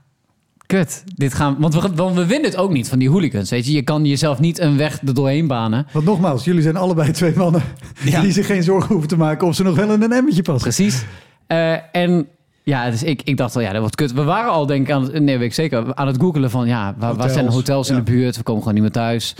[0.65, 1.03] kut.
[1.15, 3.49] Dit gaan, want, we, want we winnen het ook niet van die hooligans.
[3.49, 3.71] Weet je?
[3.71, 5.87] je kan jezelf niet een weg er doorheen banen.
[5.91, 7.63] Want nogmaals, jullie zijn allebei twee mannen
[8.03, 8.21] Ja.
[8.21, 10.73] die zich geen zorgen hoeven te maken of ze nog wel in een emmetje passen.
[10.73, 11.03] Precies.
[11.47, 12.27] Eh, en
[12.63, 14.13] ja, dus ik, ik dacht al, ja, dat wordt kut.
[14.13, 16.67] We waren al, denk ik, aan het, nee, weet ik zeker, aan het googelen van,
[16.67, 18.01] ja, waar, waar zijn Hotels, in ja.
[18.01, 18.37] de buurt?
[18.37, 19.35] We komen gewoon niet meer thuis.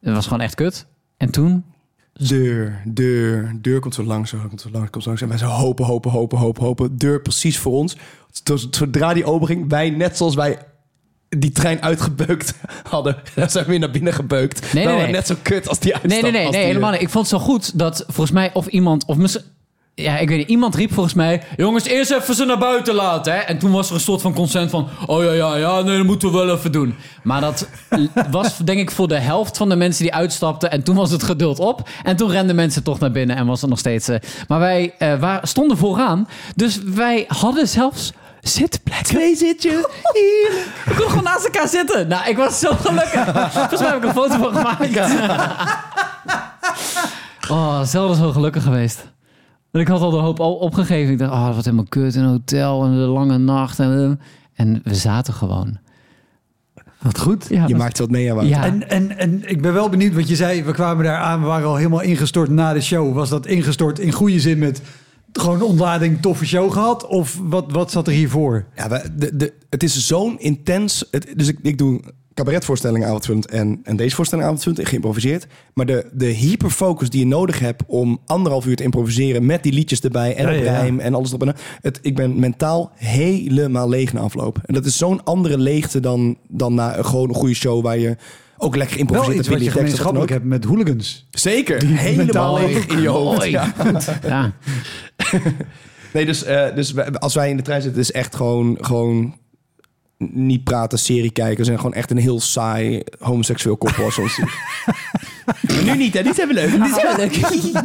[0.00, 0.86] Het was gewoon echt kut.
[1.16, 1.64] En toen,
[2.18, 5.22] Deur, deur, deur komt zo langs, zo komt zo langs, komt zo langs.
[5.22, 6.96] En wij zo hopen, hopen, hopen, hopen, hopen.
[6.96, 7.96] Deur precies voor ons.
[8.42, 10.58] Dus Zodra die open ging, wij net zoals wij
[11.28, 12.54] die trein uitgebeukt
[12.90, 13.16] hadden,
[13.46, 14.72] zijn we weer naar binnen gebeukt.
[14.72, 15.10] Nee, nee, nee.
[15.10, 16.22] net zo kut als die uitstap.
[16.22, 17.06] Nee, nee, nee, nee helemaal eh, niet.
[17.06, 19.42] Ik vond het zo goed dat volgens mij of iemand, of misschien,
[20.02, 23.32] ja, ik weet niet, iemand riep volgens mij, jongens, eerst even ze naar buiten laten.
[23.32, 23.38] Hè?
[23.38, 26.06] En toen was er een soort van consent van, oh ja, ja, ja, nee, dat
[26.06, 26.94] moeten we wel even doen.
[27.22, 27.68] Maar dat
[28.30, 30.70] was denk ik voor de helft van de mensen die uitstapten.
[30.70, 31.88] En toen was het geduld op.
[32.02, 34.08] En toen renden mensen toch naar binnen en was het nog steeds...
[34.08, 34.16] eh,
[34.48, 39.06] maar wij eh, waren, stonden vooraan, dus wij hadden zelfs zitplekken.
[39.06, 39.70] Twee zitje.
[39.70, 42.08] We konden gewoon naast elkaar zitten.
[42.08, 43.50] Nou, ik was zo gelukkig.
[43.52, 44.98] Volgens mij heb ik een foto van gemaakt.
[47.50, 49.14] oh, zelden zo gelukkig geweest.
[49.76, 51.12] En ik had al de hoop al opgegeven.
[51.12, 53.78] Ik dacht, oh, wat helemaal kut in een hotel en de lange nacht.
[53.78, 54.20] En,
[54.54, 55.78] en we zaten gewoon.
[57.02, 57.46] Wat goed.
[57.48, 58.64] Ja, Je was- maakt wat mee, aan Ja.
[58.64, 61.46] En, en, en ik ben wel benieuwd, wat je zei, we kwamen daar aan, we
[61.46, 63.14] waren al helemaal ingestort na de show.
[63.14, 64.82] Was dat ingestort in goede zin met
[65.32, 67.06] gewoon ontlading, toffe show gehad?
[67.06, 68.64] Of wat, wat zat er hiervoor?
[68.76, 71.04] Ja, we, de, de, het is zo'n intens...
[71.10, 72.00] Het, dus ik, ik doe
[72.36, 75.46] cabaretvoorstellingen avondvullend en, en deze voorstelling avondvullend, geïmproviseerd.
[75.74, 79.46] Maar de, de hyperfocus die je nodig hebt om anderhalf uur te improviseren...
[79.46, 81.56] met die liedjes erbij en Ja, op ja, rijm en alles erop en aan.
[81.80, 84.58] Het, ik ben mentaal helemaal leeg na afloop.
[84.64, 87.82] En dat is zo'n andere leegte dan, dan na een, gewoon een goede show...
[87.82, 88.16] waar je
[88.56, 89.38] ook lekker Wel improviseert.
[89.38, 91.26] iets hebt wat je gemeenschappelijk hebt met hooligans.
[91.30, 93.44] Zeker, helemaal leeg in je hoofd.
[93.44, 93.72] Ja.
[94.22, 94.52] Ja.
[96.12, 99.34] Nee, dus, eh, dus als wij in de trein zitten, is echt gewoon, gewoon
[100.18, 101.56] niet praten, serie kijken.
[101.58, 104.10] We zijn gewoon echt een heel saai homoseksueel koppel.
[104.10, 106.22] Zoals Maar nu niet, hè?
[106.22, 107.32] Dit hebben we leuk.
[107.32, 107.72] Dit.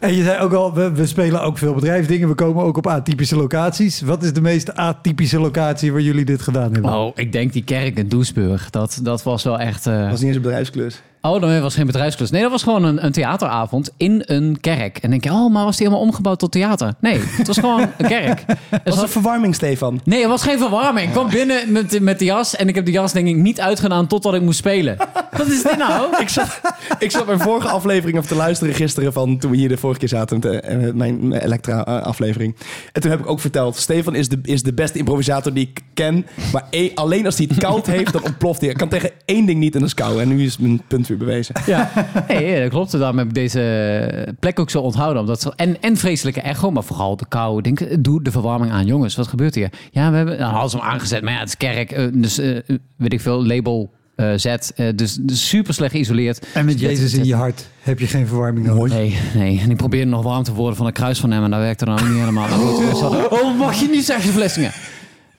[0.00, 2.28] En je zei ook al, we, we spelen ook veel bedrijfsdingen.
[2.28, 4.00] We komen ook op atypische locaties.
[4.00, 6.92] Wat is de meest atypische locatie waar jullie dit gedaan hebben?
[6.92, 8.70] Oh, ik denk die kerk in Doesburg.
[8.70, 9.86] Dat, dat was wel echt...
[9.86, 11.02] eh, was niet eens een bedrijfsklus.
[11.26, 12.30] Oh, dan was geen bedrijfsklus.
[12.30, 14.98] Nee, dat was gewoon een, een theateravond in een kerk.
[14.98, 16.94] En denk je, oh, maar was die helemaal omgebouwd tot theater?
[17.00, 18.44] Nee, het was gewoon een kerk.
[18.70, 20.00] Er Was er verwarming, Stefan?
[20.04, 21.06] Nee, het was geen verwarming.
[21.06, 23.60] Ik kwam binnen met, met de jas en ik heb de jas denk ik niet
[23.60, 24.96] uitgedaan totdat ik moest spelen.
[25.36, 26.14] Wat is dit nou?
[26.26, 26.60] Ik zat,
[26.98, 29.98] ik zat mijn vorige aflevering of te luisteren gisteren van toen we hier de vorige
[29.98, 32.56] keer zaten met, eh, mijn Elektra-aflevering.
[32.92, 35.80] En toen heb ik ook verteld, Stefan is de, is de beste improvisator die ik
[35.94, 36.26] ken.
[36.52, 38.70] Maar e- alleen als hij het koud heeft, dan ontploft hij.
[38.70, 40.20] Ik kan tegen één ding niet en dat is kou.
[40.20, 41.54] En nu is mijn punt weer bewezen.
[41.66, 41.90] Ja,
[42.28, 42.90] nee, dat klopt.
[42.98, 45.20] Daarom heb ik deze plek ook zo onthouden.
[45.22, 47.58] Omdat ze, en, en vreselijke echo, maar vooral de kou.
[47.58, 49.14] Ik Denk, doe de verwarming aan, jongens.
[49.16, 49.70] Wat gebeurt hier?
[49.90, 51.22] Ja, we hebben nou, ze hem aangezet.
[51.22, 51.90] Maar ja, het is kerk.
[51.92, 52.58] eh, Dus eh,
[52.96, 54.44] weet ik veel, label eh, Z.
[54.46, 54.60] eh,
[54.94, 56.46] dus, dus super slecht geïsoleerd.
[56.54, 58.92] En met Dus je- Jezus in je hart heb je geen verwarming nodig.
[58.92, 59.60] Nee, nee.
[59.60, 61.44] En ik probeerde nog warm te worden van het kruis van hem.
[61.44, 62.48] En dat werkte dan ook niet helemaal.
[62.78, 64.72] Dus hadden- oh, mag je niet zeggen, Vlissingen.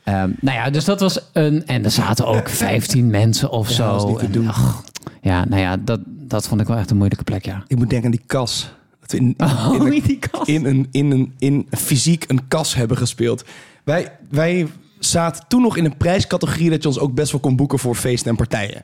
[0.04, 1.66] Ehm, nou ja, dus dat was een...
[1.66, 3.92] En er zaten ook 15 mensen of Ja, zo.
[3.92, 4.48] dat is niet te En, doen.
[4.48, 4.84] ach,
[5.22, 7.64] ja, nou ja, dat, dat vond ik wel echt een moeilijke plek, ja.
[7.68, 8.70] Ik moet denken aan die kas.
[9.00, 10.48] Dat we in, in, Oh, in, een, in die kast.
[10.48, 13.44] in, een, in, een, in fysiek een kas hebben gespeeld.
[13.84, 14.68] Wij, wij
[15.00, 17.96] zaten toen nog in een prijscategorie dat je ons ook best wel kon boeken voor
[17.96, 18.84] feesten en partijen.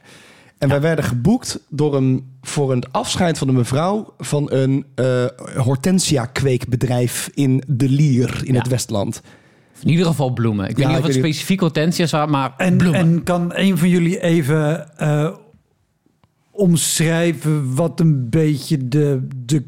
[0.58, 5.26] En wij werden geboekt door een, voor een afscheid van een mevrouw van een eh,
[5.58, 8.60] hortensia-kweekbedrijf in De Lier in Ja.
[8.60, 9.22] het Westland.
[9.82, 10.70] In ieder geval bloemen.
[10.70, 13.00] Ik weet Ja, niet of het specifiek hortensia's waren, maar En, bloemen.
[13.00, 15.30] en kan een van jullie even eh,
[16.54, 19.64] omschrijven wat een beetje de, de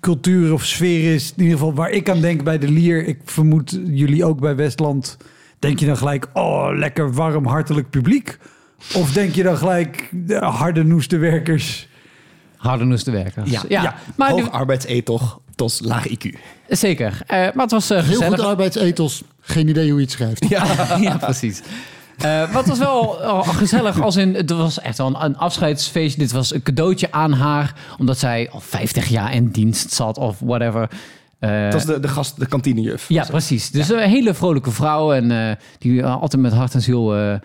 [0.00, 1.32] cultuur of sfeer is?
[1.36, 3.06] In ieder geval waar ik aan denk bij de Lier.
[3.06, 5.16] Ik vermoed jullie ook bij Westland.
[5.58, 8.38] Denk je dan gelijk, oh, lekker warm, hartelijk publiek?
[8.94, 11.88] Of denk je dan gelijk, de harde noeste werkers?
[12.56, 13.42] Harde noes te werken.
[13.50, 13.94] Ja, ja.
[14.16, 16.38] maar Hoog arbeidsethos, tos laag IQ.
[16.68, 17.20] zeker.
[17.26, 18.38] Eh, maar het was eh, Heel gezellig.
[18.38, 19.22] goed arbeidsethos.
[19.40, 20.48] Geen idee hoe je het schrijft.
[20.48, 20.64] Ja.
[21.00, 21.62] ja, precies.
[22.22, 26.18] Maar het was wel eh, gezellig, als in, het was echt wel een, een afscheidsfeestje.
[26.20, 30.38] Dit was een cadeautje aan haar, omdat zij al 50 jaar in dienst zat of
[30.44, 30.88] whatever.
[31.38, 33.08] Eh, Dat was de, de gast, de kantinejuf.
[33.08, 33.70] ja, precies.
[33.70, 37.38] Dus een hele vrolijke vrouw en die altijd met hart en ziel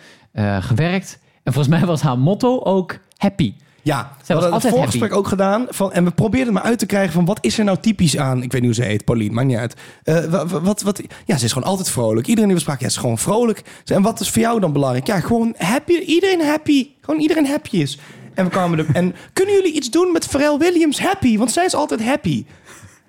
[0.59, 1.19] gewerkt.
[1.43, 3.53] En volgens mij was haar motto ook happy.
[3.83, 5.65] Ja, we hadden het voorgesprek ook gedaan.
[5.69, 8.43] Van, en we probeerden maar uit te krijgen van wat is er nou typisch aan...
[8.43, 9.75] Ik weet niet hoe ze heet, Pauline, maakt niet uit.
[10.03, 12.27] Eh, wa- wa- wat, wat, ja, ze is gewoon altijd vrolijk.
[12.27, 13.61] Iedereen die we spraken, ja, ze is gewoon vrolijk.
[13.85, 15.07] En wat is voor jou dan belangrijk?
[15.07, 15.93] Ja, gewoon happy.
[15.93, 16.87] Iedereen happy.
[17.01, 17.99] Gewoon iedereen happy is.
[18.33, 18.85] En we kwamen er...
[18.93, 21.37] En kunnen jullie iets doen met Pharrell Williams happy?
[21.37, 22.45] Want zij is altijd happy.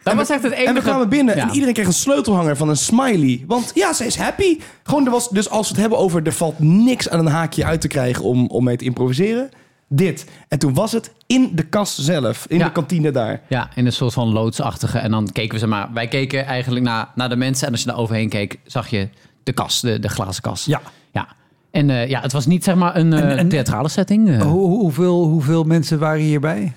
[0.02, 0.68] Dat En was echt het enige...
[0.68, 1.42] En we kwamen binnen Ja.
[1.42, 3.44] en iedereen kreeg een sleutelhanger van een smiley.
[3.46, 4.58] Want ja, ze is happy.
[4.82, 6.22] Gewoon, er was, dus als we het hebben over...
[6.26, 9.50] er valt niks aan een haakje uit te krijgen om, om mee te improviseren.
[9.96, 10.26] Dit.
[10.48, 12.46] En toen was het in de kast zelf.
[12.48, 12.64] In Ja.
[12.64, 13.40] de kantine daar.
[13.48, 14.98] Ja, in een soort van loodsachtige.
[14.98, 15.88] En dan keken we ze maar.
[15.92, 17.66] Wij keken eigenlijk naar, naar de mensen.
[17.66, 19.08] En als je daar overheen keek, zag je
[19.42, 20.66] de kast, de, de glazen kast.
[20.66, 20.80] Ja.
[21.12, 21.28] ja.
[21.70, 24.28] En eh, ja, het was niet zeg maar een eh, En- en- theatrale setting.
[24.28, 24.40] eh.
[24.42, 26.72] Hoe, hoeveel, hoeveel mensen waren hierbij?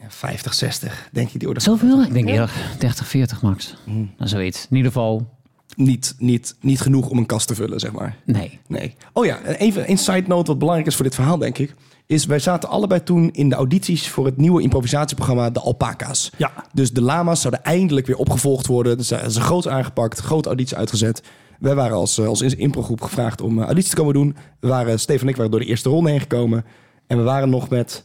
[0.00, 1.60] Ja, 50, 60, denk je die orde.
[1.60, 2.02] Zoveel?
[2.02, 3.74] Ik denk eerder 30, 40 max.
[3.84, 4.66] Nou, zoiets.
[4.70, 5.36] In ieder geval,
[5.76, 8.16] Niet, niet, niet genoeg om een kast te vullen, zeg maar.
[8.24, 8.58] nee.
[8.66, 8.94] Nee.
[9.12, 11.74] Oh ja, en even een side note wat belangrijk is voor dit verhaal, denk ik.
[12.08, 16.30] Is wij zaten allebei toen in de audities voor het nieuwe improvisatieprogramma De Alpaca's.
[16.36, 16.52] Ja.
[16.72, 18.96] Dus de lama's zouden eindelijk weer opgevolgd worden.
[18.96, 21.22] Dus dat is een groot aangepakt, grote auditie uitgezet.
[21.58, 24.36] Wij waren als, eh, als improgroep gevraagd om eh, auditie te komen doen.
[24.60, 26.64] We waren, Stefan en ik waren door de eerste ronde heen gekomen.
[27.06, 28.04] En we waren nog met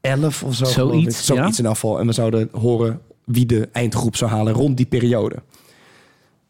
[0.00, 0.64] elf of zo.
[0.64, 1.64] Zoiets, Zoiets ja.
[1.64, 2.00] in afval.
[2.00, 5.34] En we zouden horen wie de eindgroep zou halen rond die periode.
[5.34, 5.44] Dat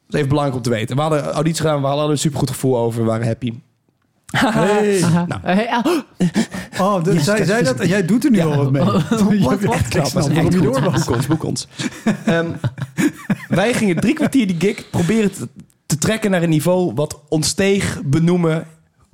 [0.08, 0.96] is even belangrijk om te weten.
[0.96, 3.00] We hadden auditie gedaan, we hadden een supergoed gevoel over.
[3.00, 3.52] We waren happy.
[4.30, 5.00] Hey.
[5.00, 5.40] Nou.
[5.42, 5.82] Hey,
[6.78, 8.44] Oh, zij zei is- dat en jij doet er nu Ja.
[8.44, 8.82] al wat mee.
[9.40, 11.04] Je hebt echt knap, waarom je door was.
[11.04, 11.66] Boek ons, boek ons.
[12.24, 12.46] Ehm,
[13.48, 15.48] wij gingen drie kwartier die gig proberen te,
[15.86, 18.66] te trekken naar een niveau wat ons steeg benoemen.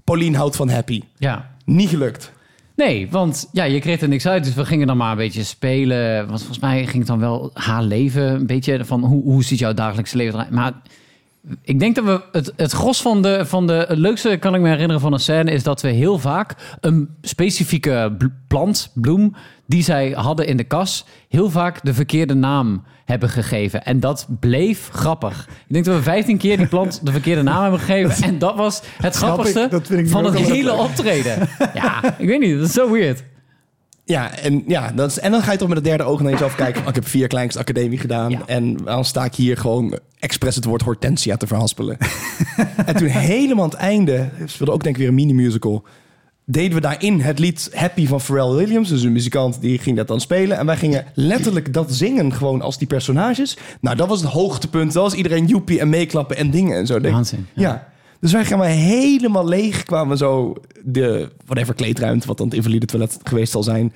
[0.05, 1.03] Pauline houdt van happy.
[1.19, 1.53] ja.
[1.65, 2.33] Niet gelukt.
[2.77, 4.45] Nee, want ja, je kreeg er niks uit.
[4.45, 6.27] Dus we gingen dan maar een beetje spelen.
[6.27, 8.23] Want volgens mij ging het dan wel haar leven.
[8.35, 10.51] Een beetje van hoe, hoe ziet jouw dagelijkse leven eruit.
[10.51, 10.73] Maar
[11.63, 14.61] ik denk dat we het, het gros van de, van de het leukste kan ik
[14.61, 18.17] me herinneren van een scène is dat we heel vaak een specifieke
[18.49, 19.35] plant, bloem,
[19.67, 23.85] die zij hadden in de kas, heel vaak de verkeerde naam hebben gegeven.
[23.85, 25.49] En dat bleef grappig.
[25.67, 28.25] Ik denk dat we 15 keer die plant de verkeerde naam hebben gegeven.
[28.25, 29.21] En dat was het ik.
[29.21, 31.49] grappigste Dat van het hele optreden.
[31.75, 32.59] Ja, ik weet niet.
[32.59, 33.25] Dat is zo weird.
[34.05, 36.31] Ja, en, ja, dat is, en dan ga je toch met het derde oog naar
[36.33, 36.83] jezelf kijken.
[36.83, 38.31] oh, ik heb vier kleinste academie gedaan.
[38.31, 38.43] Ja.
[38.47, 41.99] En dan sta ik hier gewoon expres het woord hortensia te verhaspelen.
[42.87, 45.85] en toen helemaal aan het einde, we speelden ook denk ik weer een mini-musical...
[46.45, 48.89] deden we daarin het lied Happy van Pharrell Williams.
[48.89, 50.59] Dus een muzikant die ging dat dan spelen.
[50.59, 53.57] En wij gingen letterlijk dat zingen gewoon als die personages.
[53.81, 54.93] Nou, dat was het hoogtepunt.
[54.93, 57.01] Dat was iedereen joepie en meeklappen en dingen en zo.
[57.01, 57.63] Denk- Waanzin, ja.
[57.69, 57.93] Ja.
[58.21, 59.83] Dus wij gaan maar helemaal leeg.
[59.83, 63.93] Kwamen zo de whatever kleedruimte, wat dan het invalide toilet geweest zal zijn.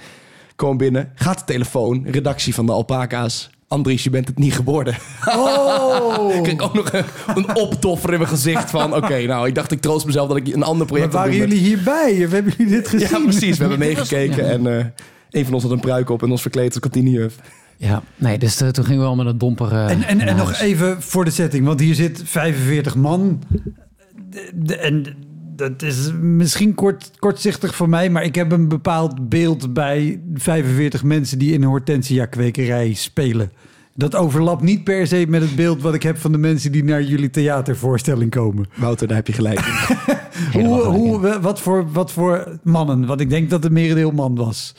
[0.57, 3.51] Komen binnen, gaat de telefoon, redactie van de alpaca's.
[3.69, 4.97] Andries, je bent het niet geworden.
[5.37, 6.35] Oh!
[6.47, 7.05] Ik ook nog een,
[7.35, 8.95] een optoffer in mijn gezicht van...
[8.95, 11.37] Oké, nou, ik dacht ik troost mezelf dat ik een ander Maar project aan waren
[11.37, 12.25] jullie hierbij?
[12.25, 13.09] Of hebben jullie dit gezien?
[13.09, 13.59] Ja, precies.
[13.59, 14.85] We hebben meegekeken en eh,
[15.31, 17.37] een van ons had een pruik op en ons verkleed als kantinejuf.
[17.77, 20.61] Ja, nee, dus eh, toen gingen we al met het domper eh, En, en, nog
[20.61, 23.43] even voor de setting, want hier zit 45 man.
[24.31, 25.05] De- de- en
[25.57, 31.05] dat is misschien kort, kortzichtig voor mij, maar ik heb een bepaald beeld bij 45
[31.05, 33.53] mensen die in een hortensia-kwekerij spelen.
[33.95, 36.85] Dat overlapt niet per se met het beeld wat ik heb van de mensen die
[36.85, 38.67] naar jullie theatervoorstelling komen.
[38.77, 39.61] Wouter, daar heb je gelijk
[40.53, 43.07] Hoe, gelijk, hoe, wat, voor, wat voor mannen?
[43.07, 44.75] Want ik denk dat het merendeel man was.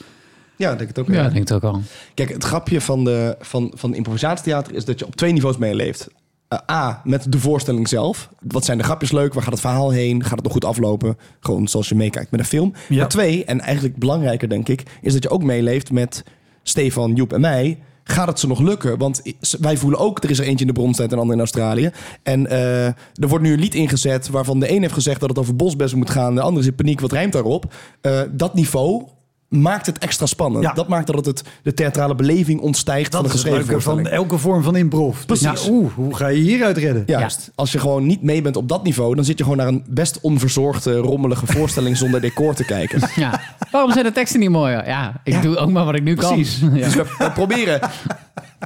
[0.56, 1.06] Ja, ik denk het ook.
[1.08, 1.26] Ja, ja.
[1.26, 1.80] ik denk het ook al.
[2.14, 6.08] Kijk, het grapje van, de, van, van improvisatietheater is dat je op twee niveaus meeleeft.
[6.50, 8.28] Eh, A, met de voorstelling zelf.
[8.40, 9.34] Wat zijn de grapjes leuk?
[9.34, 10.22] Waar gaat het verhaal heen?
[10.22, 11.18] Gaat het nog goed aflopen?
[11.40, 12.72] Gewoon zoals je meekijkt met een film.
[12.88, 12.96] Ja.
[12.96, 14.82] Maar twee, en eigenlijk belangrijker denk ik...
[15.02, 16.24] is dat je ook meeleeft met
[16.62, 17.78] Stefan, Joep en mij...
[18.04, 18.98] Gaat het ze nog lukken?
[18.98, 19.22] Want
[19.60, 21.90] wij voelen ook, er is er eentje in de bronstijd en een ander in Australië.
[22.22, 25.38] En eh, er wordt nu een lied ingezet waarvan de een heeft gezegd dat het
[25.38, 26.34] over bosbessen moet gaan.
[26.34, 27.74] De ander is in paniek, wat rijmt daarop?
[28.00, 29.06] Eh, dat niveau
[29.50, 30.64] maakt het extra spannend.
[30.64, 30.72] Ja.
[30.72, 34.76] Dat maakt dat het, de theatrale beleving ontstijgt van de geschreven van elke vorm van
[34.76, 35.16] improv.
[35.26, 35.64] Dus Precies.
[35.64, 37.02] ja, oeh, hoe ga je hieruit redden?
[37.06, 37.50] Juist.
[37.54, 39.84] Als je gewoon niet mee bent op dat niveau, dan zit je gewoon naar een
[39.88, 43.00] best onverzorgde, rommelige voorstelling zonder decor te kijken.
[43.16, 43.40] Ja.
[43.70, 44.86] Waarom zijn de teksten niet mooier?
[44.86, 45.40] Ja, ik Ja.
[45.40, 46.58] doe ook maar wat ik nu Precies.
[46.60, 46.74] kan.
[46.78, 46.84] Ja.
[46.84, 47.80] Dus we, we proberen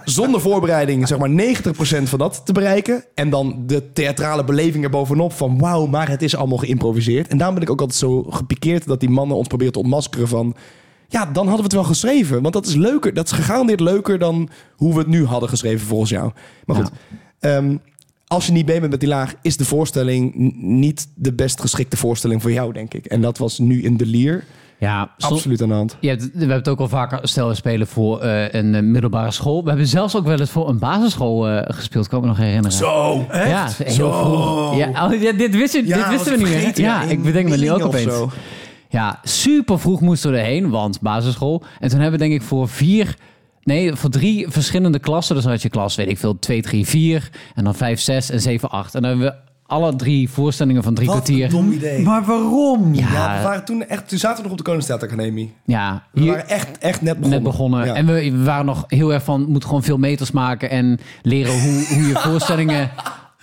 [0.05, 3.05] zonder voorbereiding zeg maar 90% van dat te bereiken.
[3.15, 7.29] En dan de theatrale beleving erbovenop van wauw, maar het is allemaal geïmproviseerd.
[7.29, 10.29] En daarom ben ik ook altijd zo gepikeerd dat die mannen ons proberen te ontmaskeren
[10.29, 10.55] van...
[11.09, 12.43] Ja, dan hadden we het wel geschreven.
[12.43, 13.15] Want dat is leuker.
[13.15, 16.33] Dat is gegarandeerd leuker dan hoe we het nu hadden geschreven volgens jou.
[16.65, 16.91] Maar goed,
[17.41, 17.77] ehm,
[18.27, 21.97] als je niet mee bent met die laag, is de voorstelling niet de best geschikte
[21.97, 23.07] voorstelling voor jou, denk ik.
[23.07, 24.45] En dat was nu in de lier
[24.79, 25.97] Ja, absoluut aan de hand.
[26.01, 28.83] Je hebt, we hebben het ook al vaker, stel we spelen voor eh, een eh,
[28.83, 29.63] middelbare school.
[29.63, 32.39] We hebben zelfs ook wel eens voor een basisschool eh, gespeeld, kan ik me nog
[32.39, 32.73] herinneren.
[32.73, 34.77] Zo, Ja, heel vroeg.
[34.77, 36.81] Ja, oh, ja, dit, wist je, dit wisten we niet meer.
[36.81, 38.15] Ja, ik bedenk me nu ook opeens.
[38.89, 41.63] Ja, super vroeg moesten we erheen, want basisschool.
[41.81, 43.17] En toen hebben we denk ik voor vier,
[43.63, 45.35] nee, voor drie verschillende klassen.
[45.35, 47.31] Dus dan had je klas, weet ik veel, 2, 3, 4.
[47.55, 48.95] En dan 5, 6 en 7, 8.
[48.95, 51.51] En dan hebben we alle drie voorstellingen van drie kwartier.
[51.51, 52.03] dom idee.
[52.03, 52.95] Maar waarom?
[52.95, 55.55] Ja, Ja, we waren toen echt, toen zaten we nog op de Koningstheateracademie.
[55.65, 57.31] ja, We hier waren echt, echt net begonnen.
[57.43, 57.85] net begonnen.
[57.87, 57.95] Ja.
[57.95, 61.61] En we, we waren nog heel erg van, moet gewoon veel meters maken en leren
[61.61, 62.91] hoe, hoe je voorstellingen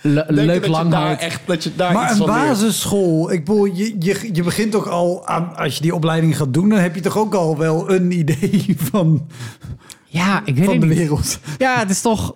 [0.00, 1.20] le- Denk je leuk lang daar houdt.
[1.20, 2.38] echt dat je daar Maar iets een leert?
[2.48, 6.54] basisschool, ik bedoel, je, je, je begint toch al aan, als je die opleiding gaat
[6.54, 9.26] doen, dan heb je toch ook al wel een idee van,
[10.06, 10.98] Ja, ik weet van het de niet.
[10.98, 11.38] wereld.
[11.58, 12.34] Ja, het is toch...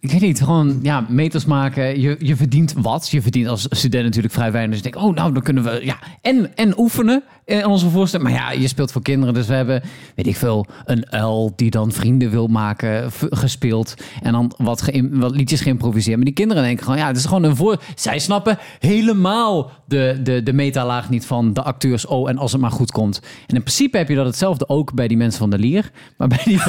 [0.00, 2.00] Ik weet niet, gewoon ja, meters maken.
[2.00, 3.08] Je, je verdient wat.
[3.08, 4.76] Je verdient als student natuurlijk vrij weinig.
[4.76, 5.80] Dus ik denk, oh, nou, dan kunnen we...
[5.84, 8.28] Ja, en, en oefenen in onze voorstelling.
[8.28, 9.34] Maar ja, je speelt voor kinderen.
[9.34, 9.82] Dus we hebben,
[10.14, 13.94] weet ik veel, een uil die dan vrienden wil maken, gespeeld.
[14.22, 16.16] En dan wat, geïm- wat liedjes geïmproviseerd.
[16.16, 17.80] Maar die kinderen denken gewoon, ja, het is gewoon een voor...
[17.94, 22.06] Zij snappen helemaal de, de, de metalaag niet van de acteurs.
[22.06, 23.20] Oh, en als het maar goed komt.
[23.46, 25.90] En in principe heb je dat hetzelfde ook bij die mensen van de Lier.
[26.16, 26.60] Maar bij die...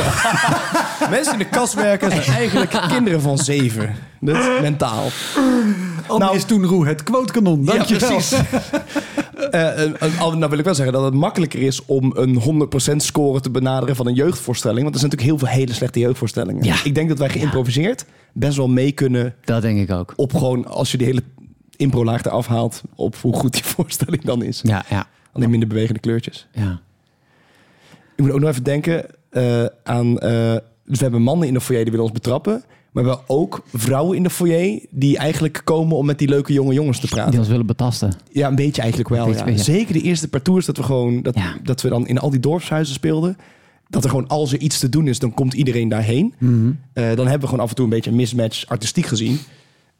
[1.09, 3.95] Mensen in de kas werken zijn eigenlijk kinderen van zeven.
[4.19, 5.07] Dat mentaal.
[6.17, 7.65] Nou, is toen Roe het quotekanon.
[7.65, 8.09] Dankjewel.
[8.09, 8.41] Ja, precies.
[9.51, 12.39] Eh, eh, eh, al- nou wil ik wel zeggen dat het makkelijker is om een
[12.93, 14.81] 100% score te benaderen van een jeugdvoorstelling.
[14.81, 16.63] Want er zijn natuurlijk heel veel hele slechte jeugdvoorstellingen.
[16.63, 16.75] Ja.
[16.83, 20.13] Ik denk dat wij geïmproviseerd best wel mee kunnen Dat denk ik ook.
[20.15, 21.23] op gewoon, als je die hele
[21.75, 24.59] improlaag eraf haalt, op hoe goed die voorstelling dan is.
[24.63, 26.47] Ja, ja, Alleen minder bewegende kleurtjes.
[26.51, 26.79] ja.
[28.15, 30.17] Ik moet ook nog even denken eh, aan...
[30.19, 30.55] eh,
[30.85, 32.63] dus we hebben mannen in de foyer die willen ons betrappen.
[33.01, 36.53] Maar we hebben ook vrouwen in de foyer die eigenlijk komen om met die leuke
[36.53, 37.31] jonge jongens te praten.
[37.31, 38.13] Die ons willen betasten.
[38.31, 39.25] Ja, een beetje eigenlijk wel.
[39.25, 39.45] Beetje, ja.
[39.45, 39.63] beetje.
[39.63, 41.55] Zeker de eerste paar tours dat we gewoon dat, Ja.
[41.63, 43.37] dat we dan in al die dorpshuizen speelden.
[43.89, 46.33] Dat er gewoon als er iets te doen is, dan komt iedereen daarheen.
[46.37, 46.71] Mhm.
[46.93, 49.39] Eh, dan hebben we gewoon af en toe een beetje een mismatch artistiek gezien.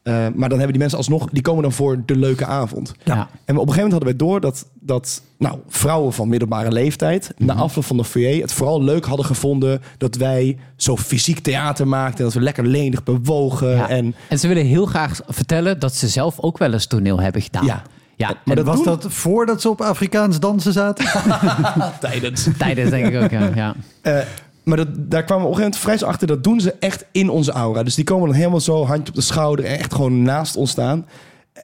[0.02, 2.92] Eh, maar dan hebben die mensen alsnog, die komen dan voor de leuke avond.
[3.04, 3.14] Ja.
[3.14, 7.32] En op een gegeven moment hadden wij door dat, dat nou, vrouwen van middelbare leeftijd...
[7.36, 7.62] na Mhm.
[7.62, 9.82] afloop van de foyer het vooral leuk hadden gevonden...
[9.98, 12.18] dat wij zo fysiek theater maakten...
[12.18, 13.68] en dat we lekker lenig bewogen.
[13.70, 13.88] Ja.
[13.88, 17.42] En En ze willen heel graag vertellen dat ze zelf ook wel eens toneel hebben
[17.42, 17.64] gedaan.
[17.64, 17.82] Ja.
[18.16, 18.26] ja.
[18.26, 21.04] Maar En dat Was doen- dat voordat ze op Afrikaans dansen zaten?
[22.00, 22.48] tijdens...
[22.58, 23.50] tijdens denk ik ook, ja.
[23.54, 23.74] ja.
[24.02, 24.18] Eh,
[24.64, 26.26] maar dat, daar kwamen we op een gegeven moment vrij snel achter.
[26.26, 27.82] Dat doen ze echt in onze aura.
[27.82, 29.64] Dus die komen dan helemaal zo, handje op de schouder...
[29.64, 31.06] en echt gewoon naast ons staan.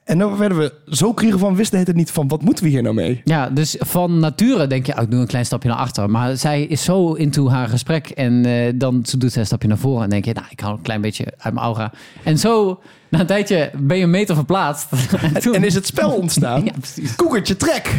[0.03, 2.81] En dan werden we zo kriegen van, wisten het niet van, wat moeten we hier
[2.81, 3.21] nou mee?
[3.23, 6.09] Ja, dus van nature denk je, oh, ik doe een klein stapje naar achter.
[6.09, 9.77] Maar zij is zo into haar gesprek en eh, dan doet zij een stapje naar
[9.77, 10.03] voren.
[10.03, 11.91] En denk je, nou, ik hou een klein beetje uit mijn aura.
[12.23, 12.79] En zo,
[13.09, 14.87] na een tijdje, ben je een meter verplaatst.
[15.33, 16.63] en, toen- En is het spel ontstaan?
[16.65, 17.15] Ja, precies.
[17.15, 17.95] Koekertje Trek.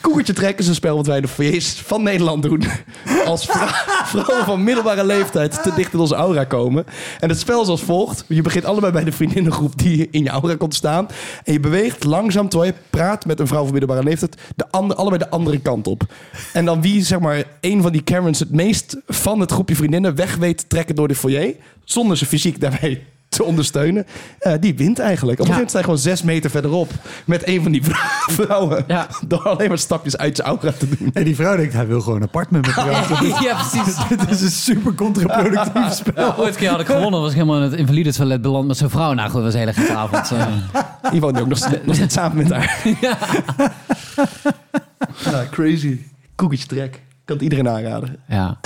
[0.00, 2.62] Koekertje Trek is een spel wat wij de foyers van Nederland doen.
[3.24, 3.68] Als vrou-
[4.22, 6.84] vrouwen van middelbare leeftijd te dicht in onze aura komen.
[7.20, 8.24] En het spel is als volgt.
[8.28, 11.06] Je begint allebei bij de vriendinnengroep die in je aura komt staan.
[11.44, 14.36] En je beweegt langzaam terwijl je praat met een vrouw van middelbare leeftijd.
[14.56, 16.02] De ander, allebei de andere kant op.
[16.52, 20.14] En dan wie zeg maar een van die Karens het meest van het groepje vriendinnen
[20.14, 21.54] weg weet te trekken door de foyer.
[21.84, 23.02] Zonder ze fysiek daarbij
[23.36, 24.06] te ondersteunen.
[24.38, 25.40] eh, die wint eigenlijk.
[25.40, 26.90] Op een gegeven moment sta je gewoon zes meter verderop.
[27.24, 27.82] Met een van die
[28.38, 28.84] vrouwen.
[28.86, 29.06] Ja.
[29.26, 31.10] Door alleen maar stapjes uit zijn aura te doen.
[31.12, 33.26] En die vrouw denkt, hij wil gewoon apart met me praten.
[33.44, 34.08] ja, precies.
[34.08, 36.26] Dit is een super contraproductief spel.
[36.26, 38.66] Ja, ooit een keer had ik gewonnen, was ik helemaal in het invalide toilet beland
[38.66, 39.12] met zijn vrouw.
[39.12, 40.30] Nou goed, dat was een hele gekke avond.
[40.30, 40.46] eh.
[41.10, 41.48] Die ook nog,
[41.84, 42.82] nog steeds samen met haar.
[45.24, 45.98] Ja, crazy.
[46.34, 47.02] Koekjes trek.
[47.24, 48.16] Kan het iedereen aanraden.
[48.28, 48.58] ja.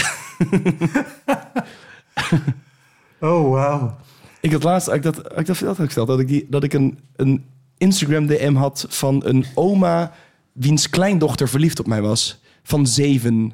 [3.21, 3.97] Oh, wauw.
[4.41, 6.64] Ik had laatst, ik dat, ik dat verteld had ik gesteld, dat ik, die, dat
[6.64, 7.45] ik een, een
[7.78, 10.12] Instagram DM had van een oma
[10.53, 12.41] wiens kleindochter verliefd op mij was.
[12.62, 13.53] Van zeven.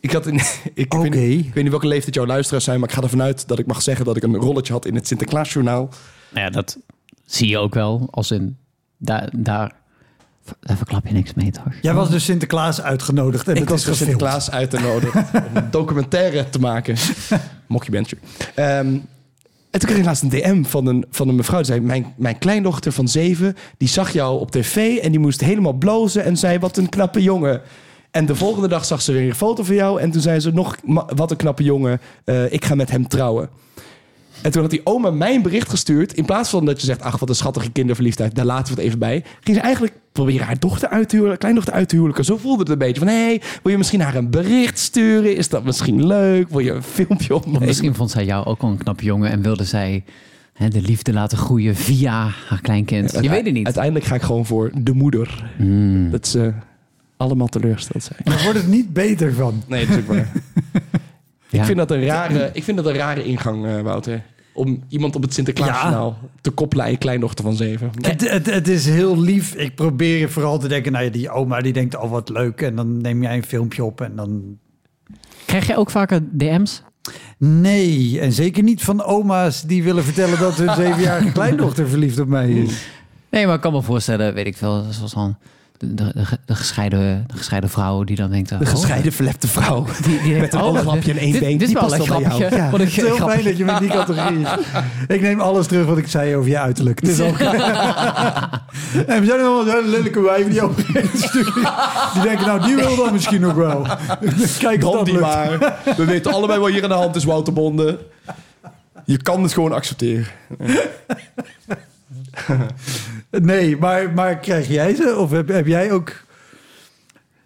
[0.00, 0.40] Ik had een,
[0.74, 1.02] ik, Oké.
[1.02, 3.48] weet niet, ik weet niet welke leeftijd jouw luisteraars zijn, maar ik ga ervan uit
[3.48, 5.88] dat ik mag zeggen dat ik een rolletje had in het Sinterklaasjournaal.
[6.30, 6.78] Nou ja, dat
[7.24, 8.08] zie je ook wel.
[8.10, 8.56] Als in,
[8.96, 9.72] daar, daar,
[10.60, 11.72] daar verklap je niks mee, toch?
[11.82, 13.98] Jij was dus Sinterklaas uitgenodigd en ik het was gefilmd.
[13.98, 16.96] Sinterklaas uit te nodigen om een documentaire te maken.
[17.66, 18.20] Mockumentary.
[18.54, 18.96] Ehm
[19.74, 21.58] en toen kreeg ik laatst een DM van een, van een mevrouw.
[21.58, 24.96] Die zei, mijn, mijn kleindochter van zeven, die zag jou op tv...
[24.96, 27.62] en die moest helemaal blozen en zei, wat een knappe jongen.
[28.10, 30.00] En de volgende dag zag ze weer een foto van jou...
[30.00, 33.08] en toen zei ze nog, "Ma- wat een knappe jongen, eh, ik ga met hem
[33.08, 33.48] trouwen.
[34.44, 36.12] En toen had die oma mij een bericht gestuurd.
[36.12, 38.34] In plaats van dat je zegt, ach, wat een schattige kinderverliefdheid.
[38.34, 39.24] Daar laten we het even bij.
[39.40, 42.24] Ging ze eigenlijk proberen haar dochter uit te huwelijken, kleindochter uit te huwelijken.
[42.24, 45.36] Zo voelde het een beetje van, hé, hey, wil je misschien haar een bericht sturen?
[45.36, 46.48] Is dat misschien leuk?
[46.48, 47.64] Wil je een filmpje opnemen?
[47.64, 50.04] Misschien vond zij jou ook wel een knappe jongen en wilde zij
[50.52, 53.12] hè, de liefde laten groeien via haar kleinkind.
[53.12, 53.64] Je weet het niet.
[53.64, 55.50] Uiteindelijk ga ik gewoon voor de moeder.
[55.58, 56.10] Mm.
[56.10, 56.52] Dat ze
[57.16, 58.18] allemaal teleurgesteld zijn.
[58.24, 59.62] Daar wordt het niet beter van.
[59.66, 60.32] Nee, dat is ook waar.
[61.48, 61.60] Ja.
[61.60, 64.22] Ik, vind dat een rare, ik vind dat een rare ingang, eh, Wouter.
[64.54, 67.90] Om iemand op het Sinterklaasjournaal te koppelen aan je kleindochter van zeven.
[68.00, 69.54] Het, het, het is heel lief.
[69.54, 72.60] Ik probeer vooral te denken, nou ja, die oma die denkt, oh wat leuk.
[72.62, 74.58] En dan neem jij een filmpje op en dan...
[75.46, 76.82] Krijg je ook vaker DM's?
[77.38, 82.28] Nee, en zeker niet van oma's die willen vertellen dat hun zevenjarige kleindochter verliefd op
[82.28, 82.86] mij is.
[83.30, 85.36] Nee, maar ik kan me voorstellen, weet ik veel, zoals dan
[85.78, 88.58] de, de, de gescheiden, de gescheiden vrouw die dan denkt...
[88.58, 89.86] De gescheiden verlepte vrouw.
[90.02, 91.58] die, die met een ooglapje en één dit, been.
[91.58, 92.54] Dit is Die wel een past wel bij jou.
[92.54, 92.70] Ja.
[92.70, 94.48] Wat Het is heel fijn dat je met die categorie is.
[95.08, 97.00] Ik neem alles terug wat ik zei over je uiterlijk.
[97.00, 97.38] Het is ook...
[99.12, 100.78] en we zijn er wel een lelijke wijven die ook
[101.14, 101.72] sturen.
[102.12, 103.86] Die denken, nou, die wil dan misschien nog wel.
[104.58, 105.58] Kijk Dan die maar.
[105.96, 107.98] We weten allebei wat hier aan de hand is, Wouter Bonde.
[109.04, 110.26] Je kan het gewoon accepteren.
[113.42, 115.16] Nee, maar, maar krijg jij ze?
[115.18, 116.12] Of heb, heb jij ook...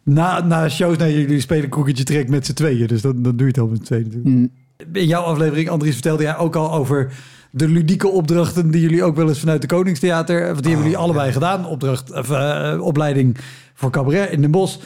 [0.02, 2.86] Na, na shows, naar jullie spelen koekertje trek met z'n tweeën.
[2.86, 4.26] Dus dan, dan doe je het al met z'n tweeën natuurlijk.
[4.34, 4.50] Mm,
[4.92, 7.12] In jouw aflevering, Andries, vertelde jij ook al over
[7.50, 10.96] de ludieke opdrachten die jullie ook wel eens vanuit de Koningstheater, want die hebben jullie
[11.04, 13.36] allebei gedaan, opdracht, of, eh, opleiding
[13.74, 14.78] voor cabaret in Den Bosch.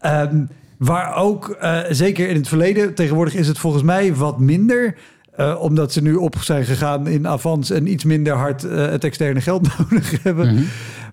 [0.00, 0.44] Ehm,
[0.78, 4.94] waar ook, eh, zeker in het verleden, tegenwoordig is het volgens mij wat minder.
[5.36, 9.04] Eh, omdat ze nu op zijn gegaan in avans en iets minder hard eh, het
[9.04, 10.54] externe geld nodig hebben.
[10.54, 10.62] mhm.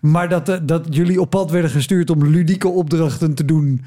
[0.01, 3.83] Maar dat, eh, dat jullie op pad werden gestuurd om ludieke opdrachten te doen.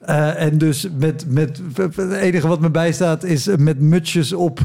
[0.00, 4.60] Eh, en dus met, met het enige wat me bijstaat is met mutsjes op.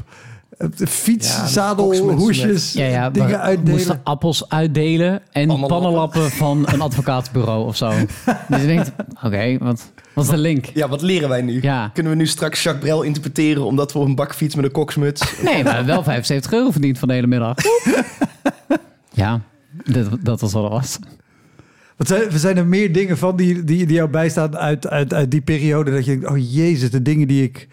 [0.78, 3.72] de Fiets, Ja, met zadel, hoesjes, Ja, ja, dingen we uitdelen.
[3.72, 5.68] moesten appels uitdelen en Pannenlappen.
[5.78, 7.90] pannenlappen van een advocaatbureau of zo.
[8.50, 8.92] dus je denkt,
[9.24, 10.66] oké, wat, wat is de link?
[10.66, 11.62] Ja, wat leren wij nu?
[11.62, 11.90] Ja.
[11.94, 13.66] Kunnen we nu straks Jacques Brel interpreteren...
[13.66, 15.34] omdat we op een bakfiets met een koksmuts...
[15.44, 17.56] Nee, maar wel 75 euro verdiend van de hele middag.
[19.24, 19.42] ja,
[19.84, 21.00] dat, dat was wat het was.
[21.98, 25.32] Wat zijn, zijn er meer dingen van die, die, die jou bijstaan uit, uit, uit
[25.32, 25.92] die periode?
[25.92, 27.68] Dat je denkt, oh jezus, de dingen die ik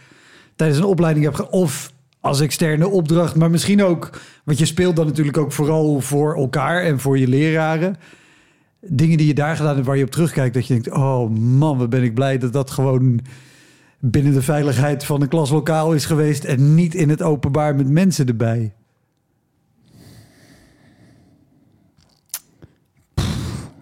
[0.57, 1.47] tijdens een opleiding heb.
[1.51, 4.11] Of als externe opdracht, maar misschien ook...
[4.45, 7.97] Want je speelt dan natuurlijk ook vooral voor elkaar en voor je leraren.
[8.89, 10.55] Dingen die je daar gedaan hebt waar je op terugkijkt.
[10.55, 13.21] Dat je denkt, oh man, wat ben ik blij dat dat gewoon
[13.99, 16.45] binnen de veiligheid van een klaslokaal is geweest.
[16.45, 18.73] En niet in het openbaar met mensen erbij.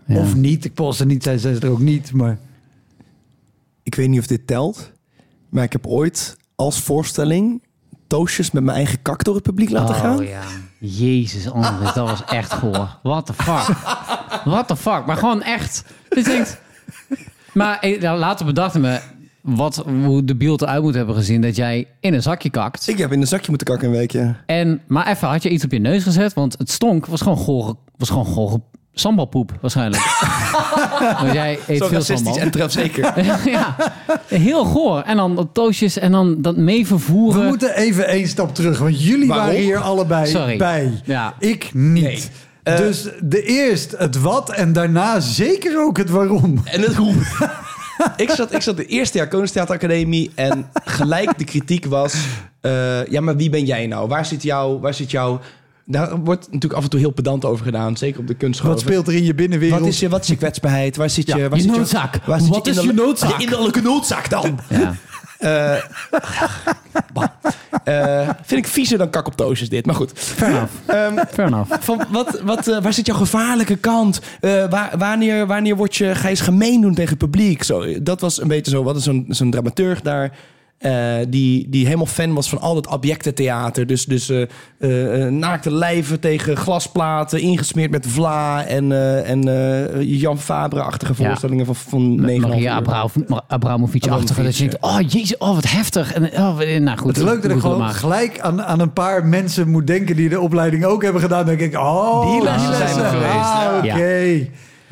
[0.07, 0.21] Ja.
[0.21, 0.65] Of niet.
[0.65, 2.13] Ik post er niet, zijn ze er ook niet.
[2.13, 2.39] Maar
[3.83, 4.93] Ik weet niet of dit telt,
[5.49, 7.63] maar ik heb ooit als voorstelling
[8.07, 10.19] toastjes met mijn eigen kak door het publiek laten gaan.
[10.19, 10.43] Oh ja.
[10.79, 12.99] Jezus, Andres, dat was echt goor.
[13.03, 13.77] What the fuck?
[14.45, 15.07] What the fuck?
[15.07, 15.85] Maar gewoon echt.
[16.11, 16.61] Je denkt...
[17.53, 19.01] Maar eh, nou, later bedachten me
[19.41, 22.89] wat, hoe de beeld eruit moet hebben gezien dat jij in een zakje kakt.
[22.89, 24.35] Ik heb in een zakje moeten kakken een weekje.
[24.47, 26.35] En, maar even, had je iets op je neus gezet?
[26.35, 28.61] Want het stonk, was gewoon gore, was gewoon gore
[28.95, 30.03] sambalpoep waarschijnlijk.
[31.21, 32.39] Want jij eet Zo veel sambal.
[32.39, 33.23] en trefzeker.
[33.51, 33.77] ja,
[34.27, 35.01] heel goor.
[35.01, 37.47] En dan dat toastjes en dan dat mee We vervoeren.
[37.47, 39.47] moeten even één stap terug, want jullie Waarom?
[39.47, 40.57] waren hier allebei Sorry.
[40.57, 41.01] bij.
[41.05, 41.35] Ja.
[41.39, 42.03] Ik niet.
[42.03, 42.23] Nee.
[42.63, 46.61] Eh, dus de eerst het wat en daarna zeker ook het waarom.
[46.65, 47.15] En het hoe.
[48.17, 52.15] ik, zat, ik zat de eerste jaar Koningstheateracademie en gelijk de kritiek was...
[52.61, 54.09] eh, ja, maar wie ben jij nou?
[54.09, 54.81] Waar zit jouw...
[54.81, 55.41] Waar zit jouw
[55.85, 57.97] daar wordt natuurlijk af en toe heel pedant over gedaan.
[57.97, 58.71] Zeker op de kunstschool.
[58.71, 59.81] Wat speelt er in je binnenwereld?
[59.81, 60.97] Wat is je, wat is je kwetsbaarheid?
[60.97, 62.25] Waar zit je, Ja, waar je zit noodzaak.
[62.25, 63.31] waar zit Wat is je noodzaak?
[63.41, 64.59] Je innerlijke noodzaak dan.
[64.69, 64.95] Ja.
[65.43, 65.77] Eh,
[67.15, 67.25] bah.
[67.85, 69.87] Eh, vind ik viezer dan kak op toosjes dit.
[69.87, 70.13] Maar goed.
[70.15, 70.73] Fair enough.
[71.33, 71.71] Fair enough.
[71.89, 74.21] van wat, wat, eh, waar zit jouw gevaarlijke kant?
[74.41, 77.63] Waar, wanneer, wanneer word je, ga je eens gemeen doen tegen het publiek?
[77.63, 78.83] Zo, dat was een beetje zo.
[78.83, 80.33] Wat is zo'n zo'n dramaturg daar?
[80.83, 83.87] Eh, die, die helemaal fan was van al dat objecten theater.
[83.87, 84.43] Dus, dus eh,
[85.27, 91.27] eh, naakte lijven tegen glasplaten, ingesmeerd met vla en, eh, en eh, Jan Fabre-achtige Ja.
[91.29, 92.71] voorstellingen van, van 9,5 Maria uur.
[92.71, 94.43] Abra- Abramovic-achtige.
[94.43, 96.13] Dat je denkt, oh jezus, oh wat heftig.
[96.13, 97.07] En, oh, nou goed.
[97.09, 97.95] Het is leuk dat ik gewoon maar.
[97.95, 101.47] gelijk aan, aan een paar mensen moet denken die de opleiding ook hebben gedaan.
[101.47, 103.95] Dan denk ik, oh, Die lessen zijn er geweest, Ah, ja.
[103.95, 104.05] oké.
[104.05, 104.45] Ja.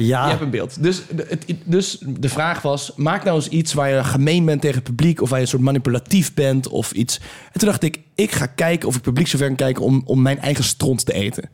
[0.06, 0.82] Je hebt een beeld.
[0.82, 4.76] Dus het, dus de vraag was: maak nou eens iets waar je gemeen bent tegen
[4.76, 5.20] het publiek.
[5.20, 7.18] of waar je een soort manipulatief bent of iets.
[7.52, 10.22] En toen dacht ik: ik ga kijken of ik publiek zover kan kijken om, om
[10.22, 11.50] mijn eigen stront te eten.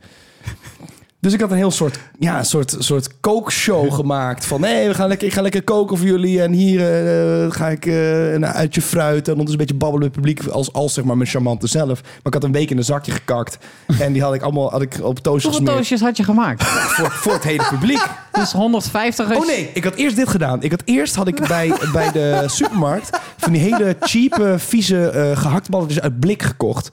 [1.27, 4.45] Dus ik had een heel soort, ja, een soort, soort kookshow gemaakt.
[4.45, 6.41] Van nee, we gaan lekker, ik ga lekker koken voor jullie.
[6.41, 9.27] En hier eh, ga ik eh, een uitje fruit.
[9.27, 10.47] En dan is een beetje babbelen met het publiek.
[10.47, 12.01] Als, als zeg maar mijn charmante zelf.
[12.01, 13.57] Maar ik had een week in een zakje gekakt.
[13.99, 16.63] En die had ik allemaal had ik op toastjes Hoeveel toastjes had je gemaakt?
[16.95, 18.05] Voor, voor het hele publiek.
[18.31, 19.37] Dus 150 is...
[19.37, 20.63] Oh nee, ik had eerst dit gedaan.
[20.63, 25.37] Ik had eerst had ik bij, bij de supermarkt van die hele cheap, vieze eh
[25.37, 26.91] gehaktballetjes uit blik gekocht.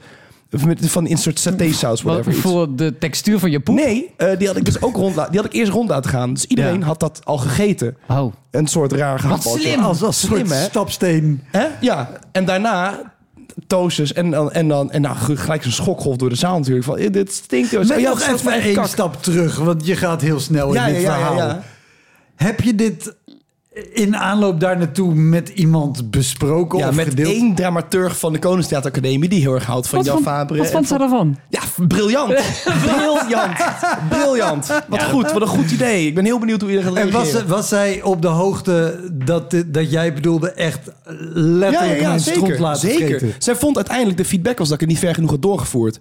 [0.67, 2.33] Met, van in een soort satésaus, Wat, whatever.
[2.33, 2.41] iets.
[2.41, 3.75] voor de textuur van je poep?
[3.75, 6.33] Nee, eh, die had ik dus ook rond, die had ik eerst rond laten gaan.
[6.35, 6.85] Dus iedereen Ja.
[6.87, 7.97] had dat al gegeten.
[8.09, 8.33] Oh.
[8.51, 9.69] Een soort raar gehaktballetje.
[9.69, 9.81] slim.
[9.83, 10.65] Als, als Slim, soort hè?
[10.65, 11.43] stapsteen.
[11.51, 11.67] Hè?
[11.81, 13.13] Ja, en daarna
[13.67, 16.97] toastjes en dan en dan en nou gelijk zo'n schokgolf door de zaal natuurlijk van
[16.97, 17.71] eh, dit stinkt.
[17.71, 17.85] joh.
[17.89, 20.99] Met Oh nog even één stap terug, want je gaat heel snel Ja, in ja,
[20.99, 21.37] dit ja, ja, verhaal.
[21.49, 21.63] ja.
[22.37, 23.15] Heb je dit
[23.93, 27.29] in aanloop daar naartoe met iemand besproken Ja, of met gedeeld?
[27.35, 30.57] één dramaturg van de Koningstheateracademie die heel erg houdt van Wat Jan Fabre.
[30.57, 31.37] wat en vond ze van- daarvan?
[31.49, 32.35] Ja, briljant.
[32.85, 33.57] briljant.
[34.09, 34.67] Briljant.
[34.89, 36.07] Wat goed, wat een goed idee.
[36.07, 37.47] Ik ben heel benieuwd hoe iedereen gaat En reageren.
[37.49, 40.91] was, was zij op de hoogte dat, dat jij bedoelde echt
[41.35, 43.23] letterlijk mijn stront laten zeker.
[43.39, 45.99] Zij vond uiteindelijk de feedback was dat ik het niet ver genoeg had doorgevoerd.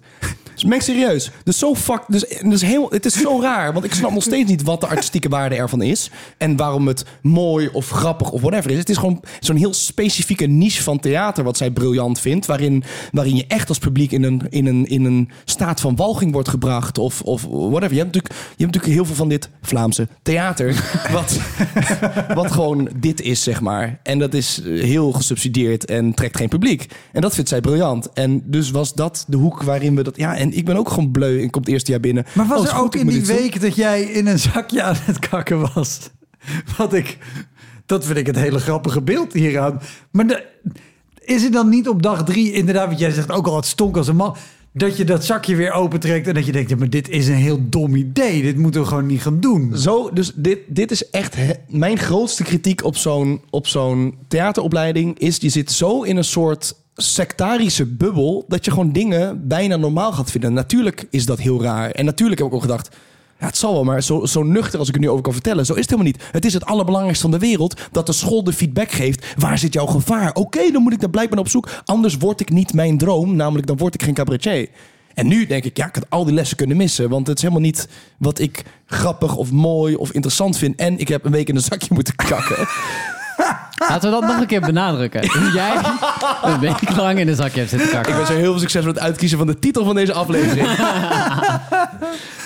[0.54, 1.30] Dus ik serieus.
[1.44, 4.50] Dus zo fuck, dus, dus heel, het is zo raar, want ik snap nog steeds
[4.50, 8.70] niet wat de artistieke waarde ervan is en waarom het mooi of grappig of whatever
[8.70, 8.78] is.
[8.78, 13.36] Het is gewoon zo'n heel specifieke niche van theater wat zij briljant vindt, waarin, waarin
[13.36, 16.98] je echt als publiek in een, in een, in een staat van walging wordt gebracht
[16.98, 17.94] of, of whatever.
[17.94, 21.40] Je hebt, natuurlijk, je hebt natuurlijk heel veel van dit Vlaamse theater, wat,
[22.40, 23.98] wat gewoon dit is, zeg maar.
[24.02, 26.86] En dat is heel gesubsidieerd en trekt geen publiek.
[27.12, 28.12] En dat vindt zij briljant.
[28.12, 30.16] En dus was dat de hoek waarin we dat...
[30.16, 31.40] Ja, en ik ben ook gewoon bleu.
[31.42, 32.24] Ik kom het eerste jaar binnen.
[32.34, 33.36] Maar was Oh, er ook in die doen.
[33.36, 36.10] week dat jij in een zakje aan het kakken was?
[36.76, 37.18] Wat ik...
[37.86, 39.80] Dat vind ik het hele grappige beeld hieraan.
[40.10, 40.44] Maar de-
[41.24, 42.86] is het dan niet op dag drie inderdaad...
[42.86, 44.36] Want jij zegt ook al, het stonk als een man...
[44.76, 46.70] Dat je dat zakje weer opentrekt en dat je denkt...
[46.70, 48.42] Ja, maar dit is een heel dom idee.
[48.42, 49.72] Dit moeten we gewoon niet gaan doen.
[49.76, 55.18] Zo, dus dit, dit is echt he- mijn grootste kritiek op zo'n, op zo'n theateropleiding.
[55.18, 60.12] Is je zit zo in een soort sectarische bubbel dat je gewoon dingen bijna normaal
[60.12, 60.52] gaat vinden.
[60.52, 61.90] Natuurlijk is dat heel raar.
[61.90, 62.88] En natuurlijk heb ik ook gedacht.
[63.38, 65.66] Ja, het zal wel, maar zo, zo nuchter als ik er nu over kan vertellen.
[65.66, 66.22] Zo is het helemaal niet.
[66.30, 69.34] Het is het allerbelangrijkste van de wereld dat de school de feedback geeft.
[69.36, 70.34] Waar zit jouw gevaar?
[70.34, 71.68] Oké, dan moet ik daar blijkbaar op zoek.
[71.84, 74.68] Anders word ik niet mijn droom, namelijk dan word ik geen cabaretier.
[75.14, 77.08] En nu denk ik, ja, ik had al die lessen kunnen missen.
[77.08, 77.88] Want het is helemaal niet
[78.18, 80.76] wat ik grappig of mooi of interessant vind.
[80.76, 82.68] En ik heb een week in een zakje moeten kakken.
[83.78, 85.30] Laten we dat nog een keer benadrukken.
[85.30, 85.76] Hoe jij
[86.42, 88.16] een week lang in een zakje hebt zitten ik kakken.
[88.16, 90.68] wens je heel veel succes met het uitkiezen van de titel van deze aflevering.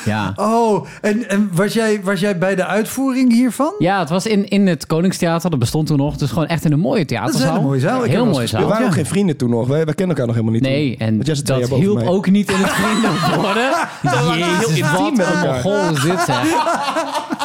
[0.05, 0.33] Ja.
[0.37, 3.75] Oh, en, en was, jij, was jij bij de uitvoering hiervan?
[3.79, 5.51] Ja, het was in, in het Koningstheater.
[5.51, 6.17] Dat bestond toen nog.
[6.17, 7.47] Dus gewoon echt in een mooie theaterzaal.
[7.49, 8.03] een hele mooie zaal.
[8.03, 8.69] Heel mooie eens We zaal.
[8.69, 9.67] waren ook geen vrienden toen nog.
[9.67, 10.63] Wij, wij kennen elkaar nog helemaal niet.
[10.63, 11.07] Nee, toen.
[11.07, 12.15] en Want jij zit twee dat jaar boven hielp mij.
[12.15, 13.71] ook niet in het vrienden worden.
[14.39, 15.55] Jezus, wat een elkaar.
[15.55, 16.43] mogol is dit, zeg.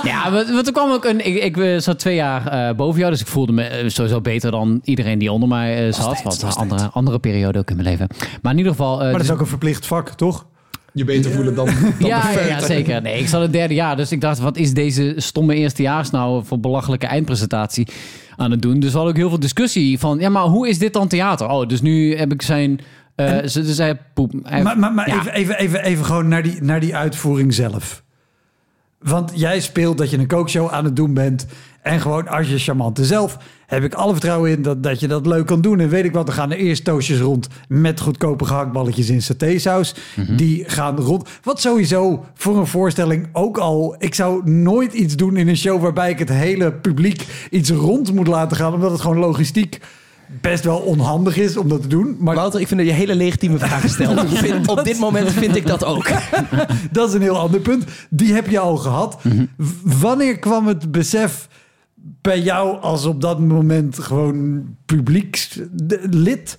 [0.04, 1.26] Ja, want, er kwam ook een...
[1.44, 4.52] Ik, ik zat twee jaar eh, boven jou, dus ik voelde me eh, sowieso beter
[4.52, 6.22] dan iedereen die onder mij eh, zat.
[6.24, 8.08] Wat een andere, andere periode ook in mijn leven.
[8.42, 8.94] Maar in ieder geval...
[8.94, 10.46] eh, Maar dat dus- is ook een verplicht vak, toch?
[10.94, 11.66] Je beter voelen dan,
[12.00, 13.02] dan ja, de ja, zeker.
[13.02, 16.46] Nee, ik zat het derde jaar, dus ik dacht, wat is deze stomme eerstejaars nou
[16.46, 17.88] voor belachelijke eindpresentatie
[18.36, 18.80] aan het doen?
[18.80, 21.48] Dus we hadden ook heel veel discussie van, ja, maar hoe is dit dan theater?
[21.50, 22.80] Oh, dus nu heb ik zijn...
[23.16, 24.34] ze, ze zei poep.
[24.44, 25.18] hij- Maar, maar, maar ja.
[25.20, 28.03] even, even, even, even gewoon naar die, naar die uitvoering zelf.
[29.04, 31.46] Want jij speelt dat je een kookshow aan het doen bent.
[31.82, 35.26] En gewoon als je charmante zelf, heb ik alle vertrouwen in dat, dat je dat
[35.26, 35.80] leuk kan doen.
[35.80, 39.96] En weet ik wat, er gaan er eerst toastjes rond met goedkope gehaktballetjes in satésaus.
[40.38, 41.30] Die gaan rond.
[41.44, 43.96] Wat sowieso voor een voorstelling ook al...
[43.98, 48.14] Ik zou nooit iets doen in een show waarbij ik het hele publiek iets rond
[48.14, 48.74] moet laten gaan.
[48.74, 49.80] Omdat het gewoon logistiek
[50.42, 52.16] best wel onhandig is om dat te doen.
[52.20, 54.24] Maar Wouter, ik vind dat je hele legitieme vragen stelt.
[54.32, 56.08] Ik vind- op dit moment vind ik dat ook.
[56.92, 57.84] Dat is een heel ander punt.
[58.10, 59.18] Die heb je al gehad.
[59.58, 61.48] W- Wanneer kwam het besef
[62.22, 66.58] bij jou als op dat moment gewoon publiekslid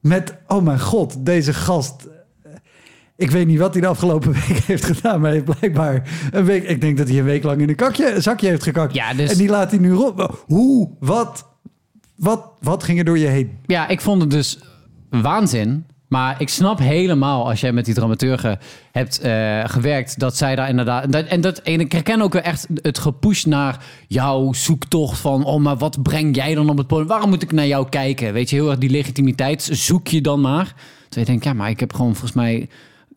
[0.00, 2.08] met, oh mijn god, deze gast.
[2.42, 2.50] eh,
[3.16, 6.44] Ik weet niet wat hij de afgelopen week heeft gedaan, maar hij heeft blijkbaar een
[6.44, 6.68] week.
[6.68, 8.94] Ik denk dat hij een week lang in een kakje, een zakje heeft gekakt.
[8.94, 10.22] Ja, dus- En die laat hij nu rond.
[10.46, 10.90] Hoe?
[11.00, 11.54] Wat?
[12.16, 12.52] Wat?
[12.60, 13.58] Wat ging er door je heen?
[13.66, 14.58] Ja, ik vond het dus
[15.10, 15.84] waanzin.
[16.08, 18.58] Maar ik snap helemaal als jij met die dramaturgen
[18.92, 21.14] hebt eh, gewerkt, dat zij daar inderdaad.
[21.14, 25.44] En, dat, en ik herken ook echt het gepush naar jouw zoektocht van.
[25.44, 27.08] Oh, maar wat breng jij dan op het podium?
[27.08, 28.32] Waarom moet ik naar jou kijken?
[28.32, 30.64] Weet je, heel erg die legitimiteit zoek je dan maar.
[30.64, 32.68] Terwijl je denkt, ja, maar ik heb gewoon volgens mij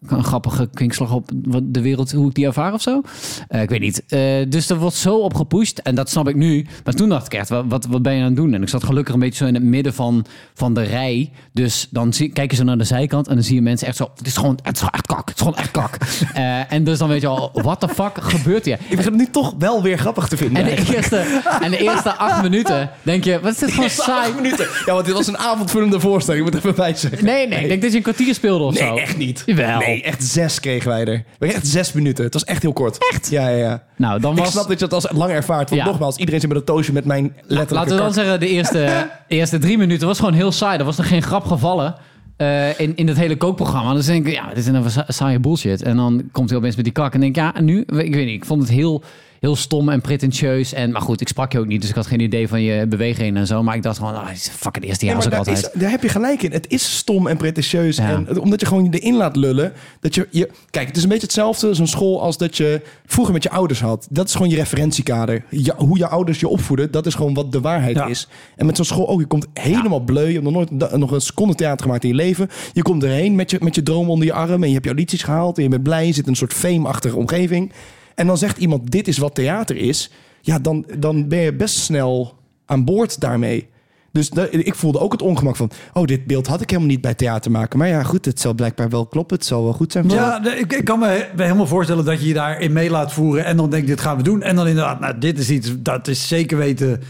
[0.08, 1.30] een grappige kwinkslag op
[1.64, 3.02] de wereld, hoe ik die ervaar of zo.
[3.47, 4.04] Eh, ik weet niet.
[4.08, 5.80] Eh, dus er wordt zo op gepusht.
[5.80, 6.66] En dat snap ik nu.
[6.84, 8.54] Maar toen dacht ik echt, wat, wat, wat ben je aan het doen?
[8.54, 11.32] En ik zat gelukkig een beetje zo in het midden van, van de rij.
[11.54, 13.28] Dus dan zie, kijk je zo naar de zijkant.
[13.28, 14.12] En dan zie je mensen echt zo.
[14.16, 15.30] Het is gewoon, het is gewoon echt kak.
[15.30, 15.97] Het is gewoon echt kak.
[16.34, 18.80] Eh, en dus dan weet je al, wat de fuck gebeurt hier?
[18.88, 20.64] Ik begin het nu toch wel weer grappig te vinden.
[20.64, 24.34] En de, eerste, en de eerste acht minuten denk je, wat is dit gewoon saai?
[24.34, 24.68] Minuten.
[24.86, 26.45] Ja, want dit was een avondvullende voorstelling.
[26.45, 27.26] Ik moet even bij zeggen.
[27.26, 28.93] Nee, nee, ik denk dat je een kwartier speelde of zo.
[28.93, 29.43] Nee, echt niet.
[29.45, 29.80] Jawel.
[29.80, 31.23] Nee, echt zes kregen wij er.
[31.39, 32.23] We echt zes minuten.
[32.23, 32.97] Het was echt heel kort.
[33.11, 33.29] Echt?
[33.29, 33.83] Ja, ja, ja.
[33.97, 34.51] Nou, dan Ik was...
[34.51, 35.69] snap dat je dat als lang ervaart.
[35.69, 35.87] Want Ja.
[35.87, 39.09] nogmaals, iedereen zit met een toosje met mijn letterlijke Laten we dan zeggen, de eerste,
[39.27, 40.79] eerste drie minuten was gewoon heel saai.
[40.79, 41.95] Er was nog geen grap gevallen
[42.37, 43.93] eh, in, in het hele kookprogramma.
[43.93, 45.81] Dus denk ik, ja, dit is een sa- saaie bullshit.
[45.81, 47.79] En dan komt hij opeens met die kak en denk ik, ja, en nu?
[47.81, 49.03] Ik weet niet, ik vond het heel,
[49.39, 50.73] heel stom en pretentieus.
[50.73, 52.87] En, maar goed, ik sprak je ook niet, dus ik had geen idee van je
[52.87, 53.63] bewegingen en zo.
[53.63, 55.73] Maar ik dacht gewoon, ah, het is fucking eerste Ja, jaar maar ook daar, altijd.
[55.75, 56.51] is, daar heb je gelijk in.
[56.51, 57.97] Het is stom en pretentieus.
[57.97, 58.09] Ja.
[58.09, 59.73] En omdat je gewoon erin laat lullen.
[59.99, 63.33] Dat je, je, kijk, het is een beetje hetzelfde zo'n school als dat je vroeger
[63.33, 64.07] met je ouders had.
[64.09, 65.43] Dat is gewoon je referentiekader.
[65.77, 68.05] Hoe je ouders je opvoeden, dat is gewoon wat de waarheid Ja.
[68.07, 68.27] is.
[68.55, 70.25] En met zo'n school ook, je komt helemaal bleu.
[70.27, 72.49] Je hebt nog nooit nog een seconde theater gemaakt in je leven.
[72.73, 74.61] Je komt erheen met je, met je droom onder je arm.
[74.63, 75.57] En je hebt je audities gehaald.
[75.57, 76.05] En je bent blij.
[76.07, 77.71] Je zit in een soort fame-achtige omgeving.
[78.20, 80.11] En dan zegt iemand, dit is wat theater is.
[80.41, 83.67] Ja, dan, dan ben je best snel aan boord daarmee.
[84.11, 85.72] Dus ik voelde ook het ongemak van...
[85.93, 87.80] oh, dit beeld had ik helemaal niet bij theater maken.
[87.80, 89.38] Maar ja, goed, het zal blijkbaar wel kloppen.
[89.38, 90.09] Het zal wel goed zijn.
[90.09, 93.45] Ja, ik, ik kan me he- helemaal voorstellen dat je je daarin mee laat voeren.
[93.45, 94.41] En dan denk dit gaan we doen.
[94.41, 97.01] En dan inderdaad, nou, dit is iets, dat is zeker weten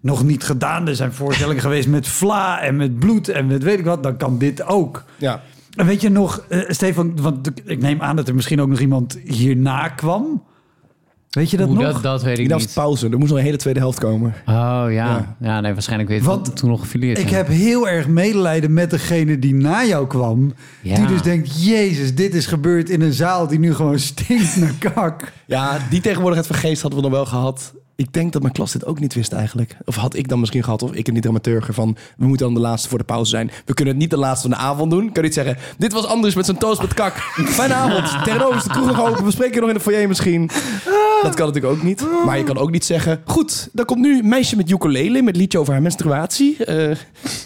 [0.00, 0.88] nog niet gedaan.
[0.88, 4.02] Er zijn voorstellingen geweest met vla en met bloed en met weet ik wat.
[4.02, 5.04] Dan kan dit ook.
[5.16, 5.42] ja.
[5.74, 8.80] En weet je nog, eh, Stefan, want ik neem aan dat er misschien ook nog
[8.80, 10.42] iemand hierna kwam.
[11.30, 11.92] Weet je dat Hoe nog?
[11.92, 12.74] dat, dat weet ik Ik dacht niet.
[12.74, 13.08] pauze.
[13.08, 14.34] Er moest nog een hele tweede helft komen.
[14.46, 14.88] Oh ja.
[14.88, 15.36] Ja.
[15.40, 17.18] ja, nee, waarschijnlijk weet Want ik toen nog gefilieerd.
[17.18, 17.36] Ik ja.
[17.36, 20.52] heb heel erg medelijden met degene die na jou kwam.
[20.82, 20.94] Ja.
[20.94, 24.74] Die dus denkt, jezus, dit is gebeurd in een zaal die nu gewoon stinkt naar
[24.92, 25.32] kak.
[25.46, 27.74] Ja, die tegenwoordigheid van geest hadden we nog wel gehad.
[28.00, 29.76] Ik denk dat mijn klas dit ook niet wist eigenlijk.
[29.84, 31.96] Of had ik dan misschien gehad, of ik en die dramaturgen van...
[32.16, 33.50] we moeten dan de laatste voor de pauze zijn.
[33.64, 35.12] We kunnen het niet de laatste van de avond doen.
[35.12, 37.14] Kan niet zeggen, dit was anders met zijn toast met kak.
[37.58, 38.24] Fijne avond.
[38.24, 39.24] Tegenover is de kroeg nog open.
[39.24, 40.50] We spreken je nog in de foyer misschien.
[41.22, 42.06] Dat kan natuurlijk ook niet.
[42.24, 43.20] Maar je kan ook niet zeggen...
[43.24, 45.22] goed, dan komt nu een meisje met ukulele...
[45.22, 46.64] met liedje over haar menstruatie.
[46.64, 46.96] Eh,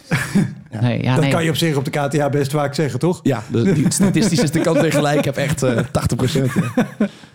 [0.80, 1.32] Nee, ja, dat nee.
[1.32, 3.20] kan je op zich op de KTA best vaak zeggen, toch?
[3.22, 5.18] ja, de, die statistisch is de kant weer gelijk.
[5.18, 6.18] Ik heb echt eh 80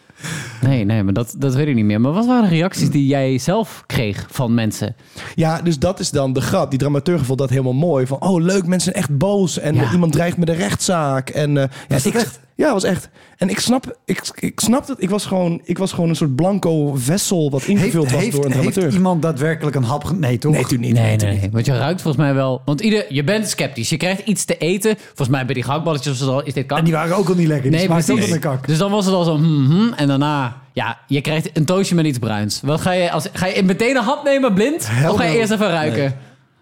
[0.61, 2.01] nee, nee, maar dat, dat weet ik niet meer.
[2.01, 4.95] Maar wat waren de reacties die jij zelf kreeg van mensen?
[5.35, 6.69] Ja, dus dat is dan de grap.
[6.69, 8.07] Die dramaturg vond dat helemaal mooi.
[8.07, 9.59] Van, oh leuk, mensen zijn echt boos.
[9.59, 9.91] En Ja.
[9.91, 11.29] iemand dreigt met een rechtszaak.
[11.29, 12.39] En eh, ja, ik, echt?
[12.59, 13.09] Ja, was echt.
[13.37, 15.01] En ik snap, ik, ik snap het.
[15.01, 18.51] Ik was, gewoon, ik was gewoon een soort blanco vessel wat ingevuld was door een
[18.51, 18.93] heeft dramaturg.
[18.93, 20.11] iemand daadwerkelijk een hap...
[20.17, 20.51] Nee, toch?
[20.51, 21.01] Nee, natuurlijk niet.
[21.01, 21.49] Nee, nee, nee.
[21.51, 22.61] Want je ruikt volgens mij wel...
[22.65, 23.89] Want ieder, je bent sceptisch.
[23.89, 24.95] Je krijgt iets te eten.
[24.97, 26.43] Volgens mij bij die gehaktballetjes was het al...
[26.43, 26.77] Is dit kak?
[26.77, 27.69] En die waren ook al niet lekker.
[27.71, 28.67] Die Nee, smaakten ook naar kak.
[28.67, 29.35] Dus dan was het al zo...
[29.35, 30.61] hmm, hmm, en daarna...
[30.73, 32.61] Ja, je krijgt een toastje met iets bruins.
[32.63, 33.11] Wat ga je...
[33.11, 34.89] Als, ga je meteen een hap nemen blind?
[35.07, 35.39] of ga je no.
[35.39, 36.15] eerst even ruiken?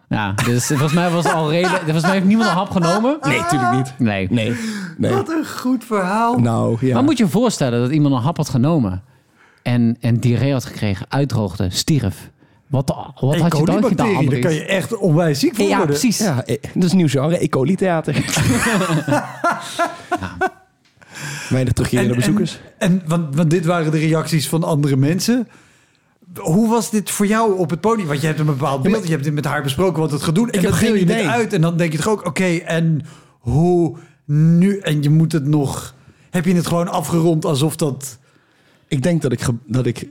[0.09, 1.49] Ja, dus volgens mij was al.
[1.49, 3.17] Volgens mij heeft niemand een hap genomen.
[3.21, 3.93] Nee, natuurlijk niet.
[3.97, 4.27] Nee.
[4.29, 4.55] Nee.
[4.97, 5.13] nee.
[5.13, 6.39] Wat een goed verhaal.
[6.39, 6.93] Nou, ja.
[6.93, 9.03] Maar moet je je voorstellen dat iemand een hap had genomen...
[9.63, 12.31] en, en diarree had gekregen, uitdroogde, stierf.
[12.67, 13.39] Wat, wat E.
[13.39, 14.43] had je dan gedaan, coli-bacterie, daar Andries?
[14.45, 15.95] kan je echt onwijs ziek van Ja, worden.
[15.97, 16.17] precies.
[16.17, 17.43] Ja, eh, dat is een nieuw genre.
[17.43, 17.47] E.
[17.47, 18.15] coli theater.
[21.49, 22.59] Weinig terugkerende bezoekers.
[22.77, 25.47] En, en want, want dit waren de reacties van andere mensen.
[26.35, 28.07] Hoe was dit voor jou op het podium?
[28.07, 29.03] Want je hebt een bepaald beeld.
[29.03, 30.49] Je hebt dit met haar besproken wat het gaat doen.
[30.49, 31.27] En heb dan geen je dit idee.
[31.27, 31.53] uit.
[31.53, 33.01] En dan denk je toch ook, oké, en
[33.39, 34.77] hoe nu?
[34.79, 35.95] En je moet het nog...
[36.29, 38.17] Heb je het gewoon afgerond alsof dat...
[38.87, 40.09] Ik denk dat ik, dat ik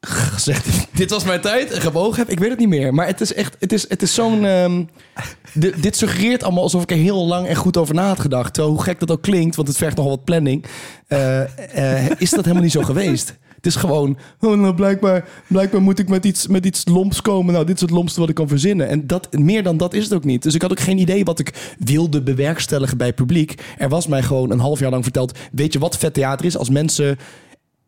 [0.00, 2.28] gezegd heb, dit was mijn tijd en gebogen heb.
[2.30, 2.94] Ik weet het niet meer.
[2.94, 4.44] Maar het is echt, het is, het is zo'n...
[4.44, 4.84] ehm,
[5.54, 8.54] di- dit suggereert allemaal alsof ik er heel lang en goed over na had gedacht.
[8.54, 10.64] Terwijl hoe gek dat ook klinkt, want het vergt nogal wat planning.
[11.06, 13.34] eh, eh, is dat helemaal niet zo geweest.
[13.58, 17.52] Het is gewoon, oh, nou, blijkbaar, blijkbaar moet ik met iets, met iets lomps komen.
[17.52, 18.88] Nou, dit is het lompste wat ik kan verzinnen.
[18.88, 20.42] En dat, meer dan dat is het ook niet.
[20.42, 23.62] Dus ik had ook geen idee wat ik wilde bewerkstelligen bij het publiek.
[23.78, 25.38] Er was mij gewoon een half jaar lang verteld...
[25.52, 26.56] weet je wat vet theater is?
[26.56, 27.18] Als mensen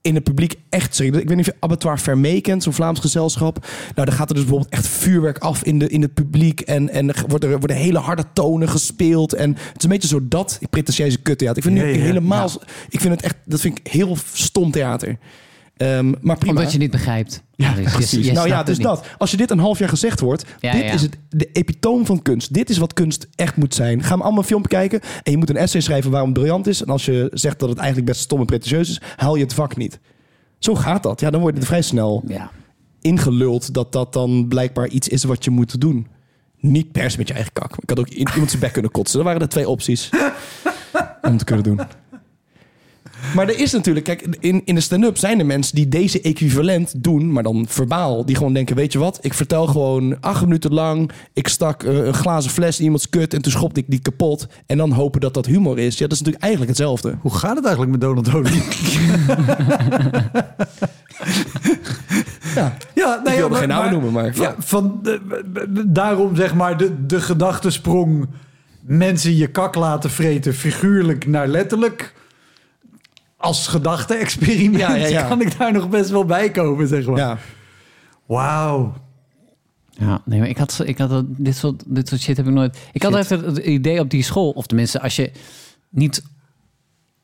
[0.03, 1.01] in het publiek echt.
[1.01, 3.67] Ik weet niet of je Abattoir Vermee kent, zo'n Vlaams gezelschap.
[3.95, 6.61] Nou, dan gaat er dus bijvoorbeeld echt vuurwerk af in, de, in het publiek.
[6.61, 9.33] En, en er worden, er worden hele harde tonen gespeeld.
[9.33, 11.57] En het is een beetje zo dat pretentieuze kuttheater.
[11.57, 12.51] Ik vind nu ja, helemaal...
[12.89, 13.37] Ik vind het echt...
[13.45, 15.19] Dat vind ik heel stom theater.
[15.81, 16.57] Ehm, maar prima.
[16.59, 17.43] Omdat je niet begrijpt.
[17.55, 18.27] Ja, precies.
[18.27, 19.07] je nou ja, dus het dat.
[19.19, 20.93] Als je dit een half jaar gezegd wordt, Ja, dit ja.
[20.93, 22.53] is het, de epitoom van kunst.
[22.55, 24.03] Dit is wat kunst echt moet zijn.
[24.03, 26.67] Ga maar allemaal een film kijken en je moet een essay schrijven waarom het briljant
[26.67, 26.83] is.
[26.83, 29.55] En als je zegt dat het eigenlijk best stom en pretentieus is, haal je het
[29.55, 29.99] vak niet.
[30.59, 31.21] Zo gaat dat.
[31.21, 32.51] Ja, dan word je er vrij snel Ja.
[33.01, 36.07] ingeluld dat dat dan blijkbaar iets is wat je moet doen.
[36.59, 37.77] Niet pers met je eigen kak.
[37.81, 39.17] Ik had ook iemand zijn bek kunnen kotsen.
[39.17, 40.11] Dat waren de twee opties
[41.23, 41.81] om te kunnen doen.
[43.35, 46.93] Maar er is natuurlijk, kijk, in, in de stand-up zijn er mensen die deze equivalent
[47.05, 48.25] doen, maar dan verbaal.
[48.27, 51.95] Die gewoon denken, weet je wat, ik vertel gewoon acht minuten lang, ik stak eh,
[52.07, 54.47] een glazen fles in iemands kut en toen schopte ik die kapot.
[54.67, 55.99] En dan hopen dat dat humor is.
[55.99, 57.17] Ja, dat is natuurlijk eigenlijk hetzelfde.
[57.21, 58.63] Hoe gaat het eigenlijk met Donald Olie?
[62.55, 64.37] Ja, ja, ik wilde geen namen noemen, maar...
[64.37, 65.21] Ja, van, de-
[65.87, 68.29] daarom zeg maar de, de gedachtesprong...
[68.81, 72.15] mensen je kak laten vreten, figuurlijk naar letterlijk...
[73.41, 75.23] als gedachte-experiment Ja, ja, ja.
[75.29, 77.17] kan ik daar nog best wel bij komen, zeg maar.
[77.19, 77.39] ja.
[78.27, 78.95] Wauw.
[79.91, 82.79] Ja, nee, maar ik had, ik had dit, soort, dit soort shit heb ik nooit.
[82.93, 85.31] Ik had echt het idee op die school, of tenminste, als je
[85.89, 86.23] niet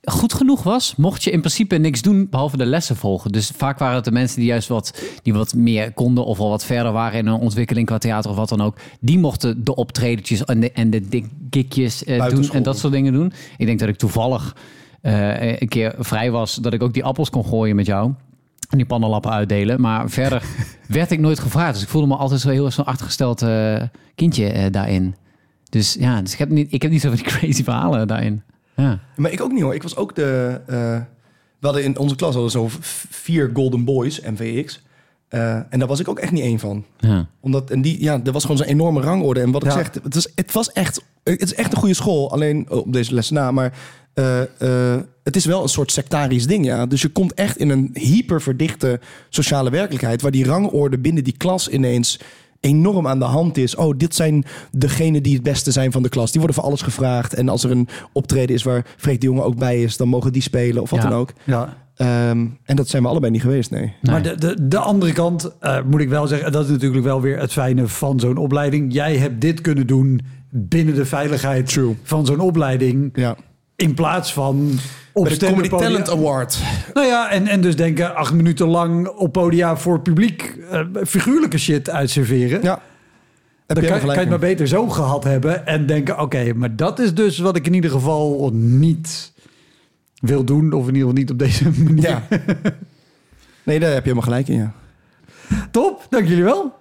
[0.02, 3.32] goed genoeg was, mocht je in principe niks doen behalve de lessen volgen.
[3.32, 6.48] Dus vaak waren het de mensen die juist wat, die wat meer konden of al
[6.48, 8.76] wat verder waren in hun ontwikkeling qua theater of wat dan ook.
[9.00, 12.92] Die mochten de optredetjes en de, en de dik- gigjes eh, doen en dat soort
[12.92, 13.32] dingen doen.
[13.56, 14.56] Ik denk dat ik toevallig
[15.06, 18.12] eh, een keer vrij was dat ik ook die appels kon gooien met jou.
[18.70, 19.80] En die pannenlappen uitdelen.
[19.80, 20.42] Maar verder
[20.88, 21.72] werd ik nooit gevraagd.
[21.74, 23.82] Dus ik voelde me altijd zo heel erg zo'n achtergesteld eh,
[24.14, 25.14] kindje eh, daarin.
[25.68, 28.42] Dus ja, dus ik, heb niet, ik heb niet zo van die crazy verhalen daarin.
[28.76, 28.98] Ja.
[29.16, 29.74] Maar ik ook niet hoor.
[29.74, 30.60] Ik was ook de.
[30.66, 31.00] eh,
[31.58, 32.66] we hadden in onze klas hadden zo
[33.10, 34.82] vier Golden Boys, MVX.
[35.28, 36.84] Eh, en daar was ik ook echt niet één van.
[36.98, 37.26] Ja.
[37.40, 39.40] Omdat, en die, ja, er was gewoon zo'n enorme rangorde.
[39.40, 42.32] En wat ik zeg, het was, het was echt, het is echt een goede school.
[42.32, 43.72] Alleen oh, op deze les na, maar
[44.16, 44.40] eh,
[44.94, 46.86] eh, het is wel een soort sectarisch ding, ja.
[46.86, 51.68] Dus je komt echt in een hyperverdichte sociale werkelijkheid, waar die rangorde binnen die klas
[51.68, 52.20] ineens
[52.60, 53.74] enorm aan de hand is.
[53.74, 56.30] Oh, dit zijn degenen die het beste zijn van de klas.
[56.30, 57.34] Die worden voor alles gevraagd.
[57.34, 60.32] En als er een optreden is waar Freek de Jonge ook bij is, dan mogen
[60.32, 61.08] die spelen of wat Ja.
[61.08, 61.32] dan ook.
[61.44, 61.76] Ja.
[61.96, 63.92] Ehm, en dat zijn we allebei niet geweest, nee.
[64.02, 67.20] Maar de, de, de andere kant eh, moet ik wel zeggen, dat is natuurlijk wel
[67.20, 68.92] weer het fijne van zo'n opleiding.
[68.92, 71.96] Jij hebt dit kunnen doen binnen de veiligheid True.
[72.02, 73.10] van zo'n opleiding.
[73.14, 73.36] Ja.
[73.76, 74.70] In plaats van
[75.12, 76.58] op de Comedy podia- Talent Award.
[76.94, 81.58] Nou ja, en, en dus denken acht minuten lang op podia voor publiek eh, figuurlijke
[81.58, 82.62] shit uitserveren.
[82.62, 82.80] Ja.
[83.66, 86.20] Heb Dan jij kan, gelijk kan je het maar beter zo gehad hebben en denken:
[86.20, 89.32] oké, maar dat is dus wat ik in ieder geval niet
[90.20, 92.08] wil doen, of in ieder geval niet op deze manier.
[92.08, 92.22] Ja.
[93.62, 94.72] Nee, daar heb je helemaal gelijk in, ja.
[95.70, 96.74] Top, dank jullie wel.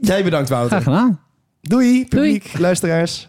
[0.00, 0.70] Jij bedankt, Wouter.
[0.70, 1.20] Graag gedaan.
[1.60, 3.28] Doei, publiek, luisteraars.